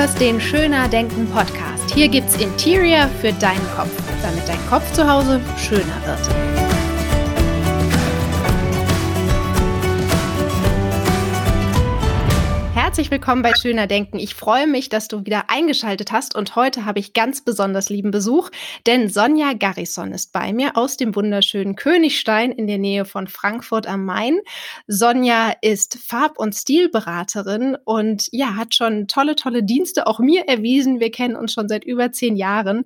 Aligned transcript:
hörst 0.00 0.18
den 0.18 0.40
Schöner 0.40 0.88
Denken 0.88 1.26
Podcast. 1.26 1.92
Hier 1.92 2.08
gibt's 2.08 2.34
Interior 2.36 3.06
für 3.20 3.34
deinen 3.34 3.66
Kopf, 3.76 3.90
damit 4.22 4.48
dein 4.48 4.66
Kopf 4.70 4.90
zu 4.94 5.06
Hause 5.06 5.42
schöner 5.58 6.00
wird. 6.06 6.69
Herzlich 13.00 13.12
willkommen 13.12 13.40
bei 13.40 13.54
Schöner 13.54 13.86
Denken. 13.86 14.18
Ich 14.18 14.34
freue 14.34 14.66
mich, 14.66 14.90
dass 14.90 15.08
du 15.08 15.24
wieder 15.24 15.48
eingeschaltet 15.48 16.12
hast 16.12 16.34
und 16.34 16.54
heute 16.54 16.84
habe 16.84 16.98
ich 16.98 17.14
ganz 17.14 17.42
besonders 17.42 17.88
lieben 17.88 18.10
Besuch, 18.10 18.50
denn 18.86 19.08
Sonja 19.08 19.54
Garrison 19.54 20.12
ist 20.12 20.34
bei 20.34 20.52
mir 20.52 20.76
aus 20.76 20.98
dem 20.98 21.16
wunderschönen 21.16 21.76
Königstein 21.76 22.52
in 22.52 22.66
der 22.66 22.76
Nähe 22.76 23.06
von 23.06 23.26
Frankfurt 23.26 23.86
am 23.86 24.04
Main. 24.04 24.40
Sonja 24.86 25.54
ist 25.62 25.96
Farb- 25.98 26.38
und 26.38 26.54
Stilberaterin 26.54 27.74
und 27.86 28.28
ja, 28.32 28.56
hat 28.56 28.74
schon 28.74 29.08
tolle, 29.08 29.34
tolle 29.34 29.62
Dienste 29.62 30.06
auch 30.06 30.18
mir 30.18 30.46
erwiesen. 30.46 31.00
Wir 31.00 31.10
kennen 31.10 31.36
uns 31.36 31.54
schon 31.54 31.70
seit 31.70 31.84
über 31.84 32.12
zehn 32.12 32.36
Jahren 32.36 32.84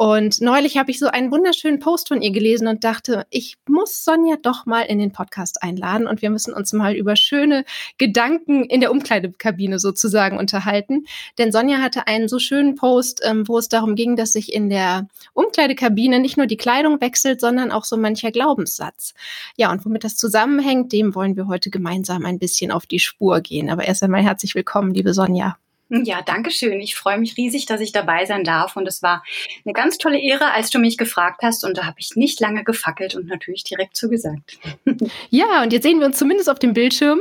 und 0.00 0.40
neulich 0.40 0.78
habe 0.78 0.90
ich 0.90 0.98
so 0.98 1.08
einen 1.08 1.30
wunderschönen 1.30 1.78
Post 1.78 2.08
von 2.08 2.22
ihr 2.22 2.30
gelesen 2.30 2.68
und 2.68 2.84
dachte, 2.84 3.26
ich 3.28 3.58
muss 3.68 4.02
Sonja 4.02 4.36
doch 4.40 4.64
mal 4.64 4.80
in 4.80 4.98
den 4.98 5.12
Podcast 5.12 5.62
einladen 5.62 6.06
und 6.06 6.22
wir 6.22 6.30
müssen 6.30 6.54
uns 6.54 6.72
mal 6.72 6.94
über 6.94 7.16
schöne 7.16 7.66
Gedanken 7.98 8.64
in 8.64 8.80
der 8.80 8.92
Umkleide 8.92 9.30
Kabine 9.30 9.78
sozusagen 9.78 10.38
unterhalten. 10.38 11.04
Denn 11.36 11.52
Sonja 11.52 11.82
hatte 11.82 12.06
einen 12.06 12.28
so 12.28 12.38
schönen 12.38 12.76
Post, 12.76 13.20
ähm, 13.24 13.46
wo 13.46 13.58
es 13.58 13.68
darum 13.68 13.94
ging, 13.94 14.16
dass 14.16 14.32
sich 14.32 14.54
in 14.54 14.70
der 14.70 15.06
Umkleidekabine 15.34 16.18
nicht 16.18 16.38
nur 16.38 16.46
die 16.46 16.56
Kleidung 16.56 17.02
wechselt, 17.02 17.38
sondern 17.38 17.70
auch 17.70 17.84
so 17.84 17.98
mancher 17.98 18.30
Glaubenssatz. 18.30 19.12
Ja, 19.58 19.70
und 19.70 19.84
womit 19.84 20.04
das 20.04 20.16
zusammenhängt, 20.16 20.94
dem 20.94 21.14
wollen 21.14 21.36
wir 21.36 21.46
heute 21.46 21.68
gemeinsam 21.68 22.24
ein 22.24 22.38
bisschen 22.38 22.70
auf 22.70 22.86
die 22.86 23.00
Spur 23.00 23.42
gehen. 23.42 23.68
Aber 23.68 23.84
erst 23.84 24.02
einmal 24.02 24.22
herzlich 24.22 24.54
willkommen, 24.54 24.94
liebe 24.94 25.12
Sonja. 25.12 25.58
Ja, 25.90 26.22
danke 26.22 26.52
schön. 26.52 26.80
Ich 26.80 26.94
freue 26.94 27.18
mich 27.18 27.36
riesig, 27.36 27.66
dass 27.66 27.80
ich 27.80 27.90
dabei 27.90 28.24
sein 28.24 28.44
darf. 28.44 28.76
Und 28.76 28.86
es 28.86 29.02
war 29.02 29.24
eine 29.64 29.72
ganz 29.72 29.98
tolle 29.98 30.20
Ehre, 30.20 30.52
als 30.52 30.70
du 30.70 30.78
mich 30.78 30.96
gefragt 30.96 31.42
hast. 31.42 31.64
Und 31.64 31.76
da 31.76 31.84
habe 31.84 31.96
ich 31.98 32.14
nicht 32.14 32.38
lange 32.40 32.62
gefackelt 32.62 33.16
und 33.16 33.26
natürlich 33.26 33.64
direkt 33.64 33.96
zugesagt. 33.96 34.58
Ja, 35.30 35.62
und 35.62 35.72
jetzt 35.72 35.82
sehen 35.82 35.98
wir 35.98 36.06
uns 36.06 36.18
zumindest 36.18 36.48
auf 36.48 36.58
dem 36.58 36.72
Bildschirm. 36.72 37.20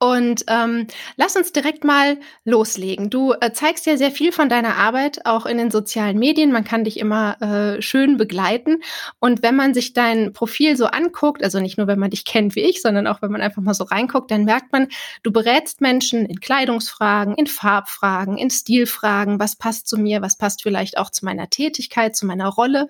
Und 0.00 0.44
ähm, 0.46 0.86
lass 1.16 1.36
uns 1.36 1.50
direkt 1.50 1.82
mal 1.82 2.18
loslegen. 2.44 3.10
Du 3.10 3.32
äh, 3.32 3.52
zeigst 3.52 3.84
ja 3.84 3.96
sehr 3.96 4.12
viel 4.12 4.30
von 4.30 4.48
deiner 4.48 4.76
Arbeit 4.76 5.26
auch 5.26 5.44
in 5.44 5.58
den 5.58 5.72
sozialen 5.72 6.18
Medien. 6.20 6.52
Man 6.52 6.62
kann 6.62 6.84
dich 6.84 7.00
immer 7.00 7.40
äh, 7.42 7.82
schön 7.82 8.16
begleiten. 8.16 8.80
Und 9.18 9.42
wenn 9.42 9.56
man 9.56 9.74
sich 9.74 9.94
dein 9.94 10.32
Profil 10.32 10.76
so 10.76 10.86
anguckt, 10.86 11.42
also 11.42 11.58
nicht 11.58 11.78
nur 11.78 11.88
wenn 11.88 11.98
man 11.98 12.10
dich 12.10 12.24
kennt 12.24 12.54
wie 12.54 12.60
ich, 12.60 12.80
sondern 12.80 13.08
auch 13.08 13.22
wenn 13.22 13.32
man 13.32 13.40
einfach 13.40 13.60
mal 13.60 13.74
so 13.74 13.82
reinguckt, 13.82 14.30
dann 14.30 14.44
merkt 14.44 14.70
man, 14.70 14.86
du 15.24 15.32
berätst 15.32 15.80
Menschen 15.80 16.26
in 16.26 16.38
Kleidungsfragen, 16.38 17.34
in 17.34 17.48
Farbfragen, 17.48 18.38
in 18.38 18.50
Stilfragen. 18.50 19.40
Was 19.40 19.56
passt 19.56 19.88
zu 19.88 19.98
mir? 19.98 20.22
Was 20.22 20.38
passt 20.38 20.62
vielleicht 20.62 20.96
auch 20.96 21.10
zu 21.10 21.24
meiner 21.24 21.50
Tätigkeit, 21.50 22.14
zu 22.14 22.24
meiner 22.24 22.46
Rolle, 22.46 22.86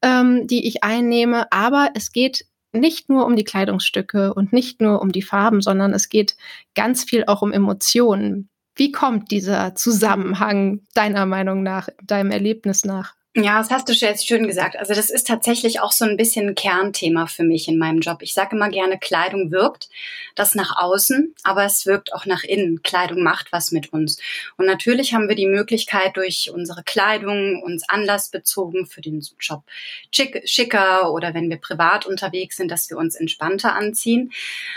ähm, 0.00 0.46
die 0.46 0.66
ich 0.66 0.82
einnehme? 0.82 1.52
Aber 1.52 1.90
es 1.94 2.12
geht 2.12 2.46
nicht 2.76 3.08
nur 3.08 3.26
um 3.26 3.36
die 3.36 3.44
Kleidungsstücke 3.44 4.34
und 4.34 4.52
nicht 4.52 4.80
nur 4.80 5.00
um 5.02 5.12
die 5.12 5.22
Farben, 5.22 5.60
sondern 5.60 5.92
es 5.92 6.08
geht 6.08 6.36
ganz 6.74 7.04
viel 7.04 7.24
auch 7.26 7.42
um 7.42 7.52
Emotionen. 7.52 8.48
Wie 8.74 8.92
kommt 8.92 9.30
dieser 9.30 9.74
Zusammenhang 9.74 10.80
deiner 10.94 11.26
Meinung 11.26 11.62
nach, 11.62 11.88
deinem 12.02 12.30
Erlebnis 12.30 12.84
nach? 12.84 13.14
Ja, 13.38 13.58
das 13.58 13.68
hast 13.70 13.86
du 13.86 13.92
jetzt 13.92 14.26
schön 14.26 14.46
gesagt. 14.46 14.78
Also 14.78 14.94
das 14.94 15.10
ist 15.10 15.26
tatsächlich 15.26 15.80
auch 15.80 15.92
so 15.92 16.06
ein 16.06 16.16
bisschen 16.16 16.48
ein 16.48 16.54
Kernthema 16.54 17.26
für 17.26 17.44
mich 17.44 17.68
in 17.68 17.76
meinem 17.76 18.00
Job. 18.00 18.22
Ich 18.22 18.32
sage 18.32 18.56
immer 18.56 18.70
gerne, 18.70 18.98
Kleidung 18.98 19.50
wirkt 19.50 19.90
das 20.34 20.54
nach 20.54 20.78
außen, 20.78 21.34
aber 21.42 21.64
es 21.64 21.84
wirkt 21.84 22.14
auch 22.14 22.24
nach 22.24 22.44
innen. 22.44 22.82
Kleidung 22.82 23.22
macht 23.22 23.52
was 23.52 23.72
mit 23.72 23.92
uns. 23.92 24.18
Und 24.56 24.64
natürlich 24.64 25.12
haben 25.12 25.28
wir 25.28 25.36
die 25.36 25.48
Möglichkeit, 25.48 26.16
durch 26.16 26.50
unsere 26.50 26.82
Kleidung 26.82 27.62
uns 27.62 27.86
anlassbezogen 27.86 28.86
für 28.86 29.02
den 29.02 29.22
Job 29.38 29.64
schick, 30.14 30.42
schicker 30.46 31.12
oder 31.12 31.34
wenn 31.34 31.50
wir 31.50 31.58
privat 31.58 32.06
unterwegs 32.06 32.56
sind, 32.56 32.70
dass 32.70 32.88
wir 32.88 32.96
uns 32.96 33.16
entspannter 33.16 33.74
anziehen. 33.74 34.32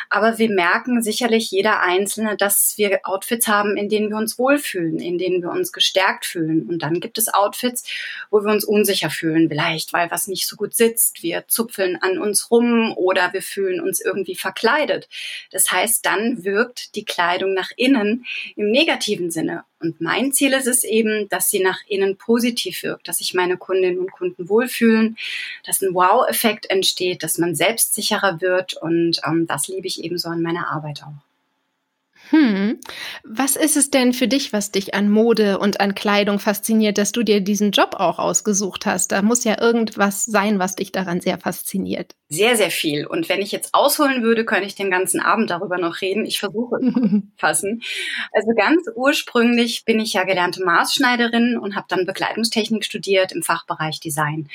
Aber 0.09 0.37
wir 0.37 0.49
merken 0.49 1.01
sicherlich 1.01 1.49
jeder 1.49 1.79
Einzelne, 1.79 2.35
dass 2.35 2.73
wir 2.77 2.99
Outfits 3.03 3.47
haben, 3.47 3.77
in 3.77 3.87
denen 3.87 4.09
wir 4.09 4.17
uns 4.17 4.37
wohlfühlen, 4.37 4.99
in 4.99 5.17
denen 5.17 5.41
wir 5.41 5.49
uns 5.49 5.71
gestärkt 5.71 6.25
fühlen. 6.25 6.67
Und 6.67 6.79
dann 6.83 6.99
gibt 6.99 7.17
es 7.17 7.33
Outfits, 7.33 7.85
wo 8.29 8.43
wir 8.43 8.48
wir 8.49 8.53
uns 8.53 8.65
unsicher 8.65 9.09
fühlen, 9.09 9.47
vielleicht 9.47 9.93
weil 9.93 10.11
was 10.11 10.27
nicht 10.27 10.47
so 10.47 10.55
gut 10.55 10.73
sitzt. 10.73 11.23
Wir 11.23 11.45
zupfeln 11.47 11.97
an 12.01 12.19
uns 12.19 12.51
rum 12.51 12.93
oder 12.95 13.31
wir 13.33 13.41
fühlen 13.41 13.79
uns 13.79 14.01
irgendwie 14.01 14.35
verkleidet. 14.35 15.07
Das 15.51 15.71
heißt, 15.71 16.05
dann 16.05 16.43
wirkt 16.43 16.95
die 16.95 17.05
Kleidung 17.05 17.53
nach 17.53 17.69
innen 17.77 18.25
im 18.55 18.71
negativen 18.71 19.31
Sinne. 19.31 19.63
Und 19.79 20.01
mein 20.01 20.33
Ziel 20.33 20.53
ist 20.53 20.67
es 20.67 20.83
eben, 20.83 21.29
dass 21.29 21.49
sie 21.49 21.61
nach 21.61 21.79
innen 21.87 22.17
positiv 22.17 22.83
wirkt, 22.83 23.07
dass 23.07 23.19
sich 23.19 23.33
meine 23.33 23.57
Kundinnen 23.57 23.99
und 23.99 24.11
Kunden 24.11 24.49
wohlfühlen, 24.49 25.17
dass 25.65 25.81
ein 25.81 25.93
Wow-Effekt 25.93 26.69
entsteht, 26.69 27.23
dass 27.23 27.37
man 27.37 27.55
selbstsicherer 27.55 28.41
wird. 28.41 28.73
Und 28.73 29.21
ähm, 29.25 29.47
das 29.47 29.67
liebe 29.67 29.87
ich 29.87 30.03
eben 30.03 30.17
so 30.17 30.29
an 30.29 30.41
meiner 30.41 30.69
Arbeit 30.69 31.03
auch. 31.03 31.28
Hm. 32.31 32.79
Was 33.23 33.55
ist 33.55 33.75
es 33.75 33.89
denn 33.89 34.13
für 34.13 34.27
dich, 34.27 34.53
was 34.53 34.71
dich 34.71 34.93
an 34.93 35.09
Mode 35.09 35.57
und 35.59 35.79
an 35.79 35.95
Kleidung 35.95 36.37
fasziniert, 36.39 36.97
dass 36.97 37.11
du 37.11 37.23
dir 37.23 37.41
diesen 37.41 37.71
Job 37.71 37.95
auch 37.95 38.19
ausgesucht 38.19 38.85
hast? 38.85 39.11
Da 39.11 39.21
muss 39.23 39.43
ja 39.43 39.59
irgendwas 39.59 40.25
sein, 40.25 40.59
was 40.59 40.75
dich 40.75 40.91
daran 40.91 41.21
sehr 41.21 41.39
fasziniert. 41.39 42.15
Sehr, 42.31 42.55
sehr 42.55 42.69
viel. 42.69 43.07
Und 43.07 43.27
wenn 43.27 43.41
ich 43.41 43.51
jetzt 43.51 43.73
ausholen 43.73 44.21
würde, 44.21 44.45
könnte 44.45 44.67
ich 44.67 44.75
den 44.75 44.91
ganzen 44.91 45.19
Abend 45.19 45.49
darüber 45.49 45.79
noch 45.79 45.99
reden. 46.01 46.27
Ich 46.27 46.37
versuche 46.39 46.75
es 46.75 46.93
zu 46.93 47.23
fassen. 47.37 47.81
Also 48.31 48.51
ganz 48.55 48.87
ursprünglich 48.93 49.83
bin 49.83 49.99
ich 49.99 50.13
ja 50.13 50.25
gelernte 50.25 50.63
Maßschneiderin 50.63 51.57
und 51.57 51.75
habe 51.75 51.87
dann 51.89 52.05
Bekleidungstechnik 52.05 52.85
studiert 52.85 53.31
im 53.31 53.41
Fachbereich 53.41 53.99
Design. 53.99 54.47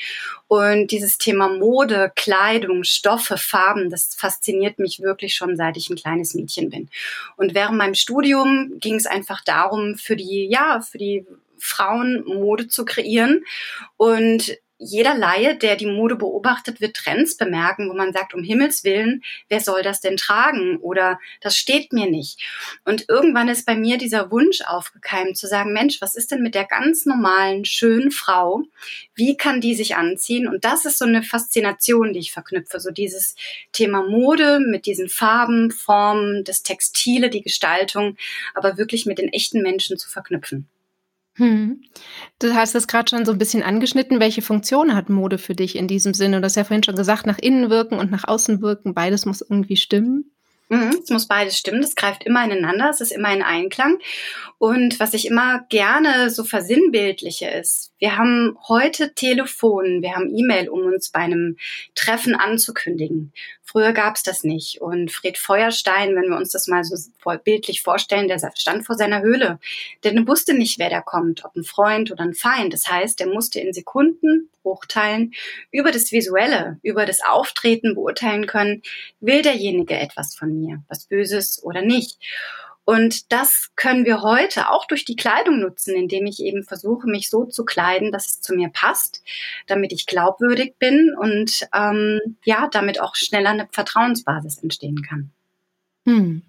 Und 0.47 0.91
dieses 0.91 1.17
Thema 1.17 1.49
Mode, 1.49 2.13
Kleidung, 2.15 2.85
Stoffe, 2.85 3.35
Farben, 3.37 3.89
das 3.89 4.15
fasziniert 4.15 4.79
mich 4.79 5.01
wirklich 5.01 5.35
schon 5.35 5.57
seit 5.57 5.75
ich 5.75 5.89
ein 5.89 5.97
kleines 5.97 6.33
Mädchen 6.33 6.69
bin. 6.69 6.89
Und 7.35 7.55
während 7.55 7.77
meinem 7.77 7.95
Studium 7.95 8.77
ging 8.79 8.95
es 8.95 9.05
einfach 9.05 9.41
darum, 9.43 9.95
für 9.95 10.15
die, 10.15 10.47
ja, 10.49 10.79
für 10.79 10.97
die 10.97 11.25
Frauen 11.57 12.23
Mode 12.25 12.69
zu 12.69 12.85
kreieren. 12.85 13.43
Und 13.97 14.57
jeder 14.85 15.15
Laie, 15.15 15.55
der 15.55 15.75
die 15.75 15.85
Mode 15.85 16.15
beobachtet, 16.15 16.81
wird 16.81 16.95
Trends 16.95 17.37
bemerken, 17.37 17.89
wo 17.89 17.93
man 17.93 18.13
sagt, 18.13 18.33
um 18.33 18.43
Himmels 18.43 18.83
Willen, 18.83 19.23
wer 19.49 19.59
soll 19.59 19.81
das 19.81 20.01
denn 20.01 20.17
tragen? 20.17 20.77
Oder 20.77 21.19
das 21.41 21.57
steht 21.57 21.91
mir 21.91 22.09
nicht. 22.09 22.39
Und 22.85 23.05
irgendwann 23.09 23.49
ist 23.49 23.65
bei 23.65 23.75
mir 23.75 23.97
dieser 23.97 24.31
Wunsch 24.31 24.61
aufgekeimt, 24.61 25.37
zu 25.37 25.47
sagen, 25.47 25.73
Mensch, 25.73 26.01
was 26.01 26.15
ist 26.15 26.31
denn 26.31 26.41
mit 26.41 26.55
der 26.55 26.65
ganz 26.65 27.05
normalen, 27.05 27.65
schönen 27.65 28.11
Frau? 28.11 28.63
Wie 29.15 29.35
kann 29.37 29.61
die 29.61 29.75
sich 29.75 29.95
anziehen? 29.95 30.47
Und 30.47 30.65
das 30.65 30.85
ist 30.85 30.99
so 30.99 31.05
eine 31.05 31.23
Faszination, 31.23 32.13
die 32.13 32.19
ich 32.19 32.31
verknüpfe. 32.31 32.79
So 32.79 32.91
dieses 32.91 33.35
Thema 33.71 34.03
Mode 34.03 34.59
mit 34.59 34.85
diesen 34.85 35.09
Farben, 35.09 35.71
Formen, 35.71 36.43
das 36.43 36.63
Textile, 36.63 37.29
die 37.29 37.41
Gestaltung, 37.41 38.17
aber 38.53 38.77
wirklich 38.77 39.05
mit 39.05 39.17
den 39.17 39.29
echten 39.29 39.61
Menschen 39.61 39.97
zu 39.97 40.09
verknüpfen. 40.09 40.69
Hm. 41.37 41.81
Du 42.39 42.53
hast 42.53 42.75
es 42.75 42.87
gerade 42.87 43.09
schon 43.09 43.25
so 43.25 43.33
ein 43.33 43.37
bisschen 43.37 43.63
angeschnitten. 43.63 44.19
Welche 44.19 44.41
Funktion 44.41 44.95
hat 44.95 45.09
Mode 45.09 45.37
für 45.37 45.55
dich 45.55 45.75
in 45.75 45.87
diesem 45.87 46.13
Sinne? 46.13 46.39
Du 46.39 46.45
hast 46.45 46.55
ja 46.55 46.63
vorhin 46.63 46.83
schon 46.83 46.95
gesagt, 46.95 47.25
nach 47.25 47.39
innen 47.39 47.69
wirken 47.69 47.99
und 47.99 48.11
nach 48.11 48.25
außen 48.25 48.61
wirken. 48.61 48.93
Beides 48.93 49.25
muss 49.25 49.41
irgendwie 49.41 49.77
stimmen. 49.77 50.31
Mhm, 50.69 50.99
es 51.03 51.09
muss 51.11 51.27
beides 51.27 51.59
stimmen, 51.59 51.81
das 51.81 51.95
greift 51.95 52.23
immer 52.23 52.43
ineinander, 52.43 52.89
es 52.89 52.99
ist 52.99 53.11
immer 53.11 53.27
ein 53.27 53.43
Einklang. 53.43 53.99
Und 54.57 54.99
was 54.99 55.13
ich 55.13 55.27
immer 55.27 55.63
gerne 55.69 56.31
so 56.31 56.43
versinnbildliche 56.43 57.47
ist, 57.47 57.91
wir 57.99 58.17
haben 58.17 58.57
heute 58.67 59.13
Telefon, 59.13 60.01
wir 60.01 60.15
haben 60.15 60.35
E-Mail, 60.35 60.69
um 60.69 60.81
uns 60.81 61.11
bei 61.11 61.19
einem 61.19 61.57
Treffen 61.93 62.33
anzukündigen. 62.33 63.31
Früher 63.65 63.93
gab 63.93 64.15
es 64.15 64.23
das 64.23 64.43
nicht. 64.43 64.79
Und 64.79 65.11
Fred 65.11 65.37
Feuerstein, 65.37 66.15
wenn 66.15 66.29
wir 66.29 66.37
uns 66.37 66.51
das 66.51 66.67
mal 66.67 66.83
so 66.83 66.95
bildlich 67.43 67.81
vorstellen, 67.81 68.27
der 68.27 68.39
stand 68.55 68.85
vor 68.85 68.95
seiner 68.95 69.21
Höhle. 69.21 69.59
Der 70.03 70.15
wusste 70.27 70.53
nicht, 70.53 70.77
wer 70.77 70.89
da 70.89 71.01
kommt, 71.01 71.43
ob 71.43 71.55
ein 71.55 71.63
Freund 71.63 72.11
oder 72.11 72.23
ein 72.23 72.35
Feind. 72.35 72.73
Das 72.73 72.87
heißt, 72.87 73.19
er 73.21 73.27
musste 73.27 73.59
in 73.59 73.73
Sekunden 73.73 74.49
Bruchteilen 74.61 75.33
über 75.71 75.91
das 75.91 76.11
Visuelle, 76.11 76.79
über 76.83 77.05
das 77.05 77.21
Auftreten 77.21 77.95
beurteilen 77.95 78.47
können, 78.47 78.83
will 79.19 79.41
derjenige 79.41 79.97
etwas 79.97 80.35
von 80.35 80.57
mir, 80.59 80.83
was 80.87 81.05
Böses 81.05 81.61
oder 81.63 81.81
nicht. 81.81 82.19
Und 82.85 83.31
das 83.31 83.71
können 83.75 84.05
wir 84.05 84.21
heute 84.21 84.69
auch 84.69 84.85
durch 84.85 85.05
die 85.05 85.15
Kleidung 85.15 85.59
nutzen, 85.59 85.95
indem 85.95 86.27
ich 86.27 86.39
eben 86.39 86.63
versuche, 86.63 87.07
mich 87.07 87.29
so 87.31 87.45
zu 87.45 87.65
kleiden, 87.65 88.11
dass 88.11 88.27
es 88.27 88.41
zu 88.41 88.53
mir 88.53 88.69
passt, 88.69 89.23
damit 89.65 89.91
ich 89.91 90.05
glaubwürdig 90.05 90.75
bin 90.77 91.13
und 91.19 91.67
ähm, 91.73 92.37
ja, 92.43 92.67
damit 92.71 93.01
auch 93.01 93.15
schneller 93.15 93.49
eine 93.49 93.67
Vertrauensbasis 93.71 94.59
entstehen 94.59 95.01
kann. 95.01 95.31
Hm. 96.05 96.43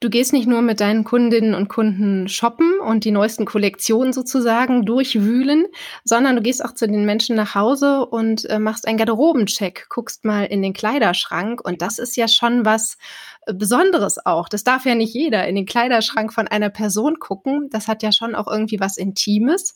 Du 0.00 0.08
gehst 0.08 0.32
nicht 0.32 0.48
nur 0.48 0.62
mit 0.62 0.80
deinen 0.80 1.04
Kundinnen 1.04 1.54
und 1.54 1.68
Kunden 1.68 2.26
shoppen 2.26 2.80
und 2.80 3.04
die 3.04 3.10
neuesten 3.10 3.44
Kollektionen 3.44 4.14
sozusagen 4.14 4.86
durchwühlen, 4.86 5.66
sondern 6.04 6.36
du 6.36 6.42
gehst 6.42 6.64
auch 6.64 6.72
zu 6.72 6.88
den 6.88 7.04
Menschen 7.04 7.36
nach 7.36 7.54
Hause 7.54 8.06
und 8.06 8.48
äh, 8.48 8.58
machst 8.58 8.88
einen 8.88 8.96
Garderobencheck, 8.96 9.88
guckst 9.90 10.24
mal 10.24 10.44
in 10.44 10.62
den 10.62 10.72
Kleiderschrank 10.72 11.60
und 11.62 11.82
das 11.82 11.98
ist 11.98 12.16
ja 12.16 12.28
schon 12.28 12.64
was 12.64 12.96
äh, 13.44 13.52
Besonderes 13.52 14.24
auch. 14.24 14.48
Das 14.48 14.64
darf 14.64 14.86
ja 14.86 14.94
nicht 14.94 15.12
jeder 15.12 15.46
in 15.46 15.54
den 15.54 15.66
Kleiderschrank 15.66 16.32
von 16.32 16.48
einer 16.48 16.70
Person 16.70 17.18
gucken. 17.18 17.68
Das 17.70 17.86
hat 17.86 18.02
ja 18.02 18.10
schon 18.10 18.34
auch 18.34 18.48
irgendwie 18.48 18.80
was 18.80 18.96
Intimes. 18.96 19.74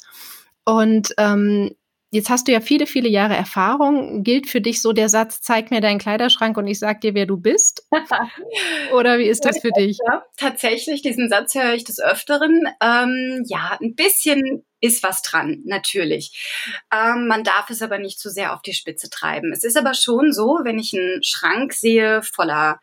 Und 0.64 1.12
ähm, 1.18 1.74
Jetzt 2.14 2.30
hast 2.30 2.46
du 2.46 2.52
ja 2.52 2.60
viele, 2.60 2.86
viele 2.86 3.08
Jahre 3.08 3.34
Erfahrung. 3.34 4.22
Gilt 4.22 4.48
für 4.48 4.60
dich 4.60 4.80
so 4.80 4.92
der 4.92 5.08
Satz, 5.08 5.40
zeig 5.40 5.72
mir 5.72 5.80
deinen 5.80 5.98
Kleiderschrank 5.98 6.56
und 6.56 6.68
ich 6.68 6.78
sag 6.78 7.00
dir, 7.00 7.12
wer 7.12 7.26
du 7.26 7.36
bist? 7.36 7.88
Oder 8.94 9.18
wie 9.18 9.24
ist 9.24 9.44
das 9.44 9.58
für 9.58 9.72
dich? 9.72 9.98
Ja, 10.06 10.24
tatsächlich, 10.36 11.02
diesen 11.02 11.28
Satz 11.28 11.56
höre 11.56 11.74
ich 11.74 11.82
des 11.82 11.98
Öfteren. 11.98 12.68
Ähm, 12.80 13.42
ja, 13.48 13.76
ein 13.82 13.96
bisschen 13.96 14.64
ist 14.80 15.02
was 15.02 15.22
dran, 15.22 15.62
natürlich. 15.64 16.72
Ähm, 16.92 17.26
man 17.26 17.42
darf 17.42 17.68
es 17.70 17.82
aber 17.82 17.98
nicht 17.98 18.20
zu 18.20 18.30
sehr 18.30 18.54
auf 18.54 18.62
die 18.62 18.74
Spitze 18.74 19.10
treiben. 19.10 19.52
Es 19.52 19.64
ist 19.64 19.76
aber 19.76 19.94
schon 19.94 20.32
so, 20.32 20.60
wenn 20.62 20.78
ich 20.78 20.94
einen 20.94 21.20
Schrank 21.24 21.72
sehe 21.72 22.22
voller 22.22 22.78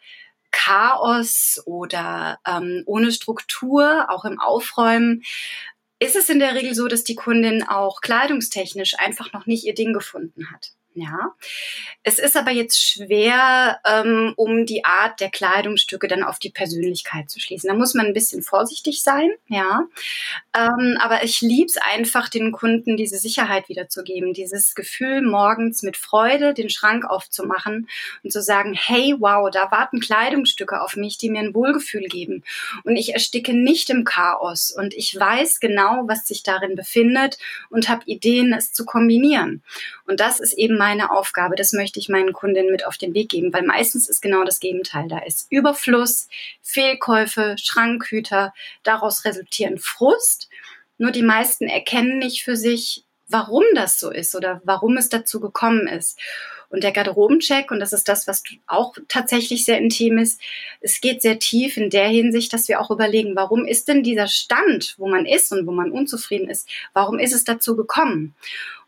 Chaos 0.52 1.64
oder 1.66 2.38
ähm, 2.46 2.84
ohne 2.86 3.14
Struktur, 3.14 4.08
auch 4.10 4.26
im 4.26 4.42
Aufräumen, 4.42 5.24
ist 6.02 6.16
es 6.16 6.30
in 6.30 6.40
der 6.40 6.56
Regel 6.56 6.74
so, 6.74 6.88
dass 6.88 7.04
die 7.04 7.14
Kundin 7.14 7.62
auch 7.62 8.02
kleidungstechnisch 8.02 8.98
einfach 8.98 9.34
noch 9.34 9.46
nicht 9.46 9.66
ihr 9.66 9.76
Ding 9.76 9.94
gefunden 9.94 10.52
hat. 10.52 10.72
Ja, 10.94 11.34
es 12.04 12.20
ist 12.20 12.36
aber 12.36 12.52
jetzt 12.52 12.78
schwer, 12.78 13.80
ähm, 13.86 14.34
um 14.36 14.66
die 14.66 14.84
Art 14.84 15.22
der 15.22 15.30
Kleidungsstücke 15.30 16.10
dann 16.10 16.22
auf 16.22 16.38
die 16.38 16.50
Persönlichkeit 16.50 17.30
zu 17.30 17.40
schließen. 17.40 17.70
Da 17.70 17.74
muss 17.76 17.94
man 17.94 18.08
ein 18.08 18.14
bisschen 18.14 18.44
vorsichtig 18.44 19.02
sein, 19.02 19.30
ja. 19.48 19.88
Ähm, 20.54 20.98
aber 21.00 21.24
ich 21.24 21.40
lieb's 21.40 21.78
einfach, 21.78 22.28
den 22.28 22.52
Kunden 22.52 22.98
diese 22.98 23.18
Sicherheit 23.18 23.70
wiederzugeben, 23.70 24.34
dieses 24.34 24.76
Gefühl, 24.76 25.22
morgens 25.22 25.82
mit 25.82 25.96
Freude 25.96 26.54
den 26.54 26.70
Schrank 26.70 27.06
aufzumachen 27.06 27.88
und 28.24 28.34
zu 28.34 28.42
sagen, 28.42 28.74
hey, 28.74 29.16
wow, 29.18 29.50
da 29.50 29.72
warten 29.72 30.02
Kleidungsstücke 30.02 30.82
auf 30.82 30.98
mich, 30.98 31.18
die 31.18 31.30
mir 31.30 31.40
ein 31.40 31.56
Wohlgefühl 31.56 32.10
geben. 32.10 32.44
Und 32.84 32.98
ich 32.98 33.14
ersticke 33.14 33.54
nicht 33.54 33.90
im 33.90 34.04
Chaos 34.04 34.72
und 34.72 34.94
ich 34.94 35.18
weiß 35.18 35.62
genau, 35.62 36.04
was 36.08 36.28
sich 36.28 36.44
darin 36.44 36.76
befindet 36.76 37.38
und 37.70 37.88
habe 37.88 38.04
Ideen, 38.08 38.52
es 38.52 38.74
zu 38.74 38.84
kombinieren. 38.84 39.64
Und 40.06 40.20
das 40.20 40.42
ist 40.42 40.52
eben 40.52 40.81
meine 40.82 41.12
Aufgabe. 41.12 41.56
Das 41.56 41.74
möchte 41.74 42.00
ich 42.00 42.10
meinen 42.10 42.34
Kundinnen 42.34 42.72
mit 42.72 42.88
auf 42.88 42.98
den 42.98 43.14
Weg 43.14 43.30
geben, 43.30 43.54
weil 43.54 43.62
meistens 43.62 44.10
ist 44.10 44.20
genau 44.20 44.44
das 44.44 44.60
Gegenteil. 44.60 45.08
Da 45.08 45.20
ist 45.20 45.46
Überfluss, 45.52 46.28
Fehlkäufe, 46.64 47.56
Schrankhüter. 47.60 48.52
Daraus 48.82 49.24
resultieren 49.24 49.78
Frust. 49.78 50.50
Nur 50.98 51.12
die 51.12 51.22
meisten 51.22 51.68
erkennen 51.68 52.18
nicht 52.18 52.44
für 52.44 52.56
sich, 52.56 53.06
warum 53.28 53.64
das 53.76 54.00
so 54.00 54.10
ist 54.10 54.34
oder 54.34 54.60
warum 54.64 54.98
es 54.98 55.08
dazu 55.08 55.40
gekommen 55.40 55.88
ist. 55.88 56.18
Und 56.70 56.84
der 56.84 56.94
Garderobencheck, 56.94 57.70
und 57.70 57.80
das 57.80 57.94
ist 57.94 58.08
das, 58.08 58.26
was 58.26 58.42
auch 58.66 58.96
tatsächlich 59.08 59.66
sehr 59.66 59.78
intim 59.78 60.18
ist, 60.18 60.42
es 60.80 61.00
geht 61.00 61.22
sehr 61.22 61.38
tief 61.38 61.78
in 61.78 61.92
der 61.92 62.08
Hinsicht, 62.08 62.54
dass 62.54 62.68
wir 62.68 62.82
auch 62.82 62.90
überlegen, 62.90 63.36
warum 63.36 63.68
ist 63.68 63.88
denn 63.88 64.02
dieser 64.02 64.28
Stand, 64.28 64.96
wo 64.98 65.08
man 65.08 65.28
ist 65.28 65.52
und 65.52 65.68
wo 65.68 65.74
man 65.74 65.92
unzufrieden 65.92 66.50
ist, 66.50 66.68
warum 66.94 67.20
ist 67.20 67.34
es 67.34 67.44
dazu 67.44 67.76
gekommen? 67.76 68.34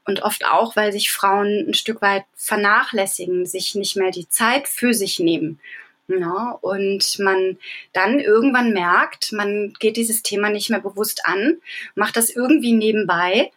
Und 0.05 0.21
oft 0.21 0.45
auch, 0.45 0.75
weil 0.75 0.91
sich 0.91 1.11
Frauen 1.11 1.65
ein 1.67 1.73
Stück 1.73 2.01
weit 2.01 2.25
vernachlässigen, 2.35 3.45
sich 3.45 3.75
nicht 3.75 3.95
mehr 3.95 4.11
die 4.11 4.27
Zeit 4.27 4.67
für 4.67 4.93
sich 4.93 5.19
nehmen. 5.19 5.59
Ja, 6.07 6.57
und 6.61 7.17
man 7.19 7.57
dann 7.93 8.19
irgendwann 8.19 8.73
merkt, 8.73 9.31
man 9.31 9.73
geht 9.79 9.95
dieses 9.95 10.21
Thema 10.21 10.49
nicht 10.49 10.69
mehr 10.69 10.81
bewusst 10.81 11.25
an, 11.25 11.57
macht 11.95 12.17
das 12.17 12.29
irgendwie 12.29 12.73
nebenbei, 12.73 13.51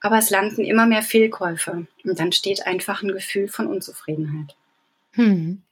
aber 0.00 0.18
es 0.18 0.30
landen 0.30 0.64
immer 0.64 0.86
mehr 0.86 1.02
Fehlkäufe. 1.02 1.86
Und 2.04 2.18
dann 2.18 2.32
steht 2.32 2.66
einfach 2.66 3.02
ein 3.02 3.12
Gefühl 3.12 3.46
von 3.46 3.68
Unzufriedenheit. 3.68 4.56
Hm. 5.12 5.62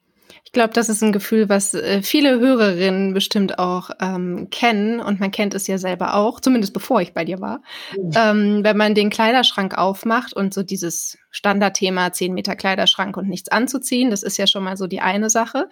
Ich 0.44 0.52
glaube, 0.52 0.72
das 0.74 0.88
ist 0.88 1.02
ein 1.02 1.12
Gefühl, 1.12 1.48
was 1.48 1.74
äh, 1.74 2.02
viele 2.02 2.40
Hörerinnen 2.40 3.14
bestimmt 3.14 3.58
auch 3.58 3.90
ähm, 4.00 4.48
kennen 4.50 5.00
und 5.00 5.20
man 5.20 5.30
kennt 5.30 5.54
es 5.54 5.66
ja 5.66 5.78
selber 5.78 6.14
auch, 6.14 6.40
zumindest 6.40 6.72
bevor 6.72 7.00
ich 7.00 7.12
bei 7.12 7.24
dir 7.24 7.40
war. 7.40 7.62
Mhm. 7.96 8.10
Ähm, 8.16 8.64
wenn 8.64 8.76
man 8.76 8.94
den 8.94 9.10
Kleiderschrank 9.10 9.78
aufmacht 9.78 10.32
und 10.32 10.52
so 10.52 10.62
dieses 10.62 11.18
Standardthema 11.30 12.12
10 12.12 12.34
Meter 12.34 12.56
Kleiderschrank 12.56 13.16
und 13.16 13.28
nichts 13.28 13.48
anzuziehen, 13.48 14.10
das 14.10 14.22
ist 14.22 14.36
ja 14.38 14.46
schon 14.46 14.64
mal 14.64 14.76
so 14.76 14.86
die 14.86 15.00
eine 15.00 15.30
Sache, 15.30 15.68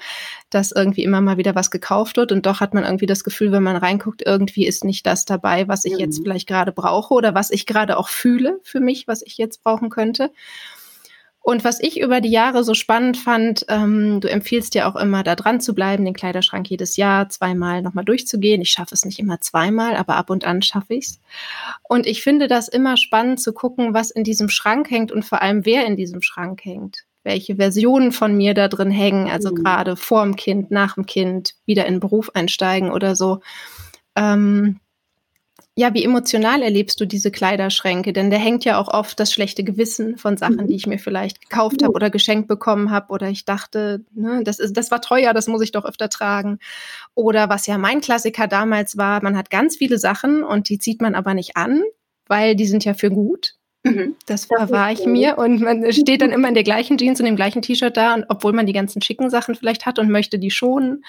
dass 0.50 0.70
irgendwie 0.70 1.02
immer 1.02 1.20
mal 1.20 1.38
wieder 1.38 1.55
was 1.55 1.70
gekauft 1.70 2.16
wird 2.16 2.31
und 2.31 2.46
doch 2.46 2.60
hat 2.60 2.75
man 2.75 2.84
irgendwie 2.84 3.06
das 3.06 3.25
Gefühl, 3.25 3.50
wenn 3.50 3.64
man 3.64 3.76
reinguckt, 3.76 4.22
irgendwie 4.25 4.66
ist 4.66 4.84
nicht 4.84 5.06
das 5.06 5.25
dabei, 5.25 5.66
was 5.66 5.84
ich 5.84 5.94
mhm. 5.94 5.99
jetzt 5.99 6.20
vielleicht 6.22 6.46
gerade 6.46 6.72
brauche 6.72 7.14
oder 7.14 7.34
was 7.34 7.50
ich 7.50 7.66
gerade 7.66 7.96
auch 7.96 8.08
fühle 8.08 8.60
für 8.62 8.81
mich, 8.81 9.08
was 9.08 9.22
ich 9.22 9.37
jetzt 9.38 9.64
brauchen 9.64 9.90
könnte. 9.90 10.31
Und 11.49 11.65
was 11.65 11.81
ich 11.81 11.99
über 11.99 12.21
die 12.21 12.29
Jahre 12.29 12.62
so 12.62 12.75
spannend 12.75 13.17
fand, 13.17 13.65
ähm, 13.71 14.21
du 14.21 14.29
empfiehlst 14.29 14.75
ja 14.75 14.87
auch 14.87 14.97
immer, 14.97 15.23
da 15.23 15.35
dran 15.35 15.62
zu 15.62 15.75
bleiben, 15.75 16.05
den 16.05 16.12
Kleiderschrank 16.12 16.69
jedes 16.69 16.99
Jahr 16.99 17.31
zweimal 17.31 17.81
nochmal 17.81 18.05
durchzugehen. 18.05 18.61
Ich 18.61 18.69
schaffe 18.69 18.95
es 18.95 19.06
nicht 19.06 19.19
immer 19.19 19.41
zweimal, 19.41 19.97
aber 19.97 20.17
ab 20.17 20.29
und 20.29 20.45
an 20.45 20.61
schaffe 20.61 20.93
ich 20.93 21.06
es. 21.06 21.21
Und 21.85 22.06
ich 22.06 22.23
finde 22.23 22.49
das 22.49 22.69
immer 22.69 22.99
spannend 22.99 23.41
zu 23.41 23.55
gucken, 23.55 23.95
was 23.95 24.11
in 24.11 24.25
diesem 24.25 24.50
Schrank 24.50 24.91
hängt 24.91 25.11
und 25.11 25.25
vor 25.25 25.41
allem, 25.41 25.65
wer 25.65 25.87
in 25.87 25.97
diesem 25.97 26.21
Schrank 26.21 26.67
hängt. 26.67 27.06
Welche 27.25 27.56
Versionen 27.56 28.12
von 28.12 28.37
mir 28.37 28.53
da 28.53 28.69
drin 28.69 28.91
hängen, 28.91 29.31
also 29.31 29.49
mhm. 29.51 29.55
gerade 29.55 29.97
vor 29.97 30.25
dem 30.25 30.37
Kind, 30.37 30.71
nach 30.71 30.97
dem 30.97 31.06
Kind, 31.06 31.55
wieder 31.65 31.87
in 31.87 31.94
den 31.94 32.01
Beruf 32.01 32.29
einsteigen 32.35 32.91
oder 32.91 33.17
so. 33.17 33.41
Ähm, 34.17 34.81
ja, 35.79 35.95
wie 35.95 36.03
emotional 36.03 36.61
erlebst 36.63 37.01
du 37.01 37.05
diese 37.05 37.31
Kleiderschränke? 37.31 38.13
Denn 38.13 38.33
da 38.33 38.37
hängt 38.37 38.65
ja 38.65 38.81
auch 38.81 38.89
oft 38.89 39.21
das 39.21 39.33
schlechte 39.33 39.63
Gewissen 39.63 40.19
von 40.19 40.37
Sachen, 40.37 40.57
mhm. 40.57 40.67
die 40.67 40.75
ich 40.75 40.89
mir 40.89 40.99
vielleicht 40.99 41.41
gekauft 41.41 41.85
habe 41.85 41.93
oder 41.93 42.11
geschenkt 42.11 42.49
bekommen 42.49 42.91
habe 42.91 43.13
oder 43.13 43.29
ich 43.29 43.45
dachte, 43.45 44.05
ne, 44.13 44.43
das 44.43 44.59
ist, 44.59 44.77
das 44.77 44.91
war 44.91 45.01
teuer, 45.01 45.33
das 45.33 45.47
muss 45.47 45.63
ich 45.63 45.71
doch 45.71 45.85
öfter 45.85 46.09
tragen. 46.09 46.59
Oder 47.15 47.49
was 47.49 47.69
ja 47.69 47.79
mein 47.79 48.01
Klassiker 48.01 48.49
damals 48.49 48.97
war, 48.97 49.23
man 49.23 49.37
hat 49.37 49.51
ganz 49.51 49.77
viele 49.77 49.99
Sachen 49.99 50.43
und 50.43 50.69
die 50.69 50.81
zieht 50.81 51.01
man 51.01 51.15
aber 51.15 51.33
nicht 51.33 51.57
an, 51.57 51.85
weil 52.27 52.57
die 52.57 52.67
sind 52.67 52.85
ja 52.85 52.95
für 52.95 53.11
gut. 53.11 53.55
Mhm. 53.85 54.17
Das 54.27 54.47
verwahre 54.47 54.93
ich 54.93 55.07
mir 55.07 55.39
und 55.39 55.61
man 55.61 55.93
steht 55.93 56.23
dann 56.23 56.33
immer 56.33 56.49
in 56.49 56.55
der 56.55 56.65
gleichen 56.65 56.99
Jeans 56.99 57.21
und 57.21 57.27
dem 57.27 57.37
gleichen 57.37 57.63
T-Shirt 57.63 57.97
da 57.97 58.15
und 58.15 58.25
obwohl 58.29 58.53
man 58.53 58.67
die 58.67 58.73
ganzen 58.73 59.01
schicken 59.01 59.31
Sachen 59.31 59.55
vielleicht 59.55 59.87
hat 59.87 60.01
und 60.01 60.11
möchte 60.11 60.41
die 60.41 60.51
schonen. 60.51 61.05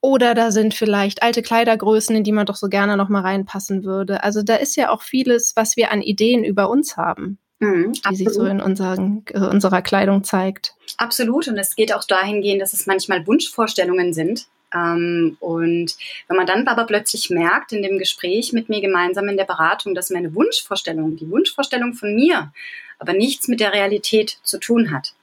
Oder 0.00 0.34
da 0.34 0.50
sind 0.50 0.74
vielleicht 0.74 1.22
alte 1.22 1.42
Kleidergrößen, 1.42 2.16
in 2.16 2.24
die 2.24 2.32
man 2.32 2.46
doch 2.46 2.56
so 2.56 2.68
gerne 2.68 2.96
noch 2.96 3.08
mal 3.08 3.20
reinpassen 3.20 3.84
würde. 3.84 4.22
Also 4.22 4.42
da 4.42 4.56
ist 4.56 4.76
ja 4.76 4.90
auch 4.90 5.02
vieles, 5.02 5.54
was 5.56 5.76
wir 5.76 5.92
an 5.92 6.00
Ideen 6.00 6.42
über 6.42 6.70
uns 6.70 6.96
haben. 6.96 7.38
Mhm, 7.58 7.92
die 8.10 8.16
sich 8.16 8.30
so 8.30 8.46
in 8.46 8.62
unseren, 8.62 9.22
äh, 9.34 9.38
unserer 9.38 9.82
Kleidung 9.82 10.24
zeigt. 10.24 10.74
Absolut. 10.96 11.46
Und 11.48 11.58
es 11.58 11.76
geht 11.76 11.94
auch 11.94 12.04
dahingehend, 12.04 12.62
dass 12.62 12.72
es 12.72 12.86
manchmal 12.86 13.26
Wunschvorstellungen 13.26 14.14
sind. 14.14 14.46
Ähm, 14.74 15.36
und 15.40 15.96
wenn 16.28 16.36
man 16.36 16.46
dann 16.46 16.66
aber 16.66 16.84
plötzlich 16.84 17.28
merkt 17.28 17.72
in 17.72 17.82
dem 17.82 17.98
Gespräch 17.98 18.54
mit 18.54 18.70
mir 18.70 18.80
gemeinsam 18.80 19.28
in 19.28 19.36
der 19.36 19.44
Beratung, 19.44 19.94
dass 19.94 20.08
meine 20.08 20.34
Wunschvorstellung, 20.34 21.16
die 21.16 21.30
Wunschvorstellung 21.30 21.92
von 21.92 22.14
mir, 22.14 22.52
aber 22.98 23.12
nichts 23.12 23.48
mit 23.48 23.60
der 23.60 23.74
Realität 23.74 24.38
zu 24.42 24.58
tun 24.58 24.90
hat, 24.90 25.14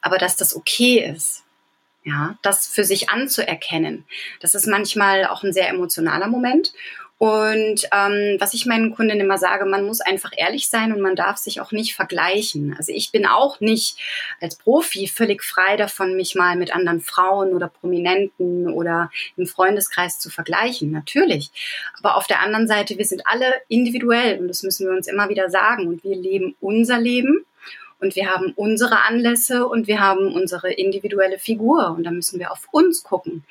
aber 0.00 0.18
dass 0.18 0.36
das 0.36 0.56
okay 0.56 1.04
ist, 1.04 1.44
ja, 2.04 2.38
das 2.42 2.66
für 2.66 2.84
sich 2.84 3.10
anzuerkennen. 3.10 4.04
Das 4.40 4.54
ist 4.54 4.66
manchmal 4.66 5.26
auch 5.26 5.42
ein 5.42 5.52
sehr 5.52 5.68
emotionaler 5.68 6.28
Moment. 6.28 6.72
Und 7.18 7.88
ähm, 7.92 8.36
was 8.38 8.54
ich 8.54 8.64
meinen 8.64 8.94
Kunden 8.94 9.18
immer 9.18 9.38
sage, 9.38 9.64
man 9.64 9.84
muss 9.84 10.00
einfach 10.00 10.30
ehrlich 10.36 10.68
sein 10.68 10.92
und 10.92 11.00
man 11.00 11.16
darf 11.16 11.36
sich 11.36 11.60
auch 11.60 11.72
nicht 11.72 11.96
vergleichen. 11.96 12.74
Also 12.78 12.92
ich 12.92 13.10
bin 13.10 13.26
auch 13.26 13.58
nicht 13.58 13.98
als 14.40 14.54
Profi 14.54 15.08
völlig 15.08 15.42
frei 15.42 15.76
davon, 15.76 16.14
mich 16.14 16.36
mal 16.36 16.54
mit 16.54 16.72
anderen 16.72 17.00
Frauen 17.00 17.54
oder 17.54 17.66
Prominenten 17.66 18.72
oder 18.72 19.10
im 19.36 19.48
Freundeskreis 19.48 20.20
zu 20.20 20.30
vergleichen. 20.30 20.92
Natürlich. 20.92 21.50
Aber 21.98 22.16
auf 22.16 22.28
der 22.28 22.40
anderen 22.40 22.68
Seite, 22.68 22.98
wir 22.98 23.04
sind 23.04 23.26
alle 23.26 23.52
individuell 23.66 24.38
und 24.38 24.46
das 24.46 24.62
müssen 24.62 24.86
wir 24.86 24.96
uns 24.96 25.08
immer 25.08 25.28
wieder 25.28 25.50
sagen. 25.50 25.88
Und 25.88 26.04
wir 26.04 26.14
leben 26.14 26.54
unser 26.60 27.00
Leben 27.00 27.44
und 28.00 28.14
wir 28.14 28.30
haben 28.30 28.52
unsere 28.54 29.02
Anlässe 29.02 29.66
und 29.66 29.88
wir 29.88 30.00
haben 30.00 30.32
unsere 30.32 30.72
individuelle 30.72 31.38
Figur. 31.38 31.94
Und 31.96 32.04
da 32.04 32.10
müssen 32.10 32.38
wir 32.38 32.52
auf 32.52 32.68
uns 32.70 33.02
gucken. 33.02 33.44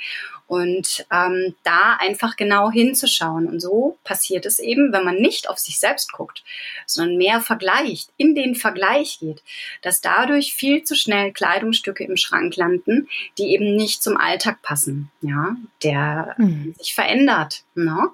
Und 0.47 1.05
ähm, 1.11 1.55
da 1.63 1.97
einfach 1.99 2.37
genau 2.37 2.71
hinzuschauen. 2.71 3.47
Und 3.47 3.59
so 3.59 3.97
passiert 4.05 4.45
es 4.45 4.59
eben, 4.59 4.93
wenn 4.93 5.03
man 5.03 5.17
nicht 5.17 5.49
auf 5.49 5.57
sich 5.57 5.77
selbst 5.77 6.13
guckt, 6.13 6.45
sondern 6.85 7.17
mehr 7.17 7.41
vergleicht, 7.41 8.11
in 8.15 8.33
den 8.33 8.55
Vergleich 8.55 9.19
geht, 9.19 9.43
dass 9.81 9.99
dadurch 9.99 10.53
viel 10.53 10.83
zu 10.83 10.95
schnell 10.95 11.33
Kleidungsstücke 11.33 12.05
im 12.05 12.15
Schrank 12.15 12.55
landen, 12.55 13.09
die 13.37 13.51
eben 13.51 13.75
nicht 13.75 14.01
zum 14.01 14.15
Alltag 14.15 14.61
passen, 14.61 15.11
ja, 15.21 15.57
der 15.83 16.35
mhm. 16.37 16.73
sich 16.77 16.95
verändert. 16.95 17.63
Ne? 17.75 18.09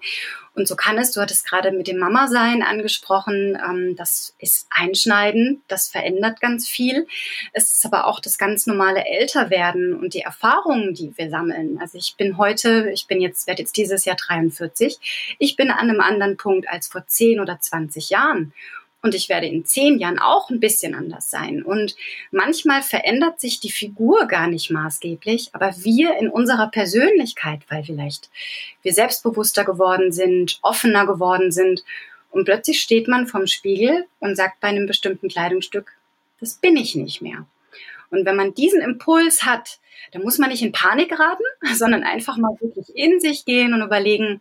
Und 0.56 0.68
so 0.68 0.76
kann 0.76 0.98
es, 1.00 1.12
du 1.12 1.22
hattest 1.22 1.46
gerade 1.48 1.72
mit 1.72 1.88
dem 1.88 1.98
Mama-Sein 1.98 2.62
angesprochen, 2.62 3.58
ähm, 3.58 3.96
das 3.96 4.36
ist 4.38 4.68
Einschneiden, 4.70 5.64
das 5.68 5.90
verändert 5.90 6.42
ganz 6.42 6.68
viel. 6.68 7.08
Es 7.54 7.74
ist 7.74 7.86
aber 7.86 8.06
auch 8.06 8.20
das 8.20 8.38
ganz 8.38 8.68
normale 8.68 9.06
Älterwerden 9.06 9.96
und 9.96 10.14
die 10.14 10.22
Erfahrungen, 10.22 10.94
die 10.94 11.12
wir 11.18 11.30
sammeln. 11.30 11.80
Also 11.82 11.98
ich 11.98 12.16
bin 12.18 12.38
heute, 12.38 12.92
ich 12.94 13.08
bin 13.08 13.20
jetzt, 13.20 13.48
werde 13.48 13.64
jetzt 13.64 13.78
dieses 13.78 14.06
Jahr 14.06 14.16
43, 14.16 15.36
ich 15.40 15.56
bin 15.56 15.72
an 15.72 15.90
einem 15.90 16.02
anderen 16.02 16.38
Punkt 16.38 16.70
als 16.70 16.88
vor 16.88 17.08
10 17.08 17.40
oder 17.40 17.60
20 17.60 18.12
Jahren. 18.12 18.54
Und 19.04 19.14
ich 19.14 19.28
werde 19.28 19.48
in 19.48 19.66
zehn 19.66 20.00
Jahren 20.00 20.18
auch 20.18 20.50
ein 20.50 20.62
bisschen 20.62 20.96
anders 20.96 21.30
sein. 21.30 21.62
Und 21.62 21.98
manchmal 22.32 22.82
verändert 22.82 23.42
sich 23.42 23.60
die 23.60 23.72
Figur 23.72 24.28
gar 24.28 24.48
nicht 24.48 24.72
maßgeblich, 24.72 25.50
aber 25.52 25.76
wir 25.80 26.18
in 26.18 26.30
unserer 26.30 26.68
Persönlichkeit, 26.68 27.60
weil 27.68 27.84
vielleicht 27.84 28.30
wir 28.82 28.94
selbstbewusster 28.94 29.66
geworden 29.66 30.14
sind, 30.14 30.58
offener 30.62 31.06
geworden 31.06 31.52
sind. 31.52 31.84
Und 32.32 32.46
plötzlich 32.46 32.80
steht 32.80 33.10
man 33.10 33.28
vorm 33.28 33.46
Spiegel 33.46 34.06
und 34.22 34.38
sagt 34.38 34.62
bei 34.62 34.70
einem 34.70 34.88
bestimmten 34.88 35.28
Kleidungsstück, 35.28 35.92
das 36.40 36.54
bin 36.54 36.78
ich 36.78 36.96
nicht 36.96 37.22
mehr. 37.22 37.46
Und 38.10 38.26
wenn 38.26 38.38
man 38.38 38.54
diesen 38.54 38.80
Impuls 38.80 39.44
hat, 39.44 39.80
dann 40.14 40.22
muss 40.22 40.38
man 40.38 40.50
nicht 40.50 40.62
in 40.62 40.72
Panik 40.72 41.10
geraten, 41.10 41.44
sondern 41.74 42.04
einfach 42.06 42.38
mal 42.38 42.56
wirklich 42.62 42.96
in 42.96 43.20
sich 43.20 43.44
gehen 43.44 43.74
und 43.74 43.82
überlegen, 43.82 44.40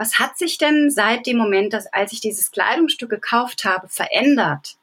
was 0.00 0.18
hat 0.18 0.38
sich 0.38 0.56
denn 0.56 0.90
seit 0.90 1.26
dem 1.26 1.36
Moment, 1.36 1.74
dass, 1.74 1.86
als 1.92 2.14
ich 2.14 2.22
dieses 2.22 2.50
Kleidungsstück 2.50 3.10
gekauft 3.10 3.66
habe, 3.66 3.86
verändert? 3.90 4.76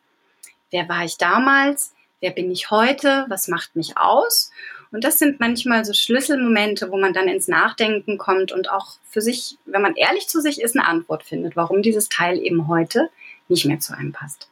Wer 0.69 0.87
war 0.87 1.05
ich 1.05 1.17
damals? 1.17 1.95
Wer 2.19 2.29
bin 2.29 2.51
ich 2.51 2.69
heute? 2.69 3.25
Was 3.27 3.47
macht 3.47 3.75
mich 3.75 3.97
aus? 3.97 4.51
Und 4.91 5.03
das 5.03 5.17
sind 5.17 5.39
manchmal 5.39 5.85
so 5.85 5.93
Schlüsselmomente, 5.93 6.91
wo 6.91 6.99
man 6.99 7.13
dann 7.13 7.27
ins 7.27 7.47
Nachdenken 7.47 8.19
kommt 8.19 8.51
und 8.51 8.69
auch 8.69 8.97
für 9.09 9.21
sich, 9.21 9.57
wenn 9.65 9.81
man 9.81 9.95
ehrlich 9.95 10.27
zu 10.27 10.39
sich 10.39 10.61
ist, 10.61 10.77
eine 10.77 10.87
Antwort 10.87 11.23
findet, 11.23 11.55
warum 11.55 11.81
dieses 11.81 12.09
Teil 12.09 12.37
eben 12.37 12.67
heute 12.67 13.09
nicht 13.47 13.65
mehr 13.65 13.79
zu 13.79 13.97
einem 13.97 14.11
passt. 14.11 14.47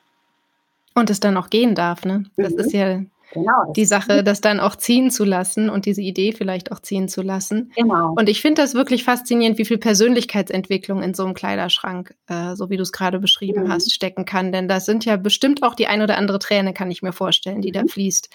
Und 0.95 1.11
es 1.11 1.19
dann 1.19 1.37
auch 1.37 1.51
gehen 1.51 1.75
darf, 1.75 2.05
ne? 2.05 2.25
Das 2.37 2.53
mhm. 2.53 2.59
ist 2.59 2.73
ja 2.73 3.01
Genau. 3.33 3.73
Die 3.75 3.85
Sache, 3.85 4.23
das 4.23 4.41
dann 4.41 4.59
auch 4.59 4.75
ziehen 4.75 5.11
zu 5.11 5.25
lassen 5.25 5.69
und 5.69 5.85
diese 5.85 6.01
Idee 6.01 6.31
vielleicht 6.31 6.71
auch 6.71 6.79
ziehen 6.79 7.09
zu 7.09 7.21
lassen. 7.21 7.71
Genau. 7.75 8.13
Und 8.17 8.29
ich 8.29 8.41
finde 8.41 8.61
das 8.61 8.73
wirklich 8.73 9.03
faszinierend, 9.03 9.57
wie 9.57 9.65
viel 9.65 9.77
Persönlichkeitsentwicklung 9.77 11.03
in 11.03 11.13
so 11.13 11.25
einem 11.25 11.33
Kleiderschrank, 11.33 12.15
äh, 12.27 12.55
so 12.55 12.69
wie 12.69 12.77
du 12.77 12.83
es 12.83 12.91
gerade 12.91 13.19
beschrieben 13.19 13.63
mhm. 13.63 13.71
hast, 13.71 13.93
stecken 13.93 14.25
kann. 14.25 14.51
Denn 14.51 14.67
das 14.67 14.85
sind 14.85 15.05
ja 15.05 15.17
bestimmt 15.17 15.63
auch 15.63 15.75
die 15.75 15.87
ein 15.87 16.01
oder 16.01 16.17
andere 16.17 16.39
Träne, 16.39 16.73
kann 16.73 16.91
ich 16.91 17.01
mir 17.01 17.13
vorstellen, 17.13 17.61
die 17.61 17.69
mhm. 17.69 17.73
da 17.73 17.83
fließt, 17.87 18.29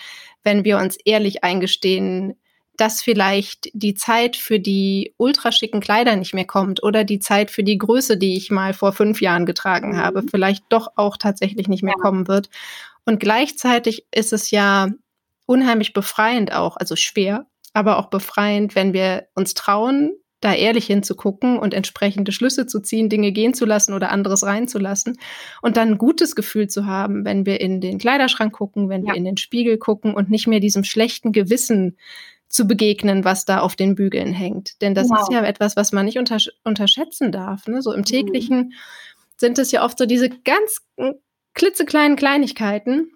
wenn 0.44 0.64
wir 0.64 0.78
uns 0.78 0.97
ehrlich 1.04 1.44
eingestehen, 1.44 2.35
dass 2.80 3.02
vielleicht 3.02 3.68
die 3.75 3.92
Zeit 3.92 4.37
für 4.37 4.59
die 4.59 5.12
ultraschicken 5.18 5.80
Kleider 5.80 6.16
nicht 6.16 6.32
mehr 6.32 6.47
kommt 6.47 6.82
oder 6.82 7.04
die 7.04 7.18
Zeit 7.18 7.50
für 7.50 7.62
die 7.62 7.76
Größe, 7.76 8.16
die 8.16 8.38
ich 8.38 8.50
mal 8.50 8.73
vor 8.73 8.92
fünf 8.92 9.20
Jahren 9.20 9.44
getragen 9.44 9.92
mhm. 9.92 9.97
habe, 9.99 10.23
vielleicht 10.23 10.64
doch 10.70 10.88
auch 10.97 11.18
tatsächlich 11.18 11.68
nicht 11.68 11.82
mehr 11.82 11.94
ja. 11.99 12.02
kommen 12.02 12.26
wird. 12.26 12.49
Und 13.10 13.18
gleichzeitig 13.18 14.06
ist 14.14 14.32
es 14.32 14.52
ja 14.52 14.88
unheimlich 15.44 15.94
befreiend 15.94 16.52
auch, 16.52 16.76
also 16.76 16.94
schwer, 16.94 17.46
aber 17.72 17.98
auch 17.98 18.08
befreiend, 18.08 18.76
wenn 18.76 18.92
wir 18.92 19.26
uns 19.34 19.54
trauen, 19.54 20.12
da 20.38 20.54
ehrlich 20.54 20.86
hinzugucken 20.86 21.58
und 21.58 21.74
entsprechende 21.74 22.30
Schlüsse 22.30 22.68
zu 22.68 22.78
ziehen, 22.78 23.08
Dinge 23.08 23.32
gehen 23.32 23.52
zu 23.52 23.66
lassen 23.66 23.94
oder 23.94 24.12
anderes 24.12 24.44
reinzulassen 24.44 25.18
und 25.60 25.76
dann 25.76 25.88
ein 25.88 25.98
gutes 25.98 26.36
Gefühl 26.36 26.68
zu 26.68 26.86
haben, 26.86 27.24
wenn 27.24 27.46
wir 27.46 27.60
in 27.60 27.80
den 27.80 27.98
Kleiderschrank 27.98 28.52
gucken, 28.52 28.88
wenn 28.88 29.04
ja. 29.04 29.08
wir 29.08 29.16
in 29.16 29.24
den 29.24 29.38
Spiegel 29.38 29.76
gucken 29.76 30.14
und 30.14 30.30
nicht 30.30 30.46
mehr 30.46 30.60
diesem 30.60 30.84
schlechten 30.84 31.32
Gewissen 31.32 31.98
zu 32.48 32.68
begegnen, 32.68 33.24
was 33.24 33.44
da 33.44 33.58
auf 33.58 33.74
den 33.74 33.96
Bügeln 33.96 34.32
hängt. 34.32 34.80
Denn 34.82 34.94
das 34.94 35.10
wow. 35.10 35.22
ist 35.22 35.32
ja 35.32 35.42
etwas, 35.42 35.74
was 35.74 35.90
man 35.90 36.04
nicht 36.04 36.18
untersch 36.18 36.52
unterschätzen 36.62 37.32
darf. 37.32 37.66
Ne? 37.66 37.82
So 37.82 37.92
im 37.92 38.02
mhm. 38.02 38.04
täglichen 38.04 38.58
mhm. 38.58 38.72
sind 39.36 39.58
es 39.58 39.72
ja 39.72 39.84
oft 39.84 39.98
so 39.98 40.06
diese 40.06 40.28
ganz 40.28 40.82
klitzekleinen 41.54 42.16
Kleinigkeiten, 42.16 43.12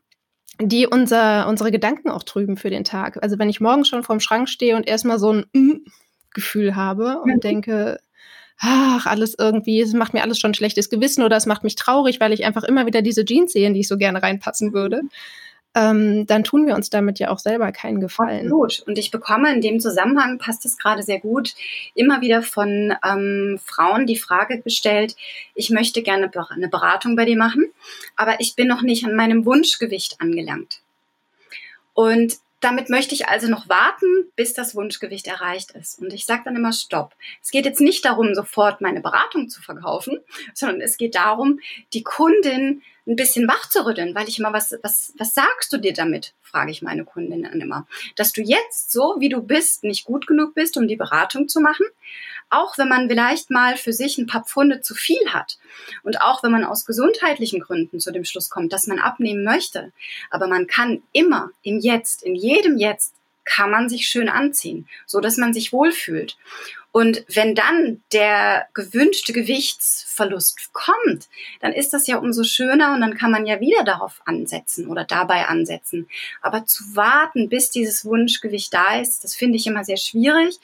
die 0.61 0.87
unser, 0.87 1.49
unsere 1.49 1.71
Gedanken 1.71 2.11
auch 2.11 2.23
trüben 2.23 2.57
für 2.57 2.71
den 2.71 2.85
Tag. 2.85 3.23
Also 3.23 3.39
wenn 3.39 3.49
ich 3.49 3.61
morgens 3.61 3.89
schon 3.89 4.05
vorm 4.05 4.21
Schrank 4.21 4.49
stehe 4.49 4.77
und 4.77 4.87
erstmal 4.87 5.19
so 5.19 5.33
ein 5.33 5.47
mm 5.53 5.85
Gefühl 6.37 6.75
habe 6.75 7.21
und 7.21 7.33
mhm. 7.37 7.41
denke, 7.41 8.01
ach, 8.59 9.07
alles 9.07 9.37
irgendwie, 9.39 9.81
es 9.81 9.93
macht 9.93 10.15
mir 10.15 10.23
alles 10.23 10.41
schon 10.41 10.51
ein 10.51 10.55
schlechtes 10.55 10.91
Gewissen 10.91 11.23
oder 11.23 11.37
es 11.37 11.47
macht 11.47 11.63
mich 11.63 11.77
traurig, 11.77 12.19
weil 12.19 12.33
ich 12.33 12.45
einfach 12.45 12.65
immer 12.65 12.87
wieder 12.87 13.03
diese 13.03 13.25
Jeans 13.25 13.53
sehe, 13.53 13.69
in 13.69 13.75
die 13.75 13.81
ich 13.81 13.89
so 13.89 13.97
gerne 13.97 14.21
reinpassen 14.21 14.73
würde 14.73 15.03
ähm, 15.75 16.27
dann 16.27 16.45
tun 16.45 16.67
wir 16.67 16.75
uns 16.75 16.91
damit 16.91 17.19
ja 17.19 17.31
auch 17.31 17.39
selber 17.39 17.73
keinen 17.73 18.01
Gefallen. 18.01 18.47
Absolut. 18.47 18.85
Und 18.87 18.99
ich 18.99 19.11
bekomme 19.11 19.53
in 19.53 19.61
dem 19.61 19.81
Zusammenhang, 19.81 20.39
passt 20.39 20.65
es 20.65 20.79
gerade 20.79 21.03
sehr 21.03 21.19
gut, 21.19 21.55
immer 21.95 22.21
wieder 22.21 22.43
von 22.43 22.95
ähm, 23.05 23.59
Frauen 23.65 24.07
die 24.07 24.17
Frage 24.17 24.61
gestellt, 24.61 25.17
ich 25.55 25.71
möchte 25.71 26.03
gerne 26.03 26.31
eine 26.51 26.69
Beratung 26.69 27.17
bei 27.17 27.25
dir 27.25 27.37
machen, 27.37 27.73
aber 28.17 28.41
ich 28.41 28.55
bin 28.55 28.69
noch 28.69 28.83
nicht 28.83 29.05
an 29.05 29.17
meinem 29.17 29.45
Wunschgewicht 29.45 30.21
angelangt. 30.21 30.81
Und 31.93 32.39
damit 32.61 32.89
möchte 32.89 33.15
ich 33.15 33.29
also 33.29 33.49
noch 33.49 33.69
warten, 33.69 34.07
bis 34.37 34.55
das 34.55 34.75
Wunschgewicht 34.75 35.27
erreicht 35.27 35.73
ist. 35.73 35.99
Und 35.99 36.15
ich 36.15 36.25
sage 36.25 36.43
dann 36.47 36.57
immer 36.57 36.73
Stopp. 36.73 37.15
Es 37.43 37.51
geht 37.51 37.67
jetzt 37.67 37.81
nicht 37.81 38.05
darum, 38.07 38.35
sofort 38.35 38.81
meine 38.81 39.03
Beratung 39.03 39.51
zu 39.51 39.61
verkaufen, 39.61 40.21
sondern 40.55 40.81
es 40.81 40.97
geht 40.97 41.15
darum, 41.15 41.61
die 41.93 42.03
Kundin 42.03 42.81
ein 43.07 43.17
bisschen 43.17 43.47
wach 43.49 43.69
zu 43.69 43.85
rütteln, 43.85 44.15
weil 44.15 44.29
ich 44.29 44.39
immer, 44.39 44.53
was, 44.53 44.75
was, 44.83 45.13
was 45.19 45.35
sagst 45.35 45.73
du 45.73 45.77
dir 45.77 45.93
damit? 45.93 46.33
frage 46.41 46.71
ich 46.71 46.83
meine 46.83 47.05
Kundinnen 47.05 47.61
immer. 47.61 47.87
Dass 48.17 48.33
du 48.33 48.41
jetzt 48.41 48.93
so, 48.93 49.17
wie 49.19 49.29
du 49.29 49.43
bist, 49.43 49.85
nicht 49.85 50.05
gut 50.05 50.27
genug 50.27 50.55
bist, 50.55 50.77
um 50.77 50.87
die 50.87 50.97
Beratung 50.97 51.49
zu 51.49 51.61
machen. 51.61 51.87
Auch 52.49 52.79
wenn 52.79 52.89
man 52.89 53.09
vielleicht 53.09 53.51
mal 53.51 53.77
für 53.77 53.93
sich 53.93 54.19
ein 54.19 54.27
paar 54.27 54.45
Pfunde 54.45 54.81
zu 54.81 54.95
viel 54.95 55.33
hat. 55.33 55.59
Und 56.03 56.23
auch 56.23 56.43
wenn 56.43 56.53
man 56.53 56.65
aus 56.65 56.85
gesundheitlichen 56.85 57.61
Gründen 57.61 57.99
zu 58.01 58.13
dem 58.13 58.25
Schluss 58.25 58.51
kommt, 58.51 58.73
dass 58.73 58.87
man 58.87 59.01
abnehmen 59.01 59.43
möchte. 59.43 59.93
Aber 60.31 60.47
man 60.47 60.67
kann 60.67 61.03
immer 61.13 61.51
im 61.63 61.81
Jetzt, 61.81 62.23
in 62.23 62.37
jedem 62.37 62.79
Jetzt, 62.79 63.15
kann 63.45 63.71
man 63.71 63.91
sich 63.91 64.09
schön 64.09 64.31
anziehen, 64.31 64.89
so 65.05 65.21
dass 65.21 65.37
man 65.37 65.53
sich 65.53 65.71
wohlfühlt. 65.73 66.39
Und 66.97 67.25
wenn 67.27 67.57
dann 67.57 68.05
der 68.13 68.69
gewünschte 68.73 69.33
Gewichtsverlust 69.33 70.73
kommt, 70.73 71.29
dann 71.61 71.73
ist 71.73 71.93
das 71.93 72.07
ja 72.07 72.19
umso 72.19 72.45
schöner 72.45 72.95
und 72.95 73.01
dann 73.01 73.17
kann 73.17 73.33
man 73.33 73.47
ja 73.47 73.59
wieder 73.59 73.83
darauf 73.83 74.23
ansetzen 74.27 74.87
oder 74.87 75.03
dabei 75.03 75.49
ansetzen. 75.49 76.09
Aber 76.41 76.67
zu 76.67 76.85
warten, 76.95 77.49
bis 77.49 77.71
dieses 77.71 78.05
Wunschgewicht 78.05 78.73
da 78.73 79.01
ist, 79.01 79.25
das 79.25 79.35
finde 79.35 79.57
ich 79.57 79.67
immer 79.67 79.83
sehr 79.83 79.97
schwierig. 79.97 80.61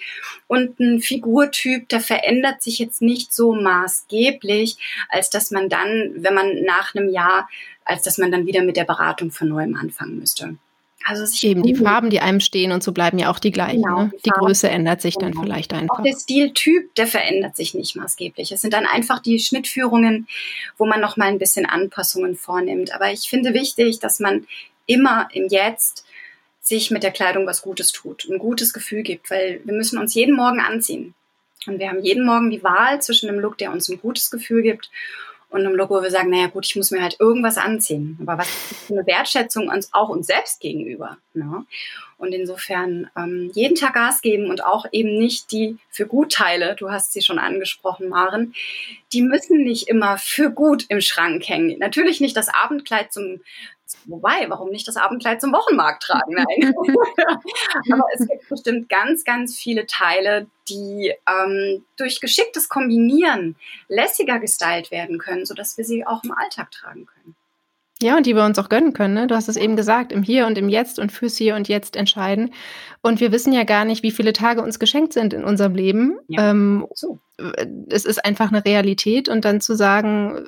Und 0.46 0.78
ein 0.78 1.00
Figurtyp, 1.00 1.88
der 1.88 2.00
verändert 2.00 2.62
sich 2.62 2.78
jetzt 2.78 3.02
nicht 3.02 3.34
so 3.34 3.52
maßgeblich, 3.52 4.76
als 5.08 5.30
dass 5.30 5.50
man 5.50 5.68
dann, 5.68 6.12
wenn 6.14 6.34
man 6.34 6.62
nach 6.62 6.94
einem 6.94 7.08
Jahr, 7.08 7.48
als 7.84 8.02
dass 8.02 8.18
man 8.18 8.30
dann 8.30 8.46
wieder 8.46 8.62
mit 8.62 8.76
der 8.76 8.84
Beratung 8.84 9.32
von 9.32 9.48
neuem 9.48 9.74
anfangen 9.74 10.20
müsste. 10.20 10.56
Also 11.04 11.46
eben 11.46 11.62
die 11.62 11.74
Farben, 11.74 12.10
die 12.10 12.20
einem 12.20 12.40
stehen 12.40 12.72
und 12.72 12.82
so 12.82 12.92
bleiben 12.92 13.18
ja 13.18 13.30
auch 13.30 13.38
die 13.38 13.50
gleichen. 13.50 13.82
Genau, 13.82 14.04
ne? 14.04 14.10
die, 14.12 14.22
die 14.22 14.30
Größe 14.30 14.68
ändert 14.68 15.00
sich 15.00 15.14
genau. 15.14 15.32
dann 15.32 15.42
vielleicht 15.42 15.72
einfach. 15.72 15.98
Auch 15.98 16.02
der 16.02 16.14
Stiltyp, 16.14 16.94
der 16.94 17.06
verändert 17.06 17.56
sich 17.56 17.74
nicht 17.74 17.96
maßgeblich. 17.96 18.52
Es 18.52 18.60
sind 18.60 18.74
dann 18.74 18.86
einfach 18.86 19.20
die 19.20 19.38
Schnittführungen, 19.38 20.28
wo 20.76 20.86
man 20.86 21.00
noch 21.00 21.16
mal 21.16 21.28
ein 21.28 21.38
bisschen 21.38 21.66
Anpassungen 21.66 22.36
vornimmt. 22.36 22.94
Aber 22.94 23.10
ich 23.10 23.30
finde 23.30 23.54
wichtig, 23.54 23.98
dass 23.98 24.20
man 24.20 24.46
immer 24.86 25.28
im 25.32 25.48
Jetzt 25.48 26.04
sich 26.60 26.90
mit 26.90 27.02
der 27.02 27.12
Kleidung 27.12 27.46
was 27.46 27.62
Gutes 27.62 27.92
tut, 27.92 28.28
ein 28.28 28.38
gutes 28.38 28.72
Gefühl 28.72 29.02
gibt, 29.02 29.30
weil 29.30 29.60
wir 29.64 29.74
müssen 29.74 29.98
uns 29.98 30.14
jeden 30.14 30.36
Morgen 30.36 30.60
anziehen. 30.60 31.14
Und 31.66 31.78
wir 31.78 31.88
haben 31.88 32.02
jeden 32.02 32.24
Morgen 32.24 32.50
die 32.50 32.62
Wahl 32.62 33.00
zwischen 33.02 33.28
einem 33.28 33.40
Look, 33.40 33.58
der 33.58 33.72
uns 33.72 33.88
ein 33.88 34.00
gutes 34.00 34.30
Gefühl 34.30 34.62
gibt 34.62 34.90
und 35.50 35.64
im 35.64 35.74
Logo 35.74 36.00
wir 36.00 36.10
sagen, 36.10 36.30
naja 36.30 36.46
gut, 36.46 36.64
ich 36.64 36.76
muss 36.76 36.92
mir 36.92 37.02
halt 37.02 37.16
irgendwas 37.18 37.58
anziehen. 37.58 38.16
Aber 38.22 38.38
was 38.38 38.48
ist 38.48 38.90
eine 38.90 39.04
Wertschätzung 39.06 39.68
uns 39.68 39.92
auch 39.92 40.08
uns 40.08 40.28
selbst 40.28 40.60
gegenüber? 40.60 41.18
Ne? 41.34 41.66
Und 42.18 42.32
insofern 42.32 43.10
ähm, 43.16 43.50
jeden 43.54 43.74
Tag 43.74 43.94
Gas 43.94 44.22
geben 44.22 44.48
und 44.48 44.64
auch 44.64 44.86
eben 44.92 45.18
nicht 45.18 45.50
die 45.50 45.78
für 45.90 46.06
Gutteile, 46.06 46.76
du 46.76 46.90
hast 46.90 47.12
sie 47.12 47.22
schon 47.22 47.38
angesprochen, 47.38 48.08
Maren, 48.08 48.54
die 49.12 49.22
müssen 49.22 49.64
nicht 49.64 49.88
immer 49.88 50.18
für 50.18 50.50
gut 50.50 50.84
im 50.88 51.00
Schrank 51.00 51.48
hängen. 51.48 51.78
Natürlich 51.78 52.20
nicht 52.20 52.36
das 52.36 52.48
Abendkleid 52.48 53.12
zum 53.12 53.40
Wobei, 54.06 54.46
warum 54.48 54.70
nicht 54.70 54.86
das 54.88 54.96
Abendkleid 54.96 55.40
zum 55.40 55.52
Wochenmarkt 55.52 56.02
tragen? 56.02 56.34
Nein. 56.34 56.74
Aber 57.92 58.04
es 58.14 58.26
gibt 58.26 58.48
bestimmt 58.48 58.88
ganz, 58.88 59.24
ganz 59.24 59.56
viele 59.56 59.86
Teile, 59.86 60.46
die 60.68 61.12
ähm, 61.28 61.84
durch 61.96 62.20
geschicktes 62.20 62.68
Kombinieren 62.68 63.56
lässiger 63.88 64.38
gestylt 64.38 64.90
werden 64.90 65.18
können, 65.18 65.46
sodass 65.46 65.76
wir 65.76 65.84
sie 65.84 66.06
auch 66.06 66.24
im 66.24 66.32
Alltag 66.32 66.70
tragen 66.70 67.06
können. 67.06 67.36
Ja, 68.02 68.16
und 68.16 68.24
die 68.24 68.34
wir 68.34 68.44
uns 68.44 68.58
auch 68.58 68.70
gönnen 68.70 68.94
können. 68.94 69.14
Ne? 69.14 69.26
Du 69.26 69.34
hast 69.34 69.48
es 69.48 69.56
eben 69.56 69.76
gesagt, 69.76 70.10
im 70.10 70.22
Hier 70.22 70.46
und 70.46 70.56
im 70.56 70.70
Jetzt 70.70 70.98
und 70.98 71.12
fürs 71.12 71.36
Hier 71.36 71.54
und 71.54 71.68
Jetzt 71.68 71.96
entscheiden. 71.96 72.54
Und 73.02 73.20
wir 73.20 73.30
wissen 73.30 73.52
ja 73.52 73.64
gar 73.64 73.84
nicht, 73.84 74.02
wie 74.02 74.10
viele 74.10 74.32
Tage 74.32 74.62
uns 74.62 74.78
geschenkt 74.78 75.12
sind 75.12 75.34
in 75.34 75.44
unserem 75.44 75.74
Leben. 75.74 76.18
Ja, 76.28 76.50
ähm, 76.50 76.86
so. 76.94 77.18
Es 77.88 78.06
ist 78.06 78.24
einfach 78.24 78.50
eine 78.50 78.64
Realität 78.64 79.28
und 79.28 79.44
dann 79.44 79.60
zu 79.60 79.74
sagen, 79.74 80.46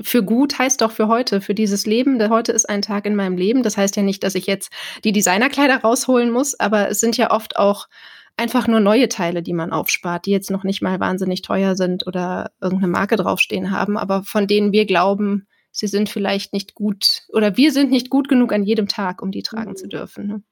für 0.00 0.22
gut 0.22 0.58
heißt 0.58 0.80
doch 0.80 0.92
für 0.92 1.08
heute, 1.08 1.40
für 1.40 1.54
dieses 1.54 1.86
Leben. 1.86 2.26
Heute 2.30 2.52
ist 2.52 2.68
ein 2.68 2.82
Tag 2.82 3.06
in 3.06 3.14
meinem 3.14 3.36
Leben. 3.36 3.62
Das 3.62 3.76
heißt 3.76 3.96
ja 3.96 4.02
nicht, 4.02 4.24
dass 4.24 4.34
ich 4.34 4.46
jetzt 4.46 4.72
die 5.04 5.12
Designerkleider 5.12 5.78
rausholen 5.78 6.30
muss, 6.30 6.58
aber 6.58 6.88
es 6.88 7.00
sind 7.00 7.16
ja 7.16 7.30
oft 7.30 7.56
auch 7.56 7.88
einfach 8.36 8.68
nur 8.68 8.80
neue 8.80 9.08
Teile, 9.08 9.42
die 9.42 9.52
man 9.52 9.72
aufspart, 9.72 10.26
die 10.26 10.30
jetzt 10.30 10.50
noch 10.50 10.64
nicht 10.64 10.80
mal 10.80 11.00
wahnsinnig 11.00 11.42
teuer 11.42 11.74
sind 11.76 12.06
oder 12.06 12.52
irgendeine 12.60 12.92
Marke 12.92 13.16
draufstehen 13.16 13.70
haben, 13.70 13.98
aber 13.98 14.22
von 14.22 14.46
denen 14.46 14.72
wir 14.72 14.86
glauben, 14.86 15.48
sie 15.72 15.88
sind 15.88 16.08
vielleicht 16.08 16.52
nicht 16.52 16.74
gut 16.74 17.24
oder 17.32 17.56
wir 17.56 17.72
sind 17.72 17.90
nicht 17.90 18.10
gut 18.10 18.28
genug 18.28 18.52
an 18.52 18.62
jedem 18.62 18.88
Tag, 18.88 19.22
um 19.22 19.32
die 19.32 19.42
tragen 19.42 19.70
mhm. 19.70 19.76
zu 19.76 19.88
dürfen. 19.88 20.26
Ne? 20.26 20.42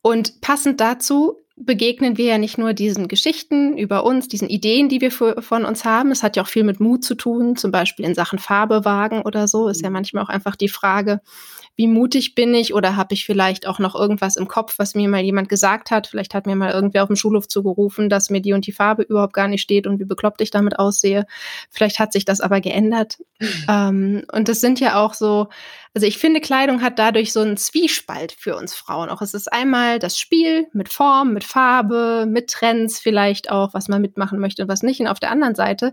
Und 0.00 0.40
passend 0.40 0.80
dazu 0.80 1.40
begegnen 1.56 2.18
wir 2.18 2.26
ja 2.26 2.38
nicht 2.38 2.58
nur 2.58 2.74
diesen 2.74 3.08
Geschichten 3.08 3.78
über 3.78 4.04
uns, 4.04 4.28
diesen 4.28 4.48
Ideen, 4.48 4.88
die 4.88 5.00
wir 5.00 5.10
für, 5.10 5.40
von 5.40 5.64
uns 5.64 5.84
haben. 5.84 6.10
Es 6.10 6.22
hat 6.22 6.36
ja 6.36 6.42
auch 6.42 6.48
viel 6.48 6.64
mit 6.64 6.80
Mut 6.80 7.02
zu 7.02 7.14
tun, 7.14 7.56
zum 7.56 7.70
Beispiel 7.70 8.04
in 8.04 8.14
Sachen 8.14 8.38
Farbe 8.38 8.84
wagen 8.84 9.22
oder 9.22 9.48
so. 9.48 9.68
Ist 9.68 9.80
ja 9.80 9.88
mhm. 9.88 9.94
manchmal 9.94 10.22
auch 10.22 10.28
einfach 10.28 10.54
die 10.54 10.68
Frage, 10.68 11.20
wie 11.76 11.88
mutig 11.88 12.34
bin 12.34 12.54
ich 12.54 12.72
oder 12.72 12.96
habe 12.96 13.12
ich 13.12 13.26
vielleicht 13.26 13.66
auch 13.66 13.78
noch 13.78 13.94
irgendwas 13.94 14.36
im 14.36 14.48
Kopf, 14.48 14.78
was 14.78 14.94
mir 14.94 15.08
mal 15.08 15.20
jemand 15.20 15.50
gesagt 15.50 15.90
hat. 15.90 16.06
Vielleicht 16.06 16.32
hat 16.32 16.46
mir 16.46 16.56
mal 16.56 16.72
irgendwer 16.72 17.02
auf 17.02 17.08
dem 17.08 17.16
Schulhof 17.16 17.48
zugerufen, 17.48 18.08
dass 18.08 18.30
mir 18.30 18.40
die 18.40 18.54
und 18.54 18.66
die 18.66 18.72
Farbe 18.72 19.02
überhaupt 19.02 19.34
gar 19.34 19.46
nicht 19.46 19.60
steht 19.60 19.86
und 19.86 20.00
wie 20.00 20.06
bekloppt 20.06 20.40
ich 20.40 20.50
damit 20.50 20.78
aussehe. 20.78 21.26
Vielleicht 21.70 21.98
hat 21.98 22.14
sich 22.14 22.24
das 22.24 22.40
aber 22.40 22.62
geändert. 22.62 23.18
Mhm. 23.38 23.64
Ähm, 23.68 24.24
und 24.32 24.48
das 24.48 24.60
sind 24.60 24.80
ja 24.80 24.98
auch 24.98 25.12
so, 25.12 25.48
also 25.94 26.06
ich 26.06 26.16
finde, 26.16 26.40
Kleidung 26.40 26.80
hat 26.80 26.98
dadurch 26.98 27.32
so 27.34 27.40
einen 27.40 27.58
Zwiespalt 27.58 28.32
für 28.32 28.56
uns 28.56 28.74
Frauen. 28.74 29.10
Auch 29.10 29.20
es 29.20 29.34
ist 29.34 29.52
einmal 29.52 29.98
das 29.98 30.18
Spiel 30.18 30.68
mit 30.72 30.88
Form, 30.88 31.34
mit 31.34 31.44
Farbe, 31.44 32.24
mit 32.26 32.48
Trends 32.48 32.98
vielleicht 32.98 33.50
auch, 33.50 33.74
was 33.74 33.88
man 33.88 34.00
mitmachen 34.00 34.38
möchte 34.38 34.62
und 34.62 34.68
was 34.68 34.82
nicht. 34.82 35.00
Und 35.00 35.08
auf 35.08 35.20
der 35.20 35.30
anderen 35.30 35.54
Seite 35.54 35.92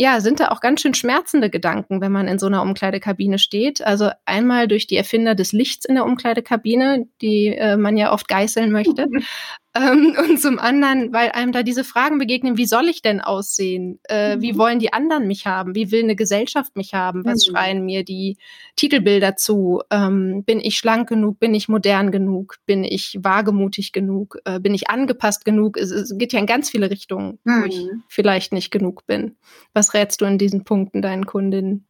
ja, 0.00 0.22
sind 0.22 0.40
da 0.40 0.48
auch 0.48 0.62
ganz 0.62 0.80
schön 0.80 0.94
schmerzende 0.94 1.50
Gedanken, 1.50 2.00
wenn 2.00 2.10
man 2.10 2.26
in 2.26 2.38
so 2.38 2.46
einer 2.46 2.62
Umkleidekabine 2.62 3.38
steht. 3.38 3.82
Also 3.82 4.08
einmal 4.24 4.66
durch 4.66 4.86
die 4.86 4.96
Erfinder 4.96 5.34
des 5.34 5.52
Lichts 5.52 5.84
in 5.84 5.94
der 5.94 6.06
Umkleidekabine, 6.06 7.06
die 7.20 7.48
äh, 7.48 7.76
man 7.76 7.98
ja 7.98 8.10
oft 8.10 8.26
geißeln 8.26 8.72
möchte. 8.72 9.08
Ähm, 9.74 10.16
und 10.30 10.40
zum 10.40 10.58
anderen, 10.58 11.12
weil 11.12 11.30
einem 11.30 11.52
da 11.52 11.62
diese 11.62 11.84
Fragen 11.84 12.18
begegnen, 12.18 12.56
wie 12.56 12.66
soll 12.66 12.88
ich 12.88 13.02
denn 13.02 13.20
aussehen? 13.20 14.00
Äh, 14.08 14.36
mhm. 14.36 14.42
Wie 14.42 14.58
wollen 14.58 14.78
die 14.78 14.92
anderen 14.92 15.26
mich 15.26 15.46
haben? 15.46 15.74
Wie 15.74 15.90
will 15.90 16.02
eine 16.02 16.16
Gesellschaft 16.16 16.76
mich 16.76 16.94
haben? 16.94 17.24
Was 17.24 17.46
mhm. 17.46 17.52
schreien 17.52 17.84
mir 17.84 18.04
die 18.04 18.36
Titelbilder 18.76 19.36
zu? 19.36 19.82
Ähm, 19.90 20.44
bin 20.44 20.60
ich 20.60 20.76
schlank 20.76 21.08
genug? 21.08 21.38
Bin 21.38 21.54
ich 21.54 21.68
modern 21.68 22.10
genug? 22.10 22.56
Bin 22.66 22.84
ich 22.84 23.18
wagemutig 23.22 23.92
genug? 23.92 24.38
Äh, 24.44 24.60
bin 24.60 24.74
ich 24.74 24.90
angepasst 24.90 25.44
genug? 25.44 25.76
Es, 25.76 25.90
es, 25.90 26.16
geht 26.18 26.32
ja 26.32 26.40
in 26.40 26.46
ganz 26.46 26.70
viele 26.70 26.90
Richtungen, 26.90 27.38
mhm. 27.44 27.62
wo 27.62 27.66
ich 27.66 27.76
mhm. 27.76 28.02
vielleicht 28.08 28.52
nicht 28.52 28.70
genug 28.70 29.06
bin. 29.06 29.36
Was 29.72 29.94
rätst 29.94 30.20
du 30.20 30.24
in 30.24 30.38
diesen 30.38 30.64
Punkten 30.64 31.02
deinen 31.02 31.26
Kundinnen? 31.26 31.86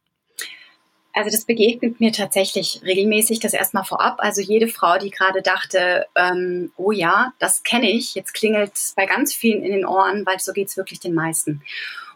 Also 1.13 1.29
das 1.29 1.45
begegnet 1.45 1.99
mir 1.99 2.11
tatsächlich 2.11 2.81
regelmäßig, 2.83 3.39
das 3.39 3.53
erstmal 3.53 3.83
vorab. 3.83 4.17
Also 4.19 4.41
jede 4.41 4.67
Frau, 4.67 4.97
die 4.97 5.09
gerade 5.09 5.41
dachte, 5.41 6.05
ähm, 6.15 6.71
oh 6.77 6.91
ja, 6.91 7.33
das 7.39 7.63
kenne 7.63 7.89
ich, 7.89 8.15
jetzt 8.15 8.33
klingelt 8.33 8.73
es 8.75 8.93
bei 8.95 9.05
ganz 9.05 9.33
vielen 9.33 9.63
in 9.63 9.71
den 9.71 9.85
Ohren, 9.85 10.25
weil 10.25 10.39
so 10.39 10.53
geht 10.53 10.69
es 10.69 10.77
wirklich 10.77 10.99
den 10.99 11.13
meisten. 11.13 11.61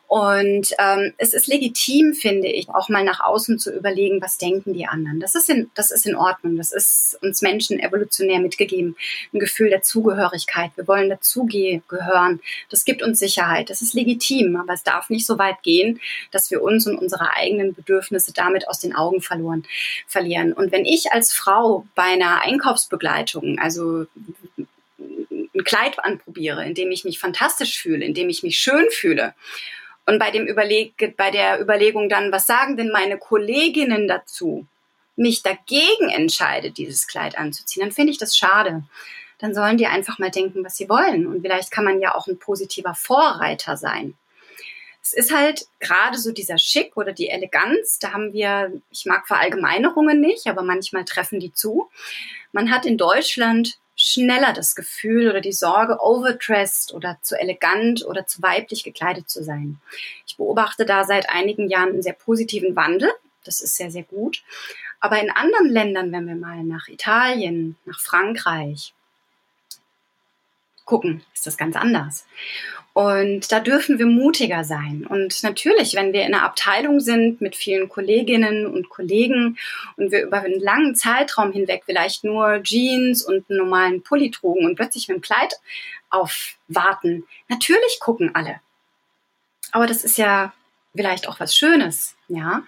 Und 0.07 0.71
ähm, 0.77 1.13
es 1.17 1.33
ist 1.33 1.47
legitim, 1.47 2.13
finde 2.13 2.47
ich, 2.47 2.69
auch 2.69 2.89
mal 2.89 3.03
nach 3.03 3.21
außen 3.21 3.57
zu 3.57 3.71
überlegen, 3.75 4.21
was 4.21 4.37
denken 4.37 4.73
die 4.73 4.85
anderen. 4.85 5.19
Das 5.19 5.33
ist 5.33 5.49
in, 5.49 5.71
das 5.73 5.89
ist 5.89 6.05
in 6.05 6.15
Ordnung. 6.15 6.57
Das 6.57 6.71
ist 6.71 7.17
uns 7.23 7.41
Menschen 7.41 7.79
evolutionär 7.79 8.39
mitgegeben. 8.39 8.95
Ein 9.33 9.39
Gefühl 9.39 9.69
der 9.69 9.81
Zugehörigkeit. 9.81 10.71
Wir 10.75 10.87
wollen 10.87 11.09
dazugehören. 11.09 12.39
Das 12.69 12.85
gibt 12.85 13.01
uns 13.01 13.17
Sicherheit. 13.17 13.71
Das 13.71 13.81
ist 13.81 13.95
legitim, 13.95 14.55
aber 14.55 14.73
es 14.73 14.83
darf 14.83 15.09
nicht 15.09 15.25
so 15.25 15.39
weit 15.39 15.63
gehen, 15.63 15.99
dass 16.31 16.51
wir 16.51 16.61
uns 16.61 16.85
und 16.85 16.97
unsere 16.97 17.35
eigenen 17.35 17.73
Bedürfnisse 17.73 18.31
damit 18.31 18.67
aus 18.67 18.79
den 18.79 18.95
Augen 18.95 19.21
verloren, 19.21 19.65
verlieren. 20.07 20.53
Und 20.53 20.71
wenn 20.71 20.85
ich 20.85 21.11
als 21.13 21.33
Frau 21.33 21.87
bei 21.95 22.03
einer 22.03 22.41
Einkaufsbegleitung, 22.41 23.57
also 23.57 24.05
ein 24.59 25.63
Kleid 25.63 25.97
anprobiere, 26.03 26.63
in 26.63 26.75
dem 26.75 26.91
ich 26.91 27.05
mich 27.05 27.17
fantastisch 27.17 27.81
fühle, 27.81 28.05
in 28.05 28.13
dem 28.13 28.29
ich 28.29 28.43
mich 28.43 28.57
schön 28.59 28.85
fühle 28.91 29.33
und 30.05 30.19
bei 30.19 30.31
dem 30.31 30.45
Überleg 30.45 31.15
bei 31.17 31.31
der 31.31 31.59
Überlegung 31.59 32.09
dann, 32.09 32.31
was 32.31 32.47
sagen 32.47 32.77
denn 32.77 32.89
meine 32.91 33.17
Kolleginnen 33.17 34.07
dazu, 34.07 34.65
mich 35.15 35.43
dagegen 35.43 36.09
entscheide, 36.09 36.71
dieses 36.71 37.07
Kleid 37.07 37.37
anzuziehen, 37.37 37.83
dann 37.83 37.91
finde 37.91 38.11
ich 38.11 38.17
das 38.17 38.37
schade. 38.37 38.83
Dann 39.39 39.53
sollen 39.53 39.77
die 39.77 39.87
einfach 39.87 40.19
mal 40.19 40.31
denken, 40.31 40.63
was 40.63 40.77
sie 40.77 40.89
wollen. 40.89 41.27
Und 41.27 41.41
vielleicht 41.41 41.71
kann 41.71 41.85
man 41.85 42.01
ja 42.01 42.15
auch 42.15 42.27
ein 42.27 42.39
positiver 42.39 42.95
Vorreiter 42.95 43.77
sein. 43.77 44.15
Es 45.01 45.13
ist 45.13 45.33
halt 45.33 45.67
gerade 45.79 46.17
so 46.17 46.31
dieser 46.31 46.57
Schick 46.57 46.97
oder 46.97 47.11
die 47.11 47.29
Eleganz, 47.29 47.99
da 47.99 48.11
haben 48.11 48.33
wir, 48.33 48.71
ich 48.89 49.05
mag 49.05 49.27
Verallgemeinerungen 49.27 50.19
nicht, 50.19 50.47
aber 50.47 50.63
manchmal 50.63 51.05
treffen 51.05 51.39
die 51.39 51.53
zu. 51.53 51.89
Man 52.53 52.71
hat 52.71 52.85
in 52.85 52.97
Deutschland 52.97 53.77
schneller 53.95 54.53
das 54.53 54.75
Gefühl 54.75 55.29
oder 55.29 55.41
die 55.41 55.53
Sorge, 55.53 55.99
overdressed 56.01 56.93
oder 56.93 57.17
zu 57.21 57.39
elegant 57.39 58.05
oder 58.05 58.27
zu 58.27 58.41
weiblich 58.41 58.83
gekleidet 58.83 59.29
zu 59.29 59.43
sein. 59.43 59.79
Ich 60.27 60.37
beobachte 60.37 60.85
da 60.85 61.03
seit 61.03 61.29
einigen 61.29 61.69
Jahren 61.69 61.89
einen 61.89 62.01
sehr 62.01 62.13
positiven 62.13 62.75
Wandel. 62.75 63.11
Das 63.43 63.61
ist 63.61 63.75
sehr, 63.75 63.91
sehr 63.91 64.03
gut. 64.03 64.43
Aber 64.99 65.21
in 65.21 65.29
anderen 65.29 65.69
Ländern, 65.69 66.11
wenn 66.11 66.27
wir 66.27 66.35
mal 66.35 66.63
nach 66.63 66.87
Italien, 66.87 67.77
nach 67.85 67.99
Frankreich 67.99 68.94
gucken, 70.85 71.23
ist 71.33 71.45
das 71.45 71.57
ganz 71.57 71.75
anders. 71.75 72.25
Und 72.93 73.51
da 73.51 73.59
dürfen 73.59 73.99
wir 73.99 74.05
mutiger 74.05 74.63
sein. 74.63 75.05
Und 75.05 75.43
natürlich, 75.43 75.95
wenn 75.95 76.13
wir 76.13 76.21
in 76.21 76.33
einer 76.33 76.43
Abteilung 76.43 77.01
sind 77.01 77.41
mit 77.41 77.57
vielen 77.57 77.89
Kolleginnen 77.89 78.65
und 78.65 78.87
Kollegen 78.87 79.57
und 79.97 80.13
wir 80.13 80.23
über 80.23 80.43
einen 80.43 80.61
langen 80.61 80.95
Zeitraum 80.95 81.51
hinweg 81.51 81.83
vielleicht 81.85 82.23
nur 82.23 82.63
Jeans 82.63 83.21
und 83.21 83.49
einen 83.49 83.59
normalen 83.59 84.01
Pulli 84.01 84.31
trugen 84.31 84.65
und 84.65 84.75
plötzlich 84.75 85.09
mit 85.09 85.17
dem 85.17 85.21
Kleid 85.21 85.55
aufwarten, 86.09 87.25
natürlich 87.49 87.99
gucken 87.99 88.31
alle. 88.33 88.61
Aber 89.73 89.87
das 89.87 90.05
ist 90.05 90.17
ja 90.17 90.53
vielleicht 90.95 91.27
auch 91.27 91.39
was 91.39 91.55
Schönes, 91.55 92.15
ja. 92.27 92.63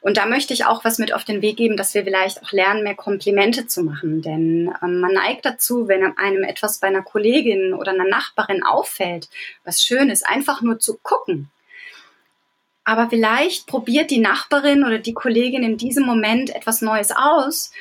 Und 0.00 0.16
da 0.16 0.26
möchte 0.26 0.52
ich 0.52 0.64
auch 0.64 0.84
was 0.84 0.98
mit 0.98 1.12
auf 1.12 1.24
den 1.24 1.42
Weg 1.42 1.56
geben, 1.56 1.76
dass 1.76 1.94
wir 1.94 2.04
vielleicht 2.04 2.42
auch 2.42 2.52
lernen, 2.52 2.82
mehr 2.82 2.94
Komplimente 2.94 3.66
zu 3.66 3.82
machen. 3.82 4.22
Denn 4.22 4.72
ähm, 4.82 5.00
man 5.00 5.12
neigt 5.12 5.44
dazu, 5.44 5.88
wenn 5.88 6.16
einem 6.16 6.44
etwas 6.44 6.78
bei 6.78 6.88
einer 6.88 7.02
Kollegin 7.02 7.74
oder 7.74 7.92
einer 7.92 8.08
Nachbarin 8.08 8.62
auffällt, 8.62 9.28
was 9.64 9.82
Schönes, 9.82 10.22
einfach 10.22 10.62
nur 10.62 10.78
zu 10.78 10.98
gucken. 11.02 11.50
Aber 12.84 13.08
vielleicht 13.08 13.66
probiert 13.66 14.10
die 14.10 14.18
Nachbarin 14.18 14.84
oder 14.84 14.98
die 14.98 15.14
Kollegin 15.14 15.62
in 15.62 15.76
diesem 15.76 16.04
Moment 16.04 16.54
etwas 16.54 16.82
Neues 16.82 17.12
aus 17.12 17.72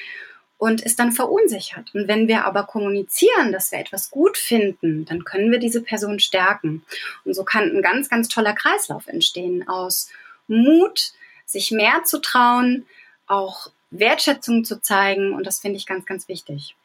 und 0.59 0.81
ist 0.81 0.99
dann 0.99 1.13
verunsichert. 1.13 1.95
Und 1.95 2.09
wenn 2.09 2.27
wir 2.27 2.43
aber 2.43 2.63
kommunizieren, 2.63 3.53
dass 3.53 3.71
wir 3.71 3.79
etwas 3.79 4.11
gut 4.11 4.37
finden, 4.37 5.05
dann 5.05 5.23
können 5.23 5.51
wir 5.51 5.57
diese 5.57 5.81
Person 5.81 6.19
stärken. 6.19 6.83
Und 7.23 7.33
so 7.33 7.45
kann 7.45 7.63
ein 7.63 7.81
ganz, 7.81 8.09
ganz 8.09 8.27
toller 8.27 8.53
Kreislauf 8.53 9.07
entstehen 9.07 9.67
aus 9.67 10.09
Mut, 10.47 11.13
sich 11.45 11.71
mehr 11.71 12.03
zu 12.03 12.19
trauen, 12.19 12.85
auch 13.25 13.71
Wertschätzung 13.89 14.65
zu 14.65 14.81
zeigen. 14.81 15.33
Und 15.33 15.47
das 15.47 15.59
finde 15.59 15.77
ich 15.77 15.85
ganz, 15.85 16.05
ganz 16.05 16.27
wichtig. 16.27 16.75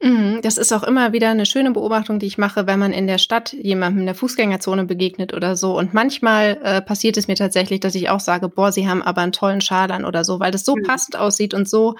Mhm, 0.00 0.40
das 0.42 0.56
ist 0.56 0.72
auch 0.72 0.84
immer 0.84 1.12
wieder 1.12 1.30
eine 1.30 1.46
schöne 1.46 1.72
Beobachtung, 1.72 2.20
die 2.20 2.26
ich 2.26 2.38
mache, 2.38 2.68
wenn 2.68 2.78
man 2.78 2.92
in 2.92 3.08
der 3.08 3.18
Stadt 3.18 3.52
jemandem 3.52 4.00
in 4.00 4.06
der 4.06 4.14
Fußgängerzone 4.14 4.84
begegnet 4.84 5.34
oder 5.34 5.56
so. 5.56 5.76
Und 5.76 5.94
manchmal 5.94 6.60
äh, 6.62 6.80
passiert 6.80 7.16
es 7.16 7.26
mir 7.26 7.34
tatsächlich, 7.34 7.80
dass 7.80 7.96
ich 7.96 8.08
auch 8.08 8.20
sage, 8.20 8.48
boah, 8.48 8.70
sie 8.70 8.88
haben 8.88 9.02
aber 9.02 9.22
einen 9.22 9.32
tollen 9.32 9.60
Schal 9.60 9.90
an 9.90 10.04
oder 10.04 10.22
so, 10.22 10.38
weil 10.38 10.52
das 10.52 10.64
so 10.64 10.76
mhm. 10.76 10.84
passend 10.84 11.16
aussieht 11.16 11.54
und 11.54 11.68
so 11.68 11.96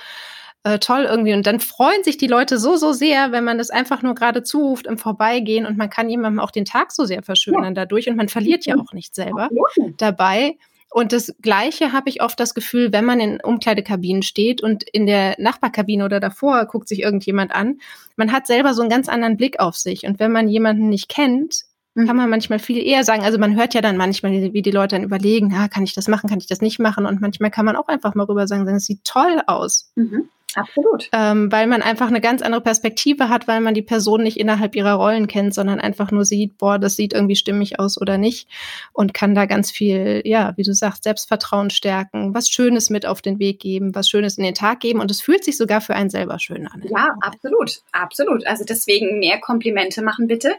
äh, 0.64 0.78
toll 0.78 1.06
irgendwie. 1.08 1.34
Und 1.34 1.46
dann 1.46 1.60
freuen 1.60 2.02
sich 2.02 2.16
die 2.16 2.26
Leute 2.26 2.58
so, 2.58 2.76
so 2.76 2.92
sehr, 2.92 3.32
wenn 3.32 3.44
man 3.44 3.58
das 3.58 3.70
einfach 3.70 4.02
nur 4.02 4.14
gerade 4.14 4.42
zuruft 4.42 4.86
im 4.86 4.98
Vorbeigehen 4.98 5.66
und 5.66 5.76
man 5.76 5.90
kann 5.90 6.08
jemandem 6.08 6.40
auch 6.40 6.50
den 6.50 6.64
Tag 6.64 6.90
so 6.90 7.04
sehr 7.04 7.22
verschönern 7.22 7.74
ja. 7.76 7.84
dadurch 7.84 8.08
und 8.08 8.16
man 8.16 8.28
verliert 8.28 8.64
ja 8.66 8.76
auch 8.76 8.92
nicht 8.92 9.14
selber 9.14 9.50
ja. 9.52 9.86
dabei. 9.98 10.56
Und 10.90 11.12
das 11.12 11.34
Gleiche 11.42 11.92
habe 11.92 12.08
ich 12.08 12.22
oft 12.22 12.38
das 12.38 12.54
Gefühl, 12.54 12.92
wenn 12.92 13.04
man 13.04 13.20
in 13.20 13.40
Umkleidekabinen 13.42 14.22
steht 14.22 14.62
und 14.62 14.84
in 14.84 15.06
der 15.06 15.34
Nachbarkabine 15.38 16.04
oder 16.04 16.20
davor 16.20 16.64
guckt 16.66 16.88
sich 16.88 17.02
irgendjemand 17.02 17.52
an, 17.52 17.78
man 18.16 18.32
hat 18.32 18.46
selber 18.46 18.74
so 18.74 18.80
einen 18.80 18.90
ganz 18.90 19.08
anderen 19.08 19.36
Blick 19.36 19.58
auf 19.58 19.76
sich. 19.76 20.06
Und 20.06 20.20
wenn 20.20 20.30
man 20.30 20.48
jemanden 20.48 20.88
nicht 20.88 21.08
kennt, 21.08 21.62
mhm. 21.94 22.06
kann 22.06 22.16
man 22.16 22.30
manchmal 22.30 22.60
viel 22.60 22.78
eher 22.78 23.02
sagen. 23.02 23.24
Also 23.24 23.38
man 23.38 23.56
hört 23.56 23.74
ja 23.74 23.80
dann 23.80 23.96
manchmal, 23.96 24.52
wie 24.52 24.62
die 24.62 24.70
Leute 24.70 24.94
dann 24.94 25.04
überlegen, 25.04 25.52
ah, 25.54 25.66
kann 25.66 25.82
ich 25.82 25.94
das 25.94 26.06
machen, 26.06 26.30
kann 26.30 26.38
ich 26.38 26.46
das 26.46 26.60
nicht 26.60 26.78
machen? 26.78 27.06
Und 27.06 27.20
manchmal 27.20 27.50
kann 27.50 27.66
man 27.66 27.74
auch 27.74 27.88
einfach 27.88 28.14
mal 28.14 28.24
rüber 28.24 28.46
sagen, 28.46 28.66
es 28.68 28.86
sieht 28.86 29.04
toll 29.04 29.42
aus. 29.48 29.90
Mhm. 29.96 30.28
Absolut. 30.54 31.08
Ähm, 31.12 31.50
weil 31.50 31.66
man 31.66 31.82
einfach 31.82 32.08
eine 32.08 32.20
ganz 32.20 32.42
andere 32.42 32.60
Perspektive 32.62 33.28
hat, 33.28 33.48
weil 33.48 33.60
man 33.60 33.74
die 33.74 33.82
Person 33.82 34.22
nicht 34.22 34.38
innerhalb 34.38 34.76
ihrer 34.76 34.94
Rollen 34.94 35.26
kennt, 35.26 35.54
sondern 35.54 35.80
einfach 35.80 36.10
nur 36.10 36.24
sieht, 36.24 36.58
boah, 36.58 36.78
das 36.78 36.96
sieht 36.96 37.12
irgendwie 37.12 37.36
stimmig 37.36 37.80
aus 37.80 38.00
oder 38.00 38.18
nicht 38.18 38.48
und 38.92 39.14
kann 39.14 39.34
da 39.34 39.46
ganz 39.46 39.70
viel, 39.70 40.22
ja, 40.24 40.52
wie 40.56 40.62
du 40.62 40.72
sagst, 40.72 41.04
Selbstvertrauen 41.04 41.70
stärken, 41.70 42.34
was 42.34 42.48
Schönes 42.48 42.88
mit 42.90 43.04
auf 43.06 43.20
den 43.20 43.38
Weg 43.38 43.58
geben, 43.60 43.94
was 43.94 44.08
Schönes 44.08 44.38
in 44.38 44.44
den 44.44 44.54
Tag 44.54 44.80
geben 44.80 45.00
und 45.00 45.10
es 45.10 45.20
fühlt 45.20 45.44
sich 45.44 45.56
sogar 45.56 45.80
für 45.80 45.94
einen 45.94 46.10
selber 46.10 46.38
schön 46.38 46.68
an. 46.68 46.82
Ja, 46.88 47.16
absolut, 47.20 47.80
absolut. 47.92 48.46
Also 48.46 48.64
deswegen 48.64 49.18
mehr 49.18 49.40
Komplimente 49.40 50.02
machen 50.02 50.28
bitte. 50.28 50.54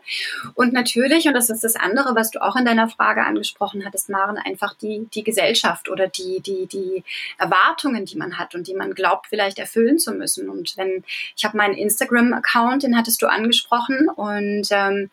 Und 0.56 0.74
natürlich, 0.74 1.28
und 1.28 1.34
das 1.34 1.50
ist 1.50 1.64
das 1.64 1.76
andere, 1.76 2.16
was 2.16 2.32
du 2.32 2.42
auch 2.42 2.56
in 2.56 2.66
deiner 2.66 2.90
Frage 2.90 3.24
angesprochen 3.24 3.86
hattest, 3.86 4.10
Maren, 4.10 4.38
einfach 4.38 4.74
die, 4.74 5.08
die 5.14 5.24
Gesellschaft 5.24 5.90
oder 5.90 6.08
die, 6.08 6.42
die, 6.42 6.68
die 6.68 7.04
Erwartungen, 7.38 8.06
die 8.06 8.18
man 8.18 8.38
hat 8.38 8.56
und 8.56 8.68
die 8.68 8.76
man 8.76 8.94
glaubt, 8.94 9.28
vielleicht 9.28 9.60
erfüllt 9.60 9.85
erfüllen 9.86 10.00
zu 10.00 10.14
müssen. 10.14 10.50
Und 10.50 10.78
wenn, 10.78 11.04
ich 11.36 11.46
habe 11.46 11.58
meinen 11.58 11.76
Instagram-Account, 11.76 12.84
den 12.84 12.98
hattest 12.98 13.22
du 13.22 13.28
angesprochen 13.28 14.10
und 14.10 14.68
ähm, 14.72 15.10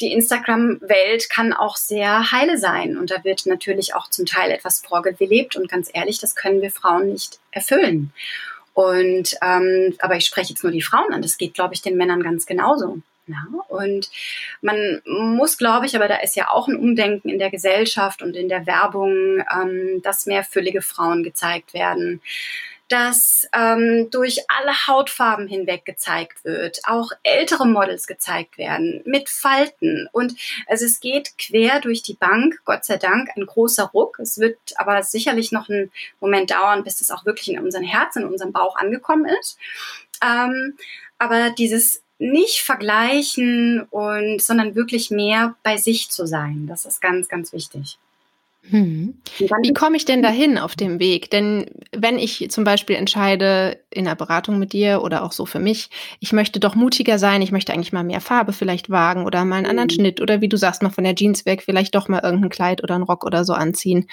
die 0.00 0.12
Instagram-Welt 0.12 1.30
kann 1.30 1.52
auch 1.54 1.76
sehr 1.76 2.30
heile 2.30 2.58
sein 2.58 2.98
und 2.98 3.10
da 3.10 3.24
wird 3.24 3.46
natürlich 3.46 3.94
auch 3.94 4.10
zum 4.10 4.26
Teil 4.26 4.50
etwas 4.50 4.80
vorgelebt 4.80 5.56
und 5.56 5.70
ganz 5.70 5.90
ehrlich, 5.92 6.20
das 6.20 6.34
können 6.34 6.60
wir 6.60 6.70
Frauen 6.70 7.12
nicht 7.12 7.38
erfüllen. 7.50 8.12
Und 8.74 9.38
ähm, 9.42 9.94
aber 10.00 10.16
ich 10.16 10.26
spreche 10.26 10.50
jetzt 10.50 10.62
nur 10.62 10.72
die 10.72 10.82
Frauen 10.82 11.14
an. 11.14 11.22
Das 11.22 11.38
geht, 11.38 11.54
glaube 11.54 11.72
ich, 11.72 11.80
den 11.80 11.96
Männern 11.96 12.22
ganz 12.22 12.44
genauso. 12.44 12.98
Ja, 13.26 13.44
und 13.68 14.10
man 14.60 15.00
muss, 15.06 15.56
glaube 15.56 15.86
ich, 15.86 15.96
aber 15.96 16.06
da 16.08 16.18
ist 16.18 16.36
ja 16.36 16.50
auch 16.50 16.68
ein 16.68 16.76
Umdenken 16.76 17.28
in 17.28 17.38
der 17.38 17.50
Gesellschaft 17.50 18.22
und 18.22 18.36
in 18.36 18.48
der 18.48 18.66
Werbung, 18.66 19.42
ähm, 19.52 20.00
dass 20.02 20.26
mehr 20.26 20.44
füllige 20.44 20.82
Frauen 20.82 21.24
gezeigt 21.24 21.74
werden, 21.74 22.20
dass 22.88 23.48
ähm, 23.52 24.08
durch 24.10 24.38
alle 24.48 24.86
Hautfarben 24.86 25.48
hinweg 25.48 25.84
gezeigt 25.84 26.44
wird, 26.44 26.80
auch 26.84 27.10
ältere 27.22 27.66
Models 27.66 28.06
gezeigt 28.06 28.58
werden 28.58 29.02
mit 29.04 29.28
Falten 29.28 30.08
und 30.12 30.34
also 30.66 30.84
es 30.84 31.00
geht 31.00 31.36
quer 31.38 31.80
durch 31.80 32.02
die 32.02 32.14
Bank, 32.14 32.60
Gott 32.64 32.84
sei 32.84 32.96
Dank, 32.96 33.30
ein 33.36 33.46
großer 33.46 33.84
Ruck. 33.84 34.18
Es 34.18 34.38
wird 34.38 34.58
aber 34.76 35.02
sicherlich 35.02 35.52
noch 35.52 35.68
einen 35.68 35.90
Moment 36.20 36.50
dauern, 36.50 36.84
bis 36.84 36.98
das 36.98 37.10
auch 37.10 37.24
wirklich 37.24 37.48
in 37.48 37.58
unseren 37.58 37.82
Herzen, 37.82 38.22
in 38.22 38.28
unserem 38.28 38.52
Bauch 38.52 38.76
angekommen 38.76 39.26
ist. 39.40 39.58
Ähm, 40.22 40.76
aber 41.18 41.50
dieses 41.50 42.02
nicht 42.18 42.60
vergleichen 42.60 43.82
und, 43.90 44.40
sondern 44.40 44.74
wirklich 44.74 45.10
mehr 45.10 45.54
bei 45.62 45.76
sich 45.76 46.10
zu 46.10 46.26
sein, 46.26 46.66
das 46.66 46.86
ist 46.86 47.00
ganz, 47.00 47.28
ganz 47.28 47.52
wichtig. 47.52 47.98
Hm. 48.70 49.14
Wie 49.38 49.72
komme 49.74 49.96
ich 49.96 50.04
denn 50.04 50.22
dahin 50.22 50.58
auf 50.58 50.74
dem 50.74 50.98
Weg? 50.98 51.30
Denn 51.30 51.66
wenn 51.92 52.18
ich 52.18 52.50
zum 52.50 52.64
Beispiel 52.64 52.96
entscheide 52.96 53.78
in 53.90 54.06
der 54.06 54.16
Beratung 54.16 54.58
mit 54.58 54.72
dir 54.72 55.02
oder 55.02 55.22
auch 55.22 55.32
so 55.32 55.46
für 55.46 55.60
mich, 55.60 55.90
ich 56.20 56.32
möchte 56.32 56.58
doch 56.58 56.74
mutiger 56.74 57.18
sein, 57.18 57.42
ich 57.42 57.52
möchte 57.52 57.72
eigentlich 57.72 57.92
mal 57.92 58.02
mehr 58.02 58.20
Farbe 58.20 58.52
vielleicht 58.52 58.90
wagen 58.90 59.24
oder 59.24 59.44
mal 59.44 59.56
einen 59.56 59.66
anderen 59.66 59.88
mhm. 59.88 59.94
Schnitt 59.94 60.20
oder 60.20 60.40
wie 60.40 60.48
du 60.48 60.56
sagst, 60.56 60.82
noch 60.82 60.94
von 60.94 61.04
der 61.04 61.14
Jeans 61.14 61.46
weg, 61.46 61.62
vielleicht 61.62 61.94
doch 61.94 62.08
mal 62.08 62.22
irgendein 62.22 62.50
Kleid 62.50 62.82
oder 62.82 62.94
einen 62.94 63.04
Rock 63.04 63.24
oder 63.24 63.44
so 63.44 63.52
anziehen. 63.52 64.08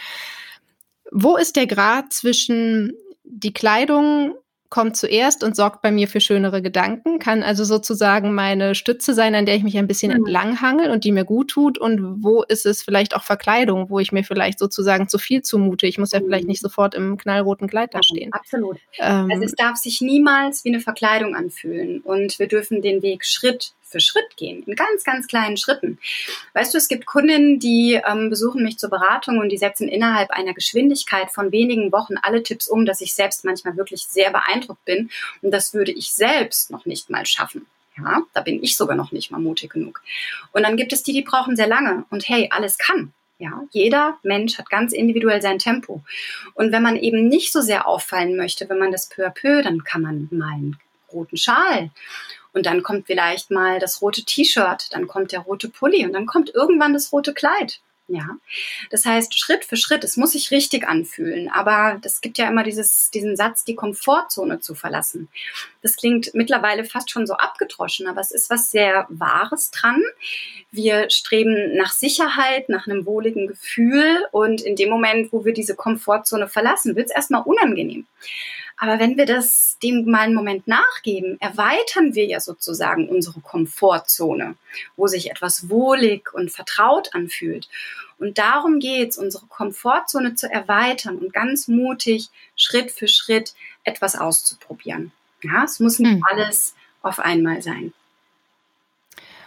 Wo 1.12 1.36
ist 1.36 1.56
der 1.56 1.68
Grad 1.68 2.14
zwischen 2.14 2.94
die 3.24 3.54
Kleidung 3.54 4.36
kommt 4.74 4.98
zuerst 4.98 5.44
und 5.44 5.56
sorgt 5.56 5.84
bei 5.84 5.92
mir 5.92 6.08
für 6.08 6.20
schönere 6.20 6.64
Gedanken, 6.64 7.20
kann 7.20 7.44
also 7.44 7.64
sozusagen 7.64 8.34
meine 8.34 8.74
Stütze 8.74 9.14
sein, 9.14 9.36
an 9.36 9.46
der 9.46 9.56
ich 9.56 9.62
mich 9.62 9.78
ein 9.78 9.86
bisschen 9.86 10.10
mhm. 10.10 10.26
entlanghangel 10.26 10.90
und 10.90 11.04
die 11.04 11.12
mir 11.12 11.26
gut 11.26 11.52
tut. 11.52 11.78
Und 11.78 12.24
wo 12.24 12.42
ist 12.42 12.66
es 12.66 12.82
vielleicht 12.82 13.16
auch 13.16 13.22
Verkleidung, 13.22 13.92
wo 13.92 14.00
ich 14.00 14.12
mir 14.12 14.24
vielleicht 14.24 14.58
sozusagen 14.58 15.08
zu 15.08 15.20
viel 15.20 15.44
zumute? 15.44 15.86
Ich 15.86 16.00
muss 16.00 16.12
ja 16.12 16.20
mhm. 16.20 16.26
vielleicht 16.26 16.48
nicht 16.48 16.60
sofort 16.60 16.96
im 16.96 17.18
knallroten 17.18 17.68
Kleid 17.68 17.94
da 17.94 18.02
stehen. 18.02 18.34
Absolut. 18.34 18.80
Ähm, 18.98 19.30
also 19.32 19.44
es 19.44 19.54
darf 19.54 19.78
sich 19.78 20.02
niemals 20.02 20.66
wie 20.66 20.70
eine 20.70 20.80
Verkleidung 20.80 21.36
anfühlen. 21.36 22.02
Und 22.02 22.40
wir 22.40 22.48
dürfen 22.48 22.82
den 22.82 23.04
Weg 23.04 23.26
Schritt 23.26 23.74
für 23.94 24.02
Schritt 24.02 24.36
gehen, 24.36 24.64
in 24.64 24.76
ganz, 24.76 25.04
ganz 25.04 25.28
kleinen 25.28 25.56
Schritten. 25.56 26.00
Weißt 26.54 26.74
du, 26.74 26.78
es 26.78 26.88
gibt 26.88 27.06
Kundinnen, 27.06 27.60
die 27.60 28.02
ähm, 28.06 28.30
besuchen 28.30 28.64
mich 28.64 28.78
zur 28.80 28.90
Beratung 28.90 29.38
und 29.38 29.50
die 29.50 29.58
setzen 29.58 29.88
innerhalb 29.88 30.32
einer 30.32 30.54
Geschwindigkeit 30.54 31.32
von 31.32 31.52
wenigen 31.52 31.92
Wochen 31.92 32.16
alle 32.22 32.44
Tipps 32.44 32.68
um, 32.68 32.86
dass 32.86 33.00
ich 33.02 33.14
selbst 33.14 33.46
manchmal 33.46 33.78
wirklich 33.78 34.08
sehr 34.08 34.32
beeindruckt 34.32 34.84
bin. 34.84 35.10
Und 35.42 35.52
das 35.52 35.74
würde 35.74 35.92
ich 35.92 36.12
selbst 36.12 36.72
noch 36.72 36.86
nicht 36.86 37.10
mal 37.10 37.26
schaffen. 37.26 37.68
Ja, 37.96 38.24
da 38.34 38.42
bin 38.42 38.64
ich 38.64 38.76
sogar 38.76 38.98
noch 38.98 39.12
nicht 39.12 39.30
mal 39.30 39.40
mutig 39.40 39.72
genug. 39.72 40.02
Und 40.52 40.64
dann 40.64 40.76
gibt 40.78 40.92
es 40.94 41.04
die, 41.04 41.14
die 41.14 41.22
brauchen 41.22 41.56
sehr 41.56 41.68
lange. 41.68 42.06
Und 42.10 42.28
hey, 42.28 42.50
alles 42.52 42.80
kann. 42.80 43.14
Ja, 43.38 43.62
jeder 43.72 44.18
Mensch 44.24 44.58
hat 44.58 44.70
ganz 44.70 44.94
individuell 44.94 45.42
sein 45.42 45.60
Tempo. 45.60 46.02
Und 46.56 46.72
wenn 46.72 46.82
man 46.82 46.96
eben 46.96 47.28
nicht 47.28 47.52
so 47.52 47.62
sehr 47.62 47.88
auffallen 47.88 48.36
möchte, 48.36 48.68
wenn 48.70 48.80
man 48.80 48.92
das 48.92 49.10
peu 49.10 49.28
à 49.28 49.30
peu, 49.30 49.62
dann 49.62 49.84
kann 49.84 50.02
man 50.02 50.28
mal 50.32 50.54
einen 50.54 50.80
roten 51.12 51.38
Schal 51.38 51.92
und 52.54 52.66
dann 52.66 52.84
kommt 52.84 53.08
vielleicht 53.08 53.52
mal 53.52 53.80
das 53.80 54.02
rote 54.02 54.24
T-Shirt, 54.24 54.88
dann 54.92 55.08
kommt 55.08 55.32
der 55.32 55.42
rote 55.42 55.70
Pulli 55.70 56.06
und 56.06 56.14
dann 56.14 56.26
kommt 56.26 56.54
irgendwann 56.54 56.94
das 56.94 57.12
rote 57.12 57.34
Kleid. 57.34 57.82
Ja, 58.10 58.28
das 58.92 59.06
heißt 59.06 59.40
Schritt 59.40 59.64
für 59.64 59.78
Schritt, 59.78 60.04
es 60.04 60.18
muss 60.18 60.34
sich 60.34 60.52
richtig 60.52 60.86
anfühlen, 60.86 61.50
aber 61.50 62.02
es 62.04 62.20
gibt 62.20 62.38
ja 62.38 62.50
immer 62.50 62.64
dieses, 62.64 63.10
diesen 63.12 63.38
Satz, 63.38 63.64
die 63.64 63.76
Komfortzone 63.76 64.60
zu 64.60 64.76
verlassen. 64.76 65.30
Das 65.82 65.96
klingt 65.96 66.34
mittlerweile 66.34 66.84
fast 66.84 67.10
schon 67.10 67.26
so 67.26 67.36
abgedroschen, 67.36 68.06
aber 68.08 68.20
es 68.20 68.32
ist 68.32 68.50
was 68.50 68.72
sehr 68.72 69.08
Wahres 69.10 69.72
dran. 69.72 70.04
Wir 70.70 71.10
streben 71.10 71.78
nach 71.78 71.94
Sicherheit, 71.94 72.68
nach 72.68 72.88
einem 72.88 73.06
wohligen 73.06 73.48
Gefühl 73.48 74.26
und 74.32 74.62
in 74.62 74.76
dem 74.76 74.90
Moment, 74.90 75.32
wo 75.32 75.46
wir 75.46 75.54
diese 75.54 75.76
Komfortzone 75.76 76.50
verlassen, 76.50 76.98
wird 76.98 77.06
es 77.10 77.16
erstmal 77.16 77.44
unangenehm. 77.44 78.06
Aber 78.76 79.00
wenn 79.00 79.16
wir 79.16 79.26
das 79.26 79.73
dem 79.84 80.10
mal 80.10 80.22
einen 80.22 80.34
Moment 80.34 80.68
nachgeben, 80.68 81.38
erweitern 81.40 82.16
wir 82.16 82.26
ja 82.26 82.40
sozusagen 82.40 83.10
unsere 83.10 83.42
Komfortzone, 83.42 84.56
wo 84.96 85.08
sich 85.08 85.30
etwas 85.30 85.70
wohlig 85.70 86.34
und 86.34 86.52
vertraut 86.52 87.14
anfühlt. 87.14 87.68
Und 88.18 88.38
darum 88.38 88.80
geht 88.80 89.10
es, 89.10 89.18
unsere 89.18 89.46
Komfortzone 89.48 90.36
zu 90.36 90.50
erweitern 90.50 91.18
und 91.18 91.34
ganz 91.34 91.68
mutig 91.68 92.30
Schritt 92.56 92.92
für 92.92 93.08
Schritt 93.08 93.54
etwas 93.84 94.16
auszuprobieren. 94.16 95.12
Ja, 95.42 95.66
es 95.66 95.80
muss 95.80 96.00
nicht 96.00 96.14
hm. 96.14 96.24
alles 96.30 96.74
auf 97.02 97.20
einmal 97.20 97.62
sein. 97.62 97.94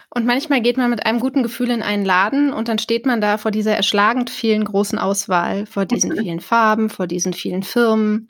Und 0.09 0.25
manchmal 0.25 0.61
geht 0.61 0.77
man 0.77 0.89
mit 0.89 1.05
einem 1.05 1.19
guten 1.19 1.43
Gefühl 1.43 1.69
in 1.69 1.83
einen 1.83 2.05
Laden 2.05 2.53
und 2.53 2.69
dann 2.69 2.79
steht 2.79 3.05
man 3.05 3.19
da 3.19 3.37
vor 3.37 3.51
dieser 3.51 3.75
erschlagend 3.75 4.29
vielen 4.29 4.63
großen 4.63 4.97
Auswahl, 4.97 5.65
vor 5.65 5.85
diesen 5.85 6.15
vielen 6.17 6.39
Farben, 6.39 6.89
vor 6.89 7.07
diesen 7.07 7.33
vielen 7.33 7.63
Firmen. 7.63 8.29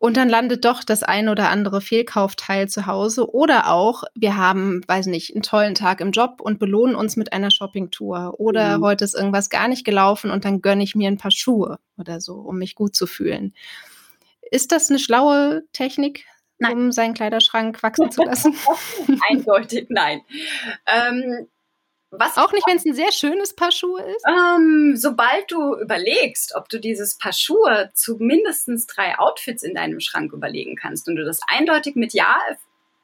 Und 0.00 0.16
dann 0.16 0.30
landet 0.30 0.64
doch 0.64 0.82
das 0.82 1.02
ein 1.02 1.28
oder 1.28 1.50
andere 1.50 1.82
Fehlkaufteil 1.82 2.70
zu 2.70 2.86
Hause. 2.86 3.34
Oder 3.34 3.70
auch, 3.70 4.04
wir 4.14 4.34
haben, 4.34 4.80
weiß 4.88 5.06
nicht, 5.06 5.34
einen 5.34 5.42
tollen 5.42 5.74
Tag 5.74 6.00
im 6.00 6.10
Job 6.10 6.40
und 6.40 6.58
belohnen 6.58 6.96
uns 6.96 7.16
mit 7.16 7.34
einer 7.34 7.50
Shoppingtour. 7.50 8.32
Oder 8.38 8.78
mhm. 8.78 8.82
heute 8.82 9.04
ist 9.04 9.14
irgendwas 9.14 9.50
gar 9.50 9.68
nicht 9.68 9.84
gelaufen 9.84 10.30
und 10.30 10.46
dann 10.46 10.62
gönne 10.62 10.82
ich 10.82 10.94
mir 10.94 11.06
ein 11.06 11.18
paar 11.18 11.30
Schuhe 11.30 11.80
oder 11.98 12.22
so, 12.22 12.36
um 12.36 12.56
mich 12.56 12.76
gut 12.76 12.96
zu 12.96 13.06
fühlen. 13.06 13.52
Ist 14.50 14.72
das 14.72 14.88
eine 14.88 14.98
schlaue 14.98 15.64
Technik, 15.74 16.24
nein. 16.58 16.72
um 16.72 16.92
seinen 16.92 17.12
Kleiderschrank 17.12 17.82
wachsen 17.82 18.10
zu 18.10 18.22
lassen? 18.22 18.54
Eindeutig 19.30 19.88
nein. 19.90 20.22
Ähm, 20.86 21.46
was 22.10 22.38
auch 22.38 22.52
nicht, 22.52 22.66
wenn 22.66 22.76
es 22.76 22.84
ein 22.84 22.94
sehr 22.94 23.12
schönes 23.12 23.54
Paar 23.54 23.70
Schuhe 23.70 24.02
ist? 24.02 24.24
Ähm, 24.26 24.96
sobald 24.96 25.50
du 25.50 25.76
überlegst, 25.76 26.54
ob 26.56 26.68
du 26.68 26.80
dieses 26.80 27.16
Paar 27.16 27.32
Schuhe 27.32 27.90
zu 27.94 28.16
mindestens 28.16 28.86
drei 28.86 29.18
Outfits 29.18 29.62
in 29.62 29.74
deinem 29.74 30.00
Schrank 30.00 30.32
überlegen 30.32 30.74
kannst 30.76 31.08
und 31.08 31.16
du 31.16 31.24
das 31.24 31.40
eindeutig 31.46 31.94
mit 31.94 32.12
Ja 32.12 32.38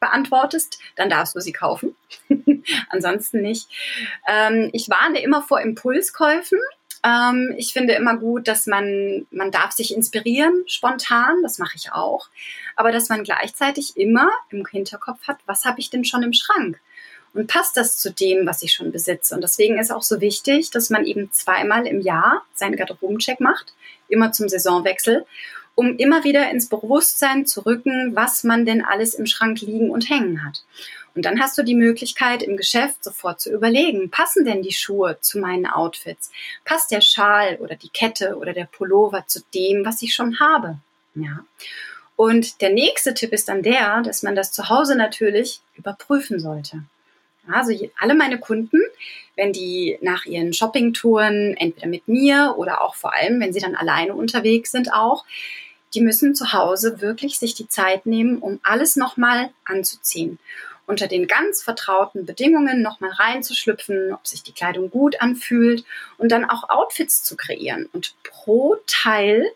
beantwortest, 0.00 0.78
dann 0.96 1.08
darfst 1.08 1.34
du 1.36 1.40
sie 1.40 1.52
kaufen. 1.52 1.96
Ansonsten 2.90 3.42
nicht. 3.42 3.68
Ähm, 4.28 4.70
ich 4.72 4.88
warne 4.88 5.22
immer 5.22 5.42
vor 5.42 5.60
Impulskäufen. 5.60 6.58
Ähm, 7.04 7.54
ich 7.56 7.72
finde 7.72 7.94
immer 7.94 8.16
gut, 8.16 8.48
dass 8.48 8.66
man, 8.66 9.26
man 9.30 9.50
darf 9.50 9.72
sich 9.72 9.94
inspirieren, 9.94 10.64
spontan, 10.66 11.42
das 11.42 11.58
mache 11.58 11.76
ich 11.76 11.92
auch, 11.92 12.28
aber 12.74 12.90
dass 12.90 13.08
man 13.08 13.22
gleichzeitig 13.22 13.96
immer 13.96 14.30
im 14.50 14.66
Hinterkopf 14.66 15.26
hat, 15.28 15.38
was 15.46 15.64
habe 15.64 15.78
ich 15.78 15.90
denn 15.90 16.04
schon 16.04 16.22
im 16.22 16.32
Schrank? 16.32 16.80
Und 17.36 17.48
passt 17.48 17.76
das 17.76 17.98
zu 17.98 18.10
dem, 18.10 18.46
was 18.46 18.62
ich 18.62 18.72
schon 18.72 18.92
besitze. 18.92 19.34
Und 19.34 19.42
deswegen 19.42 19.78
ist 19.78 19.92
auch 19.92 20.02
so 20.02 20.20
wichtig, 20.20 20.70
dass 20.70 20.90
man 20.90 21.04
eben 21.04 21.30
zweimal 21.32 21.86
im 21.86 22.00
Jahr 22.00 22.42
seinen 22.54 22.76
Garderobencheck 22.76 23.40
macht, 23.40 23.74
immer 24.08 24.32
zum 24.32 24.48
Saisonwechsel, 24.48 25.26
um 25.74 25.96
immer 25.96 26.24
wieder 26.24 26.50
ins 26.50 26.68
Bewusstsein 26.68 27.44
zu 27.44 27.66
rücken, 27.66 28.16
was 28.16 28.42
man 28.42 28.64
denn 28.64 28.82
alles 28.84 29.14
im 29.14 29.26
Schrank 29.26 29.60
liegen 29.60 29.90
und 29.90 30.08
hängen 30.08 30.44
hat. 30.44 30.64
Und 31.14 31.24
dann 31.24 31.40
hast 31.40 31.56
du 31.56 31.62
die 31.62 31.74
Möglichkeit, 31.74 32.42
im 32.42 32.56
Geschäft 32.56 33.04
sofort 33.04 33.40
zu 33.40 33.50
überlegen, 33.50 34.10
passen 34.10 34.44
denn 34.44 34.62
die 34.62 34.72
Schuhe 34.72 35.18
zu 35.20 35.38
meinen 35.38 35.66
Outfits? 35.66 36.30
Passt 36.64 36.90
der 36.90 37.00
Schal 37.00 37.56
oder 37.56 37.74
die 37.74 37.88
Kette 37.88 38.36
oder 38.36 38.52
der 38.52 38.66
Pullover 38.66 39.24
zu 39.26 39.40
dem, 39.54 39.84
was 39.84 40.02
ich 40.02 40.14
schon 40.14 40.40
habe? 40.40 40.78
Ja. 41.14 41.44
Und 42.16 42.60
der 42.62 42.70
nächste 42.70 43.14
Tipp 43.14 43.32
ist 43.32 43.48
dann 43.48 43.62
der, 43.62 44.02
dass 44.02 44.22
man 44.22 44.34
das 44.34 44.52
zu 44.52 44.68
Hause 44.68 44.96
natürlich 44.96 45.60
überprüfen 45.74 46.40
sollte. 46.40 46.82
Also 47.50 47.72
alle 47.98 48.14
meine 48.14 48.38
Kunden, 48.38 48.80
wenn 49.36 49.52
die 49.52 49.98
nach 50.00 50.24
ihren 50.24 50.52
Shoppingtouren, 50.52 51.56
entweder 51.56 51.86
mit 51.86 52.08
mir 52.08 52.54
oder 52.56 52.82
auch 52.82 52.94
vor 52.94 53.14
allem, 53.14 53.40
wenn 53.40 53.52
sie 53.52 53.60
dann 53.60 53.74
alleine 53.74 54.14
unterwegs 54.14 54.72
sind 54.72 54.92
auch, 54.92 55.24
die 55.94 56.00
müssen 56.00 56.34
zu 56.34 56.52
Hause 56.52 57.00
wirklich 57.00 57.38
sich 57.38 57.54
die 57.54 57.68
Zeit 57.68 58.06
nehmen, 58.06 58.38
um 58.38 58.60
alles 58.62 58.96
nochmal 58.96 59.50
anzuziehen. 59.64 60.38
Unter 60.86 61.08
den 61.08 61.26
ganz 61.26 61.62
vertrauten 61.62 62.26
Bedingungen 62.26 62.80
nochmal 62.80 63.10
reinzuschlüpfen, 63.10 64.12
ob 64.12 64.26
sich 64.26 64.42
die 64.42 64.52
Kleidung 64.52 64.90
gut 64.90 65.20
anfühlt 65.20 65.84
und 66.16 66.30
dann 66.30 66.44
auch 66.44 66.68
Outfits 66.68 67.24
zu 67.24 67.36
kreieren. 67.36 67.88
Und 67.92 68.14
pro 68.22 68.76
Teil 68.86 69.50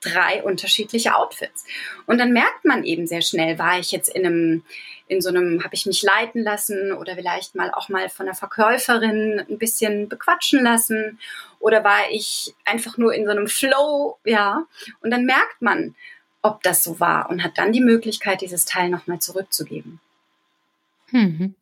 drei 0.00 0.42
unterschiedliche 0.42 1.14
Outfits. 1.14 1.64
Und 2.06 2.18
dann 2.18 2.32
merkt 2.32 2.64
man 2.64 2.84
eben 2.84 3.06
sehr 3.06 3.22
schnell, 3.22 3.58
war 3.58 3.78
ich 3.78 3.92
jetzt 3.92 4.08
in 4.08 4.26
einem, 4.26 4.64
in 5.08 5.20
so 5.20 5.28
einem, 5.28 5.62
habe 5.62 5.74
ich 5.74 5.86
mich 5.86 6.02
leiten 6.02 6.42
lassen 6.42 6.92
oder 6.92 7.14
vielleicht 7.14 7.54
mal 7.54 7.70
auch 7.72 7.88
mal 7.88 8.08
von 8.08 8.26
der 8.26 8.34
Verkäuferin 8.34 9.44
ein 9.48 9.58
bisschen 9.58 10.08
bequatschen 10.08 10.62
lassen 10.62 11.18
oder 11.58 11.84
war 11.84 12.10
ich 12.10 12.54
einfach 12.64 12.96
nur 12.96 13.14
in 13.14 13.24
so 13.24 13.30
einem 13.30 13.46
Flow, 13.46 14.18
ja. 14.24 14.66
Und 15.00 15.10
dann 15.10 15.24
merkt 15.24 15.60
man, 15.60 15.94
ob 16.42 16.62
das 16.62 16.82
so 16.82 17.00
war 17.00 17.28
und 17.28 17.44
hat 17.44 17.58
dann 17.58 17.72
die 17.72 17.82
Möglichkeit, 17.82 18.40
dieses 18.40 18.64
Teil 18.64 18.88
nochmal 18.88 19.18
zurückzugeben. 19.18 20.00
Mhm. 21.10 21.54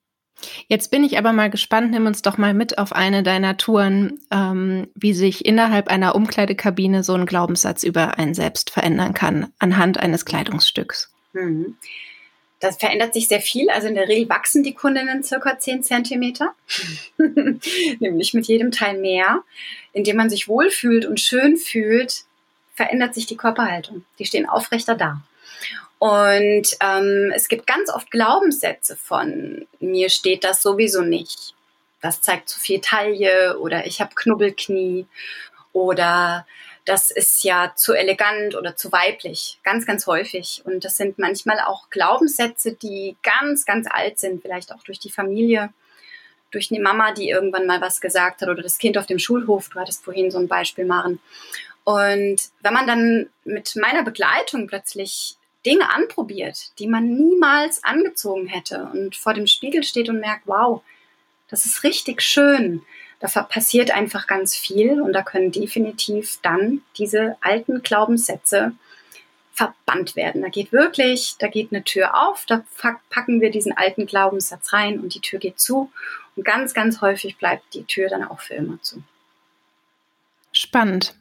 Jetzt 0.69 0.91
bin 0.91 1.05
ich 1.05 1.19
aber 1.19 1.33
mal 1.33 1.51
gespannt, 1.51 1.91
nimm 1.91 2.07
uns 2.07 2.23
doch 2.23 2.39
mal 2.39 2.55
mit 2.55 2.79
auf 2.79 2.93
eine 2.93 3.23
deiner 3.23 3.57
Touren, 3.57 4.21
ähm, 4.31 4.89
wie 4.95 5.13
sich 5.13 5.45
innerhalb 5.45 5.89
einer 5.89 6.15
Umkleidekabine 6.15 7.03
so 7.03 7.15
ein 7.15 7.27
Glaubenssatz 7.27 7.83
über 7.83 8.19
einen 8.19 8.35
selbst 8.35 8.71
verändern 8.71 9.15
kann, 9.15 9.53
anhand 9.59 9.99
eines 9.99 10.25
Kleidungsstücks. 10.25 11.13
Mhm. 11.33 11.77
Das 12.61 12.77
verändert 12.77 13.15
sich 13.15 13.29
sehr 13.29 13.41
viel. 13.41 13.71
Also 13.71 13.87
in 13.87 13.95
der 13.95 14.09
Regel 14.09 14.29
wachsen 14.29 14.63
die 14.65 14.75
Kundinnen 14.75 15.23
circa 15.23 15.59
10 15.59 15.85
Zentimeter, 15.85 16.55
nämlich 18.01 18.35
mit 18.35 18.47
jedem 18.47 18.73
Teil 18.73 18.99
mehr. 18.99 19.43
Indem 19.93 20.17
man 20.17 20.31
sich 20.31 20.49
wohlfühlt 20.49 21.07
und 21.07 21.21
schön 21.21 21.57
fühlt, 21.57 22.25
verändert 22.75 23.15
sich 23.15 23.27
die 23.27 23.37
Körperhaltung. 23.37 24.05
Die 24.19 24.25
stehen 24.25 24.49
aufrechter 24.49 24.97
da. 24.97 25.21
Und 25.99 26.77
ähm, 26.81 27.33
es 27.35 27.49
gibt 27.49 27.67
ganz 27.67 27.91
oft 27.91 28.11
Glaubenssätze 28.11 28.97
von 28.97 29.67
mir 29.81 30.11
steht 30.11 30.45
das 30.45 30.63
sowieso 30.63 31.03
nicht. 31.03 31.55
Das 32.01 32.23
zeigt 32.23 32.49
zu 32.49 32.61
viel 32.61 32.81
Taille 32.81 33.59
oder 33.59 33.87
ich 33.87 34.01
habe 34.01 34.15
Knubbelknie 34.15 35.07
oder 35.73 36.47
das 36.85 37.11
ist 37.11 37.45
ja 37.45 37.73
zu 37.77 37.93
elegant 37.93 38.55
oder 38.55 38.77
zu 38.77 38.91
weiblich, 38.93 39.59
ganz, 39.63 39.85
ganz 39.85 40.07
häufig. 40.07 40.63
Und 40.65 40.85
das 40.85 40.97
sind 40.97 41.19
manchmal 41.19 41.61
auch 41.61 41.91
Glaubenssätze, 41.91 42.73
die 42.73 43.17
ganz, 43.23 43.67
ganz 43.67 43.87
alt 43.91 44.19
sind, 44.19 44.41
vielleicht 44.41 44.73
auch 44.73 44.83
durch 44.85 44.99
die 44.99 45.11
Familie, 45.11 45.71
durch 46.51 46.69
die 46.69 46.79
Mama, 46.79 47.13
die 47.13 47.29
irgendwann 47.29 47.67
mal 47.67 47.81
was 47.81 48.01
gesagt 48.01 48.41
hat 48.41 48.49
oder 48.49 48.63
das 48.63 48.79
Kind 48.79 48.97
auf 48.97 49.05
dem 49.05 49.19
Schulhof. 49.19 49.69
Du 49.69 49.79
hattest 49.79 50.03
vorhin 50.03 50.31
so 50.31 50.39
ein 50.39 50.49
Beispiel, 50.49 50.87
Maren. 50.87 51.21
Und 51.85 52.41
wenn 52.63 52.73
man 52.73 52.87
dann 52.87 53.29
mit 53.45 53.75
meiner 53.77 54.03
Begleitung 54.03 54.67
plötzlich 54.67 55.38
Dinge 55.69 55.91
anprobiert, 55.91 56.79
die 56.79 56.87
man 56.87 57.15
niemals 57.15 57.85
angezogen 57.85 58.47
hätte 58.47 58.89
und 58.91 59.15
vor 59.15 59.35
dem 59.35 59.47
Spiegel 59.47 59.83
steht 59.83 60.09
und 60.09 60.19
merkt, 60.19 60.47
wow, 60.47 60.83
das 61.49 61.67
ist 61.67 61.85
richtig 61.85 62.23
schön. 62.23 62.83
Da 63.21 63.29
passiert 63.43 63.91
einfach 63.91 64.27
ganz 64.27 64.57
viel 64.57 65.03
und 65.03 65.13
da 65.13 65.23
können 65.23 65.53
definitiv 65.53 66.39
dann 66.41 66.81
diese 66.97 67.37
alten 67.43 67.83
Glaubenssätze 67.83 68.73
verbannt 69.53 70.17
werden. 70.17 70.41
Da 70.41 70.49
geht 70.49 70.73
wirklich, 70.73 71.35
da 71.39 71.49
geht 71.49 71.71
eine 71.71 71.85
Tür 71.85 72.17
auf, 72.17 72.47
da 72.47 72.65
packen 73.11 73.43
wir 73.43 73.51
diesen 73.51 73.77
alten 73.77 74.07
Glaubenssatz 74.07 74.73
rein 74.73 74.99
und 74.99 75.15
die 75.15 75.21
Tür 75.21 75.39
geht 75.39 75.61
zu 75.61 75.93
und 76.35 76.45
ganz, 76.45 76.73
ganz 76.73 77.03
häufig 77.03 77.37
bleibt 77.37 77.75
die 77.75 77.85
Tür 77.85 78.09
dann 78.09 78.25
auch 78.25 78.41
für 78.41 78.55
immer 78.55 78.81
zu. 78.81 79.03
Spannend 80.53 81.15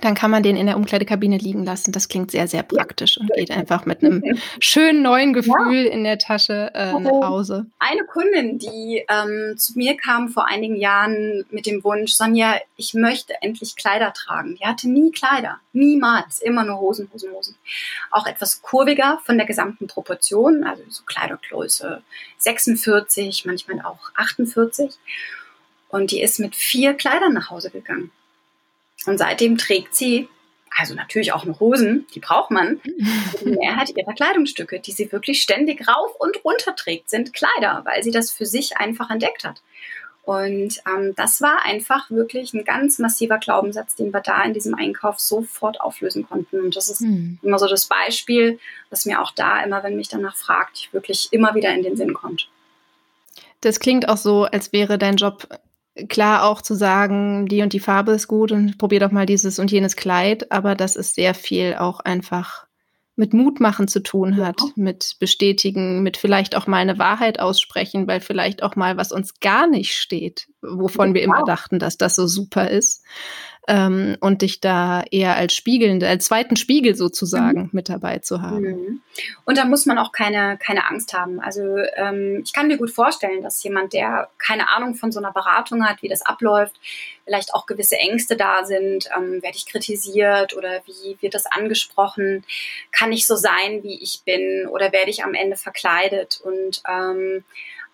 dann 0.00 0.14
kann 0.14 0.30
man 0.30 0.42
den 0.42 0.56
in 0.56 0.66
der 0.66 0.76
Umkleidekabine 0.76 1.36
liegen 1.36 1.64
lassen. 1.64 1.92
Das 1.92 2.08
klingt 2.08 2.30
sehr, 2.30 2.46
sehr 2.46 2.62
praktisch 2.62 3.18
und 3.18 3.30
geht 3.34 3.50
einfach 3.50 3.86
mit 3.86 4.02
einem 4.02 4.22
schönen 4.60 5.02
neuen 5.02 5.32
Gefühl 5.32 5.86
ja. 5.86 5.92
in 5.92 6.04
der 6.04 6.18
Tasche 6.18 6.70
äh, 6.74 6.92
nach 6.92 7.12
also 7.12 7.24
Hause. 7.26 7.66
Eine 7.78 8.04
Kundin, 8.04 8.58
die 8.58 9.04
ähm, 9.08 9.56
zu 9.58 9.76
mir 9.76 9.96
kam 9.96 10.28
vor 10.28 10.46
einigen 10.46 10.76
Jahren 10.76 11.44
mit 11.50 11.66
dem 11.66 11.82
Wunsch, 11.82 12.12
Sonja, 12.12 12.56
ich 12.76 12.94
möchte 12.94 13.34
endlich 13.42 13.76
Kleider 13.76 14.12
tragen. 14.12 14.56
Die 14.56 14.66
hatte 14.66 14.88
nie 14.88 15.10
Kleider, 15.10 15.58
niemals, 15.72 16.40
immer 16.40 16.64
nur 16.64 16.80
Hosen, 16.80 17.10
Hosen, 17.12 17.32
Hosen. 17.32 17.56
Auch 18.10 18.26
etwas 18.26 18.62
kurviger 18.62 19.20
von 19.24 19.38
der 19.38 19.46
gesamten 19.46 19.86
Proportion, 19.86 20.64
also 20.64 20.82
so 20.88 21.02
Kleidergröße 21.04 22.02
46, 22.38 23.44
manchmal 23.44 23.84
auch 23.84 24.10
48. 24.14 24.90
Und 25.88 26.12
die 26.12 26.22
ist 26.22 26.38
mit 26.38 26.54
vier 26.54 26.94
Kleidern 26.94 27.32
nach 27.32 27.50
Hause 27.50 27.70
gegangen. 27.70 28.12
Und 29.06 29.18
seitdem 29.18 29.56
trägt 29.56 29.94
sie, 29.94 30.28
also 30.76 30.94
natürlich 30.94 31.32
auch 31.32 31.44
noch 31.44 31.60
Hosen, 31.60 32.06
die 32.14 32.20
braucht 32.20 32.50
man, 32.50 32.80
die 32.84 33.50
Mehrheit 33.50 33.90
ihrer 33.96 34.14
Kleidungsstücke, 34.14 34.80
die 34.80 34.92
sie 34.92 35.10
wirklich 35.10 35.42
ständig 35.42 35.86
rauf 35.88 36.14
und 36.18 36.44
runter 36.44 36.76
trägt, 36.76 37.10
sind 37.10 37.32
Kleider, 37.32 37.82
weil 37.84 38.02
sie 38.02 38.10
das 38.10 38.30
für 38.30 38.46
sich 38.46 38.76
einfach 38.76 39.10
entdeckt 39.10 39.44
hat. 39.44 39.62
Und 40.22 40.80
ähm, 40.86 41.14
das 41.16 41.40
war 41.40 41.64
einfach 41.64 42.10
wirklich 42.10 42.52
ein 42.52 42.64
ganz 42.64 42.98
massiver 42.98 43.38
Glaubenssatz, 43.38 43.96
den 43.96 44.12
wir 44.12 44.20
da 44.20 44.44
in 44.44 44.52
diesem 44.52 44.74
Einkauf 44.74 45.18
sofort 45.18 45.80
auflösen 45.80 46.28
konnten. 46.28 46.60
Und 46.60 46.76
das 46.76 46.88
ist 46.88 47.00
hm. 47.00 47.38
immer 47.42 47.58
so 47.58 47.66
das 47.66 47.86
Beispiel, 47.86 48.60
was 48.90 49.06
mir 49.06 49.22
auch 49.22 49.32
da 49.32 49.64
immer, 49.64 49.82
wenn 49.82 49.96
mich 49.96 50.08
danach 50.08 50.36
fragt, 50.36 50.92
wirklich 50.92 51.28
immer 51.32 51.54
wieder 51.54 51.74
in 51.74 51.82
den 51.82 51.96
Sinn 51.96 52.14
kommt. 52.14 52.48
Das 53.62 53.80
klingt 53.80 54.08
auch 54.08 54.16
so, 54.16 54.44
als 54.44 54.72
wäre 54.72 54.98
dein 54.98 55.16
Job 55.16 55.48
klar 56.08 56.44
auch 56.44 56.62
zu 56.62 56.74
sagen, 56.74 57.46
die 57.46 57.62
und 57.62 57.72
die 57.72 57.80
Farbe 57.80 58.12
ist 58.12 58.28
gut 58.28 58.52
und 58.52 58.78
probier 58.78 59.00
doch 59.00 59.10
mal 59.10 59.26
dieses 59.26 59.58
und 59.58 59.70
jenes 59.70 59.96
Kleid, 59.96 60.50
aber 60.52 60.74
dass 60.74 60.96
es 60.96 61.14
sehr 61.14 61.34
viel 61.34 61.74
auch 61.74 62.00
einfach 62.00 62.66
mit 63.16 63.34
Mut 63.34 63.60
machen 63.60 63.86
zu 63.86 64.02
tun 64.02 64.36
hat, 64.36 64.60
ja. 64.60 64.68
mit 64.76 65.16
bestätigen, 65.20 66.02
mit 66.02 66.16
vielleicht 66.16 66.56
auch 66.56 66.66
mal 66.66 66.78
eine 66.78 66.98
Wahrheit 66.98 67.38
aussprechen, 67.38 68.06
weil 68.06 68.20
vielleicht 68.20 68.62
auch 68.62 68.76
mal 68.76 68.96
was 68.96 69.12
uns 69.12 69.40
gar 69.40 69.66
nicht 69.66 69.94
steht, 69.94 70.48
wovon 70.62 71.08
ja. 71.08 71.14
wir 71.14 71.22
immer 71.22 71.44
dachten, 71.44 71.78
dass 71.78 71.98
das 71.98 72.16
so 72.16 72.26
super 72.26 72.70
ist 72.70 73.04
ähm, 73.70 74.16
und 74.18 74.42
dich 74.42 74.60
da 74.60 75.04
eher 75.12 75.36
als 75.36 75.54
spiegelnde, 75.54 76.08
als 76.08 76.24
zweiten 76.24 76.56
Spiegel 76.56 76.96
sozusagen 76.96 77.62
mhm. 77.62 77.68
mit 77.70 77.88
dabei 77.88 78.18
zu 78.18 78.42
haben. 78.42 78.62
Mhm. 78.62 79.02
Und 79.44 79.58
da 79.58 79.64
muss 79.64 79.86
man 79.86 79.96
auch 79.96 80.10
keine, 80.10 80.58
keine 80.58 80.88
Angst 80.88 81.14
haben. 81.14 81.38
Also 81.38 81.62
ähm, 81.94 82.42
ich 82.44 82.52
kann 82.52 82.66
mir 82.66 82.78
gut 82.78 82.90
vorstellen, 82.90 83.42
dass 83.42 83.62
jemand, 83.62 83.92
der 83.92 84.28
keine 84.38 84.68
Ahnung 84.70 84.96
von 84.96 85.12
so 85.12 85.20
einer 85.20 85.32
Beratung 85.32 85.86
hat, 85.86 86.02
wie 86.02 86.08
das 86.08 86.22
abläuft, 86.22 86.80
vielleicht 87.24 87.54
auch 87.54 87.66
gewisse 87.66 87.96
Ängste 87.96 88.36
da 88.36 88.64
sind, 88.64 89.08
ähm, 89.16 89.40
werde 89.40 89.56
ich 89.56 89.66
kritisiert 89.66 90.56
oder 90.56 90.82
wie 90.86 91.16
wird 91.20 91.34
das 91.34 91.46
angesprochen, 91.46 92.42
kann 92.90 93.12
ich 93.12 93.24
so 93.24 93.36
sein, 93.36 93.84
wie 93.84 94.02
ich 94.02 94.22
bin 94.24 94.66
oder 94.66 94.90
werde 94.90 95.10
ich 95.10 95.22
am 95.22 95.34
Ende 95.34 95.56
verkleidet 95.56 96.40
und 96.42 96.82
ähm, 96.88 97.44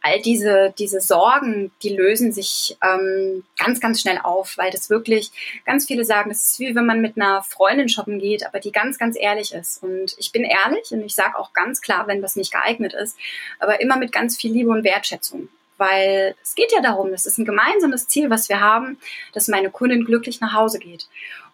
all 0.07 0.21
diese, 0.21 0.73
diese 0.79 1.01
Sorgen, 1.01 1.73
die 1.83 1.89
lösen 1.89 2.33
sich 2.33 2.77
ähm, 2.83 3.45
ganz, 3.59 3.81
ganz 3.81 4.01
schnell 4.01 4.21
auf, 4.23 4.57
weil 4.57 4.71
das 4.71 4.89
wirklich, 4.89 5.33
ganz 5.65 5.87
viele 5.87 6.05
sagen, 6.05 6.31
das 6.31 6.45
ist 6.45 6.61
wie 6.61 6.75
wenn 6.75 6.87
man 6.87 7.01
mit 7.01 7.17
einer 7.17 7.43
Freundin 7.43 7.89
shoppen 7.89 8.21
geht, 8.21 8.47
aber 8.47 8.61
die 8.61 8.71
ganz, 8.71 8.99
ganz 8.99 9.17
ehrlich 9.19 9.53
ist. 9.53 9.83
Und 9.83 10.15
ich 10.19 10.31
bin 10.31 10.45
ehrlich 10.45 10.91
und 10.93 11.03
ich 11.03 11.15
sage 11.15 11.37
auch 11.37 11.53
ganz 11.53 11.81
klar, 11.81 12.07
wenn 12.07 12.23
das 12.23 12.37
nicht 12.37 12.53
geeignet 12.53 12.95
ist, 12.95 13.17
aber 13.59 13.81
immer 13.81 13.97
mit 13.97 14.13
ganz 14.13 14.37
viel 14.37 14.53
Liebe 14.53 14.71
und 14.71 14.85
Wertschätzung. 14.85 15.49
Weil 15.77 16.35
es 16.43 16.55
geht 16.55 16.73
ja 16.73 16.81
darum, 16.81 17.13
es 17.13 17.27
ist 17.27 17.39
ein 17.39 17.45
gemeinsames 17.45 18.07
Ziel, 18.07 18.31
was 18.31 18.49
wir 18.49 18.61
haben, 18.61 18.99
dass 19.35 19.49
meine 19.49 19.71
Kundin 19.71 20.05
glücklich 20.05 20.41
nach 20.41 20.55
Hause 20.55 20.79
geht. 20.79 21.09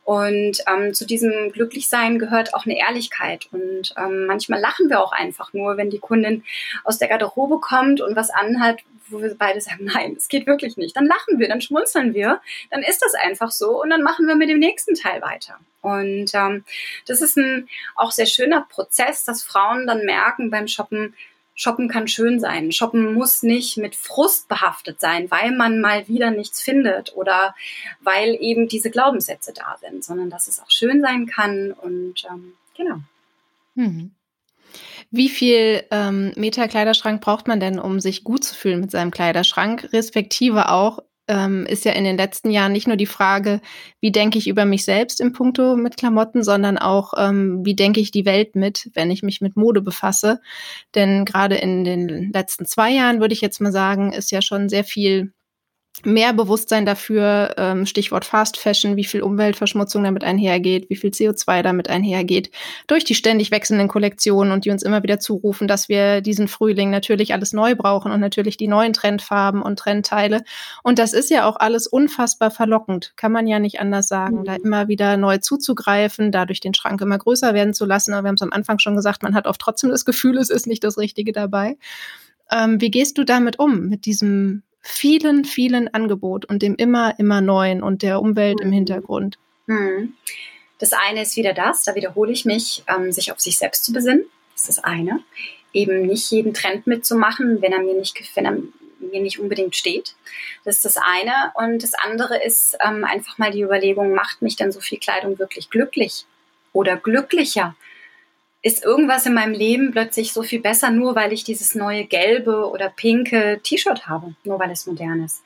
Und 0.04 0.58
ähm, 0.66 0.94
zu 0.94 1.06
diesem 1.06 1.52
Glücklichsein 1.52 2.18
gehört 2.18 2.54
auch 2.54 2.66
eine 2.66 2.76
Ehrlichkeit. 2.76 3.48
Und 3.52 3.94
ähm, 3.96 4.26
manchmal 4.26 4.60
lachen 4.60 4.90
wir 4.90 5.00
auch 5.00 5.12
einfach 5.12 5.52
nur, 5.52 5.76
wenn 5.76 5.90
die 5.90 6.00
Kundin 6.00 6.42
aus 6.82 6.98
der 6.98 7.08
Garderobe 7.08 7.60
kommt 7.60 8.00
und 8.00 8.16
was 8.16 8.30
anhat, 8.30 8.80
wo 9.08 9.20
wir 9.20 9.34
beide 9.36 9.60
sagen, 9.60 9.84
nein, 9.84 10.14
es 10.16 10.28
geht 10.28 10.46
wirklich 10.46 10.76
nicht. 10.76 10.96
Dann 10.96 11.06
lachen 11.06 11.38
wir, 11.38 11.48
dann 11.48 11.60
schmunzeln 11.60 12.14
wir, 12.14 12.40
dann 12.70 12.82
ist 12.82 13.02
das 13.02 13.14
einfach 13.14 13.52
so 13.52 13.80
und 13.80 13.90
dann 13.90 14.02
machen 14.02 14.26
wir 14.26 14.34
mit 14.34 14.48
dem 14.48 14.58
nächsten 14.58 14.94
Teil 14.94 15.22
weiter. 15.22 15.58
Und 15.82 16.30
ähm, 16.34 16.64
das 17.06 17.20
ist 17.20 17.36
ein 17.36 17.68
auch 17.94 18.12
sehr 18.12 18.26
schöner 18.26 18.66
Prozess, 18.68 19.24
dass 19.24 19.42
Frauen 19.42 19.86
dann 19.86 20.04
merken 20.04 20.50
beim 20.50 20.66
Shoppen, 20.66 21.14
Shoppen 21.62 21.86
kann 21.86 22.08
schön 22.08 22.40
sein. 22.40 22.72
Shoppen 22.72 23.14
muss 23.14 23.44
nicht 23.44 23.76
mit 23.76 23.94
Frust 23.94 24.48
behaftet 24.48 25.00
sein, 25.00 25.30
weil 25.30 25.52
man 25.52 25.80
mal 25.80 26.08
wieder 26.08 26.32
nichts 26.32 26.60
findet 26.60 27.14
oder 27.14 27.54
weil 28.00 28.36
eben 28.40 28.66
diese 28.66 28.90
Glaubenssätze 28.90 29.52
da 29.54 29.76
sind, 29.80 30.02
sondern 30.02 30.28
dass 30.28 30.48
es 30.48 30.58
auch 30.58 30.70
schön 30.72 31.02
sein 31.02 31.26
kann 31.26 31.70
und 31.70 32.24
ähm, 32.28 32.54
genau. 32.76 32.96
Mhm. 33.76 34.10
Wie 35.12 35.28
viel 35.28 35.84
ähm, 35.92 36.32
Meter 36.34 36.66
Kleiderschrank 36.66 37.20
braucht 37.20 37.46
man 37.46 37.60
denn, 37.60 37.78
um 37.78 38.00
sich 38.00 38.24
gut 38.24 38.42
zu 38.42 38.56
fühlen 38.56 38.80
mit 38.80 38.90
seinem 38.90 39.12
Kleiderschrank, 39.12 39.90
respektive 39.92 40.68
auch, 40.68 40.98
ähm, 41.28 41.66
ist 41.66 41.84
ja 41.84 41.92
in 41.92 42.04
den 42.04 42.16
letzten 42.16 42.50
Jahren 42.50 42.72
nicht 42.72 42.86
nur 42.86 42.96
die 42.96 43.06
Frage, 43.06 43.60
wie 44.00 44.12
denke 44.12 44.38
ich 44.38 44.48
über 44.48 44.64
mich 44.64 44.84
selbst 44.84 45.20
im 45.20 45.32
Punkto 45.32 45.76
mit 45.76 45.96
Klamotten, 45.96 46.42
sondern 46.42 46.78
auch, 46.78 47.14
ähm, 47.16 47.64
wie 47.64 47.74
denke 47.74 48.00
ich 48.00 48.10
die 48.10 48.26
Welt 48.26 48.56
mit, 48.56 48.90
wenn 48.94 49.10
ich 49.10 49.22
mich 49.22 49.40
mit 49.40 49.56
Mode 49.56 49.82
befasse. 49.82 50.40
Denn 50.94 51.24
gerade 51.24 51.56
in 51.56 51.84
den 51.84 52.32
letzten 52.32 52.66
zwei 52.66 52.90
Jahren, 52.90 53.20
würde 53.20 53.34
ich 53.34 53.40
jetzt 53.40 53.60
mal 53.60 53.72
sagen, 53.72 54.12
ist 54.12 54.30
ja 54.32 54.42
schon 54.42 54.68
sehr 54.68 54.84
viel 54.84 55.32
mehr 56.04 56.32
Bewusstsein 56.32 56.86
dafür, 56.86 57.54
ähm, 57.56 57.86
Stichwort 57.86 58.24
Fast 58.24 58.56
Fashion, 58.56 58.96
wie 58.96 59.04
viel 59.04 59.22
Umweltverschmutzung 59.22 60.04
damit 60.04 60.24
einhergeht, 60.24 60.90
wie 60.90 60.96
viel 60.96 61.10
CO2 61.10 61.62
damit 61.62 61.88
einhergeht, 61.88 62.50
durch 62.86 63.04
die 63.04 63.14
ständig 63.14 63.50
wechselnden 63.50 63.88
Kollektionen 63.88 64.52
und 64.52 64.64
die 64.64 64.70
uns 64.70 64.82
immer 64.82 65.02
wieder 65.02 65.20
zurufen, 65.20 65.68
dass 65.68 65.88
wir 65.88 66.20
diesen 66.20 66.48
Frühling 66.48 66.90
natürlich 66.90 67.32
alles 67.32 67.52
neu 67.52 67.74
brauchen 67.74 68.12
und 68.12 68.20
natürlich 68.20 68.56
die 68.56 68.68
neuen 68.68 68.92
Trendfarben 68.92 69.62
und 69.62 69.78
Trendteile. 69.78 70.42
Und 70.82 70.98
das 70.98 71.12
ist 71.12 71.30
ja 71.30 71.48
auch 71.48 71.56
alles 71.56 71.86
unfassbar 71.86 72.50
verlockend, 72.50 73.12
kann 73.16 73.32
man 73.32 73.46
ja 73.46 73.58
nicht 73.58 73.80
anders 73.80 74.08
sagen, 74.08 74.40
mhm. 74.40 74.44
da 74.44 74.54
immer 74.56 74.88
wieder 74.88 75.16
neu 75.16 75.38
zuzugreifen, 75.38 76.32
dadurch 76.32 76.60
den 76.60 76.74
Schrank 76.74 77.00
immer 77.00 77.18
größer 77.18 77.54
werden 77.54 77.74
zu 77.74 77.84
lassen. 77.84 78.12
Aber 78.12 78.24
wir 78.24 78.28
haben 78.28 78.36
es 78.36 78.42
am 78.42 78.52
Anfang 78.52 78.78
schon 78.78 78.96
gesagt, 78.96 79.22
man 79.22 79.34
hat 79.34 79.46
oft 79.46 79.60
trotzdem 79.60 79.90
das 79.90 80.04
Gefühl, 80.04 80.38
es 80.38 80.50
ist 80.50 80.66
nicht 80.66 80.84
das 80.84 80.98
Richtige 80.98 81.32
dabei. 81.32 81.76
Ähm, 82.50 82.80
wie 82.80 82.90
gehst 82.90 83.18
du 83.18 83.24
damit 83.24 83.58
um, 83.58 83.88
mit 83.88 84.04
diesem 84.04 84.62
vielen, 84.82 85.44
vielen 85.44 85.92
Angebot 85.92 86.44
und 86.44 86.62
dem 86.62 86.74
immer, 86.74 87.18
immer 87.18 87.40
neuen 87.40 87.82
und 87.82 88.02
der 88.02 88.20
Umwelt 88.20 88.60
im 88.60 88.72
Hintergrund. 88.72 89.38
Hm. 89.66 90.14
Das 90.78 90.92
eine 90.92 91.22
ist 91.22 91.36
wieder 91.36 91.54
das, 91.54 91.84
da 91.84 91.94
wiederhole 91.94 92.32
ich 92.32 92.44
mich, 92.44 92.82
ähm, 92.88 93.12
sich 93.12 93.30
auf 93.30 93.40
sich 93.40 93.56
selbst 93.56 93.84
zu 93.84 93.92
besinnen. 93.92 94.24
Das 94.52 94.62
ist 94.62 94.68
das 94.68 94.84
eine. 94.84 95.22
Eben 95.72 96.06
nicht 96.06 96.30
jeden 96.30 96.52
Trend 96.52 96.86
mitzumachen, 96.86 97.62
wenn 97.62 97.72
er 97.72 97.78
mir 97.78 97.94
nicht, 97.94 98.20
wenn 98.34 98.44
er 98.44 98.58
mir 98.98 99.22
nicht 99.22 99.38
unbedingt 99.38 99.76
steht. 99.76 100.16
Das 100.64 100.76
ist 100.76 100.84
das 100.84 100.96
eine. 100.96 101.52
Und 101.54 101.82
das 101.82 101.94
andere 101.94 102.42
ist 102.42 102.76
ähm, 102.84 103.04
einfach 103.04 103.38
mal 103.38 103.52
die 103.52 103.62
Überlegung, 103.62 104.12
macht 104.12 104.42
mich 104.42 104.56
denn 104.56 104.72
so 104.72 104.80
viel 104.80 104.98
Kleidung 104.98 105.38
wirklich 105.38 105.70
glücklich 105.70 106.26
oder 106.72 106.96
glücklicher? 106.96 107.76
Ist 108.62 108.84
irgendwas 108.84 109.26
in 109.26 109.34
meinem 109.34 109.52
Leben 109.52 109.90
plötzlich 109.90 110.32
so 110.32 110.42
viel 110.42 110.60
besser, 110.60 110.90
nur 110.90 111.14
weil 111.16 111.32
ich 111.32 111.44
dieses 111.44 111.74
neue 111.74 112.04
gelbe 112.04 112.70
oder 112.70 112.88
pinke 112.90 113.60
T-Shirt 113.62 114.06
habe, 114.06 114.34
nur 114.44 114.60
weil 114.60 114.70
es 114.70 114.86
modern 114.86 115.24
ist? 115.24 115.42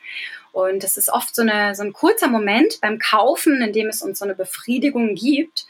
Und 0.53 0.83
das 0.83 0.97
ist 0.97 1.11
oft 1.11 1.35
so, 1.35 1.43
eine, 1.43 1.75
so 1.75 1.83
ein 1.83 1.93
kurzer 1.93 2.29
Moment 2.29 2.79
beim 2.81 2.99
Kaufen, 2.99 3.61
in 3.63 3.73
dem 3.73 3.89
es 3.89 4.03
uns 4.03 4.19
so 4.19 4.25
eine 4.25 4.35
Befriedigung 4.35 5.15
gibt 5.15 5.67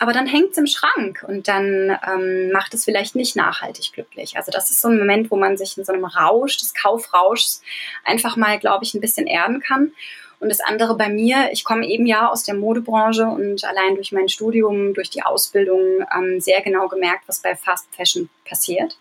aber 0.00 0.14
dann 0.14 0.26
hängt 0.26 0.52
es 0.52 0.56
im 0.56 0.66
Schrank 0.66 1.26
und 1.28 1.46
dann 1.46 1.94
ähm, 2.08 2.50
macht 2.52 2.72
es 2.72 2.86
vielleicht 2.86 3.14
nicht 3.16 3.36
nachhaltig 3.36 3.92
glücklich. 3.92 4.38
Also 4.38 4.50
das 4.50 4.70
ist 4.70 4.80
so 4.80 4.88
ein 4.88 4.98
Moment, 4.98 5.30
wo 5.30 5.36
man 5.36 5.58
sich 5.58 5.76
in 5.76 5.84
so 5.84 5.92
einem 5.92 6.06
Rausch, 6.06 6.56
des 6.56 6.72
Kaufrauschs, 6.72 7.62
einfach 8.02 8.34
mal, 8.34 8.58
glaube 8.58 8.82
ich, 8.82 8.94
ein 8.94 9.02
bisschen 9.02 9.26
erden 9.26 9.60
kann. 9.60 9.92
Und 10.40 10.48
das 10.48 10.60
andere 10.60 10.96
bei 10.96 11.08
mir, 11.08 11.50
ich 11.52 11.64
komme 11.64 11.86
eben 11.86 12.06
ja 12.06 12.28
aus 12.28 12.42
der 12.42 12.54
Modebranche 12.54 13.26
und 13.26 13.62
allein 13.64 13.94
durch 13.94 14.10
mein 14.10 14.28
Studium, 14.28 14.94
durch 14.94 15.10
die 15.10 15.22
Ausbildung 15.22 16.04
ähm, 16.16 16.40
sehr 16.40 16.62
genau 16.62 16.88
gemerkt, 16.88 17.24
was 17.26 17.40
bei 17.40 17.54
Fast 17.54 17.86
Fashion 17.94 18.28
passiert. 18.44 18.98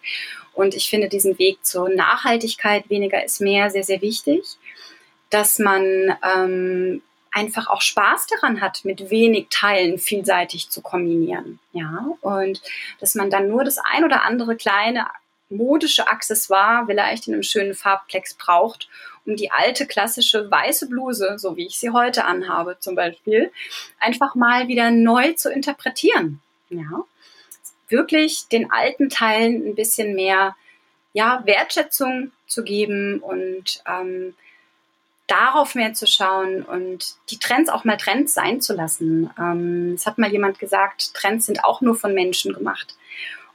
Und 0.54 0.76
ich 0.76 0.90
finde 0.90 1.08
diesen 1.08 1.40
Weg 1.40 1.66
zur 1.66 1.90
Nachhaltigkeit, 1.90 2.90
weniger 2.90 3.24
ist 3.24 3.40
mehr, 3.40 3.70
sehr, 3.70 3.84
sehr 3.84 4.02
wichtig 4.02 4.58
dass 5.30 5.60
man 5.60 6.18
ähm, 6.24 7.02
einfach 7.32 7.68
auch 7.68 7.82
Spaß 7.82 8.28
daran 8.28 8.62
hat, 8.62 8.84
mit 8.84 9.10
wenig 9.10 9.48
Teilen 9.50 10.00
vielseitig 10.00 10.70
zu 10.70 10.82
kombinieren. 10.82 11.60
Ja, 11.72 12.08
und 12.22 12.62
dass 13.00 13.16
man 13.16 13.30
dann 13.30 13.48
nur 13.48 13.64
das 13.64 13.78
ein 13.78 14.04
oder 14.04 14.24
andere 14.24 14.56
kleine 14.56 15.08
modische 15.50 16.08
Accessoire 16.08 16.86
vielleicht 16.88 17.28
in 17.28 17.34
einem 17.34 17.44
schönen 17.44 17.74
Farbplex 17.74 18.36
braucht, 18.36 18.88
um 19.26 19.36
die 19.36 19.52
alte 19.52 19.86
klassische 19.86 20.50
weiße 20.50 20.88
Bluse, 20.88 21.38
so 21.38 21.56
wie 21.56 21.68
ich 21.68 21.80
sie 21.80 21.92
heute 21.92 22.26
anhabe 22.26 22.78
zum 22.80 22.96
Beispiel, 22.96 23.52
einfach 24.00 24.36
mal 24.36 24.68
wieder 24.68 24.92
neu 24.92 25.34
zu 25.34 25.52
interpretieren. 25.52 26.42
Ja, 26.70 27.04
wirklich 27.88 28.48
den 28.48 28.72
alten 28.72 29.10
Teilen 29.10 29.68
ein 29.68 29.76
bisschen 29.76 30.16
mehr 30.16 30.56
ja, 31.14 31.42
Wertschätzung 31.46 32.32
zu 32.48 32.64
geben 32.64 33.20
und 33.20 33.84
ähm, 33.88 34.36
darauf 35.28 35.76
mehr 35.76 35.94
zu 35.94 36.08
schauen 36.08 36.64
und 36.64 37.16
die 37.30 37.38
Trends 37.38 37.70
auch 37.70 37.84
mal 37.84 37.98
Trends 37.98 38.34
sein 38.34 38.62
zu 38.62 38.74
lassen. 38.74 39.30
Ähm, 39.38 39.94
es 39.96 40.06
hat 40.06 40.18
mal 40.18 40.32
jemand 40.32 40.60
gesagt, 40.60 41.14
Trends 41.14 41.46
sind 41.46 41.64
auch 41.64 41.82
nur 41.82 41.96
von 41.96 42.14
Menschen 42.14 42.54
gemacht. 42.54 42.96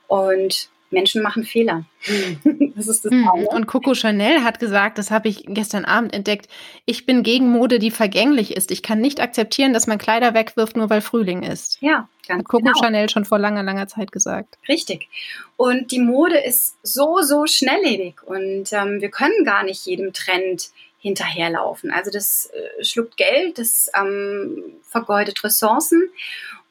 Und 0.06 0.68
Menschen 0.94 1.22
machen 1.22 1.44
Fehler. 1.44 1.84
das 2.74 2.88
ist 2.88 3.04
das 3.04 3.12
hm. 3.12 3.28
Und 3.28 3.66
Coco 3.66 3.94
Chanel 3.94 4.42
hat 4.42 4.58
gesagt, 4.58 4.96
das 4.96 5.10
habe 5.10 5.28
ich 5.28 5.44
gestern 5.46 5.84
Abend 5.84 6.14
entdeckt, 6.14 6.48
ich 6.86 7.04
bin 7.04 7.22
gegen 7.22 7.50
Mode, 7.50 7.78
die 7.78 7.90
vergänglich 7.90 8.56
ist. 8.56 8.70
Ich 8.70 8.82
kann 8.82 9.00
nicht 9.00 9.20
akzeptieren, 9.20 9.74
dass 9.74 9.86
man 9.86 9.98
Kleider 9.98 10.32
wegwirft, 10.32 10.76
nur 10.76 10.88
weil 10.88 11.02
Frühling 11.02 11.42
ist. 11.42 11.78
Ja, 11.82 12.08
ganz 12.26 12.40
hat 12.40 12.48
Coco 12.48 12.64
genau. 12.64 12.80
Chanel 12.80 13.10
schon 13.10 13.26
vor 13.26 13.38
langer, 13.38 13.62
langer 13.62 13.88
Zeit 13.88 14.12
gesagt. 14.12 14.56
Richtig. 14.68 15.08
Und 15.56 15.92
die 15.92 16.00
Mode 16.00 16.38
ist 16.38 16.76
so, 16.82 17.20
so 17.20 17.46
schnelllebig 17.46 18.22
und 18.24 18.72
ähm, 18.72 19.00
wir 19.00 19.10
können 19.10 19.44
gar 19.44 19.62
nicht 19.62 19.84
jedem 19.84 20.12
Trend 20.12 20.70
hinterherlaufen. 21.04 21.90
Also 21.90 22.10
das 22.10 22.50
äh, 22.54 22.82
schluckt 22.82 23.18
Geld, 23.18 23.58
das 23.58 23.90
ähm, 23.94 24.62
vergeudet 24.88 25.44
Ressourcen 25.44 26.08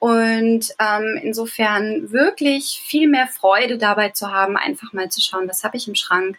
und 0.04 0.76
ähm, 0.80 1.18
insofern 1.24 2.12
wirklich 2.12 2.84
viel 2.86 3.08
mehr 3.08 3.26
Freude 3.26 3.78
dabei 3.78 4.10
zu 4.10 4.34
haben, 4.34 4.58
einfach 4.58 4.92
mal 4.92 5.08
zu 5.08 5.22
schauen, 5.22 5.48
was 5.48 5.64
habe 5.64 5.78
ich 5.78 5.88
im 5.88 5.96
Schrank 5.96 6.38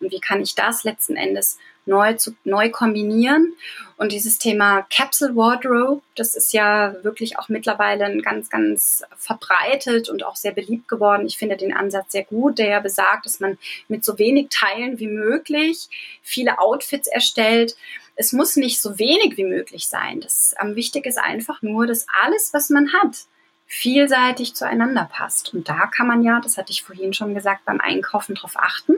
und 0.00 0.12
wie 0.12 0.20
kann 0.20 0.42
ich 0.42 0.54
das 0.54 0.84
letzten 0.84 1.16
Endes 1.16 1.56
neu, 1.86 2.12
zu, 2.12 2.36
neu 2.44 2.68
kombinieren. 2.68 3.54
Und 3.96 4.12
dieses 4.12 4.38
Thema 4.38 4.82
Capsule 4.94 5.34
Wardrobe, 5.34 6.02
das 6.14 6.36
ist 6.36 6.52
ja 6.52 6.94
wirklich 7.04 7.38
auch 7.38 7.48
mittlerweile 7.48 8.20
ganz, 8.20 8.50
ganz 8.50 9.02
verbreitet 9.16 10.10
und 10.10 10.22
auch 10.22 10.36
sehr 10.36 10.52
beliebt 10.52 10.86
geworden. 10.86 11.24
Ich 11.24 11.38
finde 11.38 11.56
den 11.56 11.72
Ansatz 11.72 12.12
sehr 12.12 12.24
gut, 12.24 12.58
der 12.58 12.68
ja 12.68 12.80
besagt, 12.80 13.24
dass 13.24 13.40
man 13.40 13.56
mit 13.88 14.04
so 14.04 14.18
wenig 14.18 14.48
Teilen 14.50 14.98
wie 14.98 15.08
möglich 15.08 15.88
viele 16.20 16.58
Outfits 16.58 17.08
erstellt. 17.08 17.76
Es 18.16 18.32
muss 18.32 18.56
nicht 18.56 18.80
so 18.80 18.98
wenig 18.98 19.36
wie 19.36 19.44
möglich 19.44 19.88
sein. 19.88 20.20
Das 20.20 20.54
ähm, 20.60 20.74
Wichtige 20.74 21.08
ist 21.08 21.18
einfach 21.18 21.62
nur, 21.62 21.86
dass 21.86 22.06
alles, 22.22 22.52
was 22.52 22.70
man 22.70 22.92
hat, 22.92 23.26
vielseitig 23.66 24.54
zueinander 24.54 25.08
passt. 25.12 25.52
Und 25.52 25.68
da 25.68 25.86
kann 25.86 26.06
man 26.06 26.22
ja, 26.22 26.40
das 26.40 26.56
hatte 26.56 26.70
ich 26.70 26.82
vorhin 26.82 27.12
schon 27.12 27.34
gesagt, 27.34 27.64
beim 27.64 27.80
Einkaufen 27.80 28.34
drauf 28.34 28.52
achten. 28.54 28.94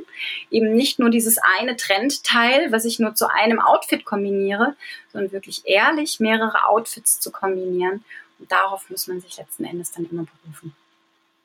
Eben 0.51 0.75
nicht 0.75 0.99
nur 0.99 1.11
dieses 1.11 1.39
eine 1.59 1.77
Trendteil, 1.77 2.71
was 2.71 2.85
ich 2.85 2.99
nur 2.99 3.15
zu 3.15 3.31
einem 3.31 3.61
Outfit 3.61 4.05
kombiniere, 4.05 4.77
sondern 5.13 5.33
wirklich 5.33 5.63
ehrlich 5.65 6.21
mehrere 6.21 6.67
Outfits 6.67 7.19
zu 7.19 7.33
kombinieren. 7.33 8.05
Und 8.39 8.53
darauf 8.53 8.89
muss 8.91 9.07
man 9.09 9.21
sich 9.21 9.37
letzten 9.39 9.65
Endes 9.65 9.91
dann 9.91 10.07
immer 10.11 10.27
berufen. 10.43 10.75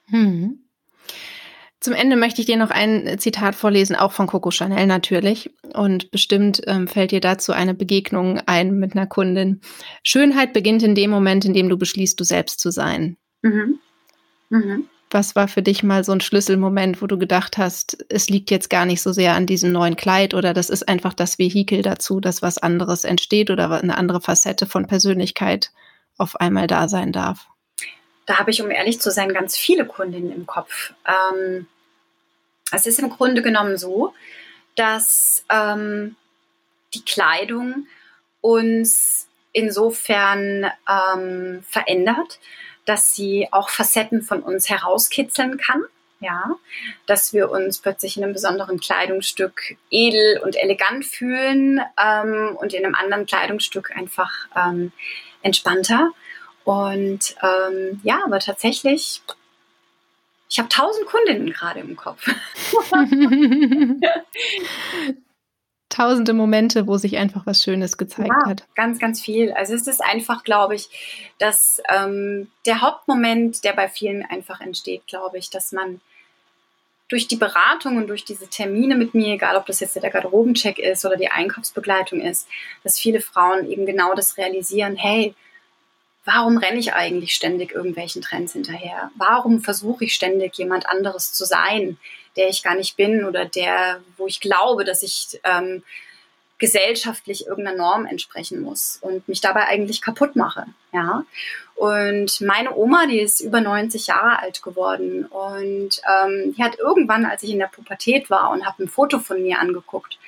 Hm. 0.09 0.59
Zum 1.83 1.93
Ende 1.93 2.15
möchte 2.15 2.39
ich 2.39 2.47
dir 2.47 2.55
noch 2.55 2.69
ein 2.69 3.19
Zitat 3.19 3.55
vorlesen, 3.55 3.97
auch 3.97 4.13
von 4.13 4.25
Coco 4.25 4.51
Chanel 4.51 4.87
natürlich. 4.87 5.51
Und 5.73 6.11
bestimmt 6.11 6.61
ähm, 6.65 6.87
fällt 6.87 7.11
dir 7.11 7.19
dazu 7.19 7.51
eine 7.51 7.73
Begegnung 7.73 8.39
ein 8.45 8.79
mit 8.79 8.95
einer 8.95 9.05
Kundin. 9.05 9.59
Schönheit 10.01 10.53
beginnt 10.53 10.81
in 10.81 10.95
dem 10.95 11.11
Moment, 11.11 11.43
in 11.43 11.53
dem 11.53 11.67
du 11.67 11.75
beschließt, 11.75 12.17
du 12.17 12.23
selbst 12.23 12.61
zu 12.61 12.71
sein. 12.71 13.17
Mhm. 13.41 13.79
Mhm. 14.49 14.85
Was 15.11 15.35
war 15.35 15.49
für 15.49 15.61
dich 15.61 15.83
mal 15.83 16.05
so 16.05 16.13
ein 16.13 16.21
Schlüsselmoment, 16.21 17.01
wo 17.01 17.07
du 17.07 17.17
gedacht 17.17 17.57
hast, 17.57 18.05
es 18.07 18.29
liegt 18.29 18.49
jetzt 18.49 18.69
gar 18.69 18.85
nicht 18.85 19.01
so 19.01 19.11
sehr 19.11 19.33
an 19.33 19.45
diesem 19.45 19.73
neuen 19.73 19.97
Kleid 19.97 20.33
oder 20.33 20.53
das 20.53 20.69
ist 20.69 20.87
einfach 20.87 21.13
das 21.13 21.37
Vehikel 21.37 21.81
dazu, 21.81 22.21
dass 22.21 22.41
was 22.41 22.59
anderes 22.59 23.03
entsteht 23.03 23.51
oder 23.51 23.69
eine 23.69 23.97
andere 23.97 24.21
Facette 24.21 24.67
von 24.67 24.87
Persönlichkeit 24.87 25.71
auf 26.17 26.39
einmal 26.39 26.67
da 26.67 26.87
sein 26.87 27.11
darf? 27.11 27.49
Da 28.25 28.39
habe 28.39 28.51
ich, 28.51 28.61
um 28.61 28.71
ehrlich 28.71 29.01
zu 29.01 29.11
sein, 29.11 29.33
ganz 29.33 29.57
viele 29.57 29.85
Kundinnen 29.85 30.31
im 30.31 30.45
Kopf. 30.45 30.93
Ähm, 31.05 31.67
es 32.75 32.85
ist 32.85 32.99
im 32.99 33.09
Grunde 33.09 33.41
genommen 33.41 33.77
so, 33.77 34.13
dass 34.75 35.45
ähm, 35.49 36.15
die 36.93 37.03
Kleidung 37.05 37.87
uns 38.41 39.27
insofern 39.51 40.69
ähm, 40.89 41.63
verändert, 41.69 42.39
dass 42.85 43.15
sie 43.15 43.47
auch 43.51 43.69
Facetten 43.69 44.21
von 44.21 44.41
uns 44.41 44.69
herauskitzeln 44.69 45.57
kann. 45.57 45.83
Ja, 46.19 46.55
dass 47.05 47.33
wir 47.33 47.51
uns 47.51 47.79
plötzlich 47.79 48.15
in 48.15 48.23
einem 48.23 48.31
besonderen 48.31 48.79
Kleidungsstück 48.79 49.75
edel 49.89 50.39
und 50.41 50.55
elegant 50.55 51.03
fühlen 51.03 51.81
ähm, 52.01 52.55
und 52.55 52.73
in 52.73 52.85
einem 52.85 52.95
anderen 52.95 53.25
Kleidungsstück 53.25 53.91
einfach 53.93 54.31
ähm, 54.55 54.93
entspannter. 55.41 56.11
Und 56.63 57.35
ähm, 57.43 57.99
ja, 58.03 58.21
aber 58.23 58.39
tatsächlich 58.39 59.21
ich 60.53 60.59
habe 60.59 60.69
tausend 60.69 61.07
Kundinnen 61.07 61.51
gerade 61.51 61.79
im 61.79 61.95
Kopf. 61.95 62.27
Tausende 65.89 66.33
Momente, 66.33 66.85
wo 66.85 66.97
sich 66.97 67.17
einfach 67.17 67.47
was 67.47 67.63
Schönes 67.63 67.97
gezeigt 67.97 68.29
ja, 68.29 68.49
hat. 68.51 68.67
Ganz, 68.75 68.99
ganz 68.99 69.19
viel. 69.19 69.51
Also 69.53 69.73
es 69.73 69.87
ist 69.87 70.03
einfach, 70.03 70.43
glaube 70.43 70.75
ich, 70.75 71.31
dass 71.39 71.81
ähm, 71.89 72.51
der 72.67 72.81
Hauptmoment, 72.81 73.63
der 73.63 73.73
bei 73.73 73.89
vielen 73.89 74.23
einfach 74.23 74.61
entsteht, 74.61 75.07
glaube 75.07 75.39
ich, 75.39 75.49
dass 75.49 75.71
man 75.71 76.01
durch 77.07 77.27
die 77.27 77.35
Beratung 77.35 77.97
und 77.97 78.05
durch 78.05 78.23
diese 78.23 78.47
Termine 78.47 78.95
mit 78.95 79.15
mir, 79.15 79.33
egal 79.33 79.55
ob 79.55 79.65
das 79.65 79.79
jetzt 79.79 79.95
der 79.95 80.11
Garderobencheck 80.11 80.77
ist 80.77 81.03
oder 81.03 81.17
die 81.17 81.31
Einkaufsbegleitung 81.31 82.21
ist, 82.21 82.47
dass 82.83 82.99
viele 82.99 83.21
Frauen 83.21 83.67
eben 83.71 83.87
genau 83.87 84.13
das 84.13 84.37
realisieren, 84.37 84.97
hey, 84.97 85.33
warum 86.25 86.57
renne 86.57 86.79
ich 86.79 86.93
eigentlich 86.93 87.33
ständig 87.33 87.73
irgendwelchen 87.73 88.21
Trends 88.21 88.53
hinterher? 88.53 89.11
Warum 89.15 89.61
versuche 89.61 90.05
ich 90.05 90.13
ständig 90.13 90.55
jemand 90.57 90.87
anderes 90.87 91.33
zu 91.33 91.45
sein, 91.45 91.97
der 92.35 92.49
ich 92.49 92.63
gar 92.63 92.75
nicht 92.75 92.95
bin 92.97 93.25
oder 93.25 93.45
der, 93.45 94.01
wo 94.17 94.27
ich 94.27 94.39
glaube, 94.39 94.85
dass 94.85 95.03
ich 95.03 95.39
ähm, 95.43 95.83
gesellschaftlich 96.59 97.47
irgendeiner 97.47 97.77
Norm 97.77 98.05
entsprechen 98.05 98.61
muss 98.61 98.97
und 99.01 99.27
mich 99.27 99.41
dabei 99.41 99.67
eigentlich 99.67 100.01
kaputt 100.01 100.35
mache, 100.35 100.65
ja. 100.93 101.25
Und 101.75 102.39
meine 102.39 102.75
Oma, 102.75 103.07
die 103.07 103.19
ist 103.19 103.41
über 103.41 103.59
90 103.59 104.07
Jahre 104.07 104.39
alt 104.39 104.61
geworden 104.61 105.25
und 105.25 106.01
ähm, 106.07 106.53
die 106.55 106.63
hat 106.63 106.77
irgendwann, 106.77 107.25
als 107.25 107.43
ich 107.43 107.49
in 107.49 107.59
der 107.59 107.67
Pubertät 107.67 108.29
war 108.29 108.51
und 108.51 108.65
habe 108.65 108.83
ein 108.83 108.87
Foto 108.87 109.19
von 109.19 109.41
mir 109.41 109.59
angeguckt, 109.59 110.19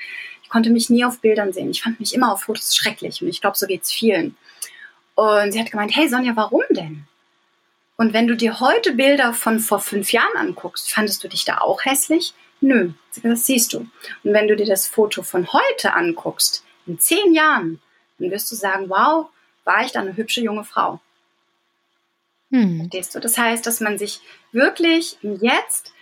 ich 0.44 0.50
konnte 0.50 0.72
mich 0.72 0.90
nie 0.90 1.06
auf 1.06 1.20
Bildern 1.20 1.54
sehen. 1.54 1.70
Ich 1.70 1.84
fand 1.84 2.00
mich 2.00 2.14
immer 2.14 2.34
auf 2.34 2.42
Fotos 2.42 2.76
schrecklich 2.76 3.22
und 3.22 3.28
ich 3.30 3.42
glaube, 3.42 3.58
so 3.58 3.66
geht's 3.66 3.92
vielen. 3.92 4.36
Und 5.16 5.52
sie 5.52 5.60
hat 5.60 5.72
gemeint, 5.72 5.96
hey 5.96 6.08
Sonja, 6.08 6.36
warum 6.36 6.64
denn? 6.70 7.06
Und 7.98 8.14
wenn 8.14 8.28
du 8.28 8.36
dir 8.36 8.60
heute 8.60 8.94
Bilder 8.94 9.34
von 9.34 9.60
vor 9.60 9.80
fünf 9.80 10.12
Jahren 10.12 10.36
anguckst, 10.36 10.92
fandest 10.92 11.24
du 11.24 11.30
dich 11.30 11.46
da 11.46 11.60
auch 11.60 11.86
hässlich? 11.86 12.34
Nö, 12.60 12.92
das 13.24 13.46
siehst 13.46 13.74
du. 13.74 13.80
Und 13.80 14.34
wenn 14.34 14.48
du 14.48 14.56
dir 14.56 14.66
das 14.66 14.88
Foto 14.88 15.24
von 15.24 15.52
heute 15.54 15.94
anguckst, 15.94 16.64
in 16.86 17.00
zehn 17.00 17.34
Jahren, 17.34 17.82
dann 18.20 18.32
wirst 18.32 18.52
du 18.52 18.56
sagen, 18.56 18.90
wow, 18.90 19.28
war 19.64 19.86
ich 19.86 19.92
da 19.92 20.02
eine 20.02 20.16
hübsche 20.16 20.42
junge 20.42 20.64
Frau. 20.64 21.00
Hm. 22.52 22.78
Verstehst 22.78 23.16
du? 23.16 23.20
Das 23.20 23.38
heißt, 23.38 23.66
dass 23.66 23.80
man 23.80 23.98
sich 23.98 24.22
wirklich 24.52 25.18
im 25.22 25.40
Jetzt 25.42 25.94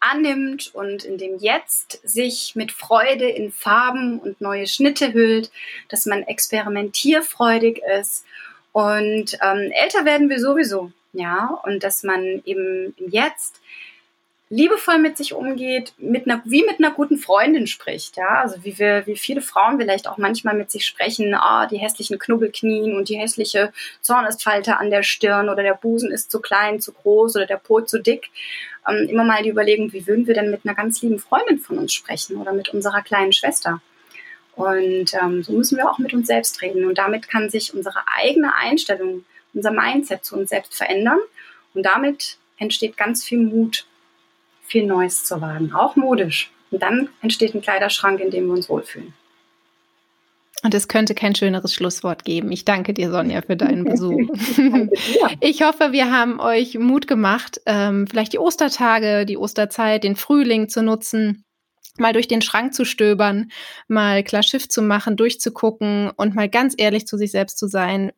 annimmt 0.00 0.74
und 0.74 1.04
in 1.04 1.16
dem 1.16 1.38
Jetzt 1.38 2.00
sich 2.02 2.56
mit 2.56 2.72
Freude 2.72 3.28
in 3.28 3.52
Farben 3.52 4.18
und 4.18 4.40
neue 4.40 4.66
Schnitte 4.66 5.12
hüllt, 5.12 5.50
dass 5.88 6.06
man 6.06 6.22
experimentierfreudig 6.22 7.80
ist 7.98 8.24
und 8.72 9.38
ähm, 9.42 9.70
älter 9.72 10.04
werden 10.04 10.28
wir 10.28 10.40
sowieso, 10.40 10.92
ja, 11.12 11.60
und 11.64 11.84
dass 11.84 12.02
man 12.02 12.42
eben 12.44 12.94
Jetzt 12.98 13.60
liebevoll 14.52 14.98
mit 14.98 15.16
sich 15.16 15.32
umgeht, 15.32 15.94
mit 15.96 16.26
einer, 16.26 16.42
wie 16.44 16.62
mit 16.62 16.78
einer 16.78 16.90
guten 16.90 17.16
Freundin 17.16 17.66
spricht, 17.66 18.18
ja, 18.18 18.42
also 18.42 18.62
wie 18.64 18.78
wir, 18.78 19.06
wie 19.06 19.16
viele 19.16 19.40
Frauen 19.40 19.78
vielleicht 19.78 20.06
auch 20.06 20.18
manchmal 20.18 20.54
mit 20.54 20.70
sich 20.70 20.84
sprechen, 20.84 21.34
ah, 21.34 21.66
die 21.66 21.78
hässlichen 21.78 22.18
Knubbelknien 22.18 22.94
und 22.94 23.08
die 23.08 23.16
hässliche 23.16 23.72
Zornesfalte 24.02 24.76
an 24.76 24.90
der 24.90 25.04
Stirn 25.04 25.48
oder 25.48 25.62
der 25.62 25.72
Busen 25.72 26.10
ist 26.10 26.30
zu 26.30 26.40
klein, 26.40 26.80
zu 26.80 26.92
groß 26.92 27.36
oder 27.36 27.46
der 27.46 27.56
Po 27.56 27.80
zu 27.80 27.98
dick. 27.98 28.30
Ähm, 28.86 29.08
immer 29.08 29.24
mal 29.24 29.42
die 29.42 29.48
Überlegung, 29.48 29.90
wie 29.94 30.06
würden 30.06 30.26
wir 30.26 30.34
denn 30.34 30.50
mit 30.50 30.66
einer 30.66 30.74
ganz 30.74 31.00
lieben 31.00 31.18
Freundin 31.18 31.58
von 31.58 31.78
uns 31.78 31.94
sprechen 31.94 32.36
oder 32.36 32.52
mit 32.52 32.68
unserer 32.68 33.00
kleinen 33.00 33.32
Schwester? 33.32 33.80
Und 34.62 35.14
ähm, 35.14 35.42
so 35.42 35.52
müssen 35.52 35.76
wir 35.76 35.90
auch 35.90 35.98
mit 35.98 36.12
uns 36.12 36.26
selbst 36.26 36.60
reden. 36.62 36.84
Und 36.84 36.98
damit 36.98 37.28
kann 37.28 37.50
sich 37.50 37.74
unsere 37.74 38.00
eigene 38.06 38.54
Einstellung, 38.54 39.24
unser 39.54 39.70
Mindset 39.70 40.24
zu 40.24 40.36
uns 40.36 40.50
selbst 40.50 40.74
verändern. 40.74 41.18
Und 41.74 41.84
damit 41.84 42.38
entsteht 42.58 42.96
ganz 42.96 43.24
viel 43.24 43.38
Mut 43.38 43.86
viel 44.66 44.86
Neues 44.86 45.24
zu 45.24 45.40
wagen, 45.40 45.72
auch 45.74 45.96
modisch. 45.96 46.50
Und 46.70 46.82
dann 46.82 47.10
entsteht 47.20 47.54
ein 47.54 47.60
Kleiderschrank, 47.60 48.20
in 48.20 48.30
dem 48.30 48.46
wir 48.46 48.54
uns 48.54 48.68
wohlfühlen. 48.68 49.12
Und 50.62 50.74
es 50.74 50.86
könnte 50.86 51.14
kein 51.14 51.34
schöneres 51.34 51.74
Schlusswort 51.74 52.24
geben. 52.24 52.52
Ich 52.52 52.64
danke 52.64 52.94
dir, 52.94 53.10
Sonja, 53.10 53.42
für 53.42 53.56
deinen 53.56 53.84
Besuch. 53.90 54.20
ich 55.40 55.62
hoffe, 55.62 55.92
wir 55.92 56.12
haben 56.12 56.40
euch 56.40 56.78
Mut 56.78 57.08
gemacht, 57.08 57.60
ähm, 57.66 58.06
vielleicht 58.06 58.32
die 58.32 58.38
Ostertage, 58.38 59.26
die 59.26 59.36
Osterzeit, 59.36 60.04
den 60.04 60.16
Frühling 60.16 60.68
zu 60.68 60.82
nutzen, 60.82 61.44
mal 61.98 62.12
durch 62.12 62.28
den 62.28 62.42
Schrank 62.42 62.74
zu 62.74 62.84
stöbern, 62.84 63.50
mal 63.86 64.22
klar 64.22 64.42
Schiff 64.42 64.68
zu 64.68 64.82
machen, 64.82 65.16
durchzugucken 65.16 66.10
und 66.16 66.34
mal 66.34 66.48
ganz 66.48 66.74
ehrlich 66.76 67.06
zu 67.06 67.16
sich 67.16 67.30
selbst 67.30 67.58
zu 67.58 67.66
sein 67.66 68.12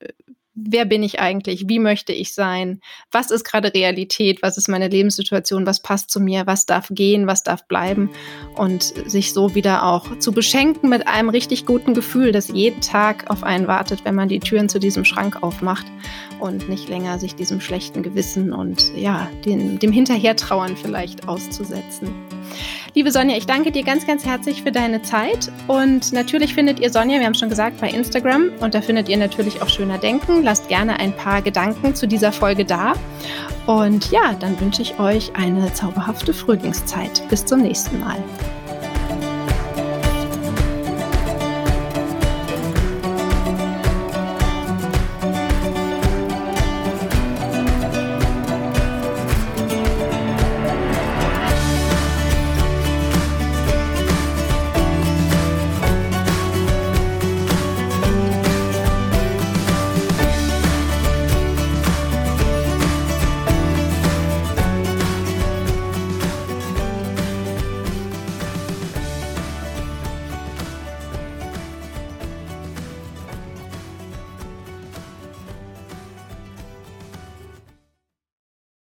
wer 0.55 0.85
bin 0.85 1.03
ich 1.03 1.21
eigentlich, 1.21 1.69
wie 1.69 1.79
möchte 1.79 2.13
ich 2.13 2.33
sein, 2.33 2.81
was 3.11 3.31
ist 3.31 3.45
gerade 3.45 3.75
Realität, 3.75 4.43
was 4.43 4.57
ist 4.57 4.69
meine 4.69 4.89
Lebenssituation, 4.89 5.67
was 5.67 5.81
passt 5.81 6.11
zu 6.11 6.21
mir, 6.21 6.47
was 6.47 6.65
darf 6.67 6.89
gehen, 6.91 7.27
was 7.27 7.43
darf 7.43 7.67
bleiben? 7.67 8.11
Und 8.55 8.83
sich 8.83 9.33
so 9.33 9.55
wieder 9.55 9.85
auch 9.85 10.19
zu 10.19 10.33
beschenken 10.33 10.89
mit 10.89 11.09
einem 11.09 11.29
richtig 11.29 11.67
guten 11.67 11.95
Gefühl, 11.95 12.31
das 12.33 12.49
jeden 12.49 12.81
Tag 12.81 13.31
auf 13.31 13.43
einen 13.43 13.67
wartet, 13.67 14.05
wenn 14.05 14.15
man 14.15 14.29
die 14.29 14.41
Türen 14.41 14.69
zu 14.69 14.79
diesem 14.79 15.05
Schrank 15.05 15.43
aufmacht 15.43 15.87
und 16.39 16.69
nicht 16.69 16.89
länger 16.89 17.19
sich 17.19 17.35
diesem 17.35 17.61
schlechten 17.61 18.03
Gewissen 18.03 18.53
und 18.53 18.95
ja, 18.97 19.29
den, 19.45 19.79
dem 19.81 19.93
Hinterhertrauern 19.93 20.77
vielleicht 20.77 21.27
auszusetzen. 21.27 22.34
Liebe 22.95 23.11
Sonja, 23.11 23.37
ich 23.37 23.47
danke 23.47 23.73
dir 23.73 23.83
ganz, 23.83 24.07
ganz 24.07 24.25
herzlich 24.25 24.63
für 24.63 24.73
deine 24.73 25.03
Zeit. 25.03 25.51
Und 25.67 26.13
natürlich 26.13 26.55
findet 26.55 26.81
ihr 26.81 26.91
Sonja, 26.91 27.19
wir 27.19 27.27
haben 27.27 27.35
schon 27.35 27.49
gesagt, 27.49 27.81
bei 27.81 27.91
Instagram. 27.91 28.51
Und 28.61 28.75
da 28.75 28.81
findet 28.81 29.09
ihr 29.09 29.17
natürlich 29.17 29.63
auch 29.63 29.69
schöner 29.69 29.99
Denken. 29.99 30.43
Lasst 30.43 30.69
gerne 30.69 30.99
ein 31.01 31.13
paar 31.13 31.43
Gedanken 31.43 31.95
zu 31.95 32.07
dieser 32.07 32.33
Folge 32.33 32.65
da. 32.65 32.95
Und 33.67 34.11
ja, 34.11 34.35
dann 34.39 34.61
wünsche 34.61 34.83
ich 34.83 34.99
euch 34.99 35.33
eine 35.35 35.73
zauberhafte 35.73 36.33
Frühlingszeit. 36.33 37.27
Bis 37.29 37.45
zum 37.45 37.63
nächsten 37.63 37.99
Mal. 38.01 38.23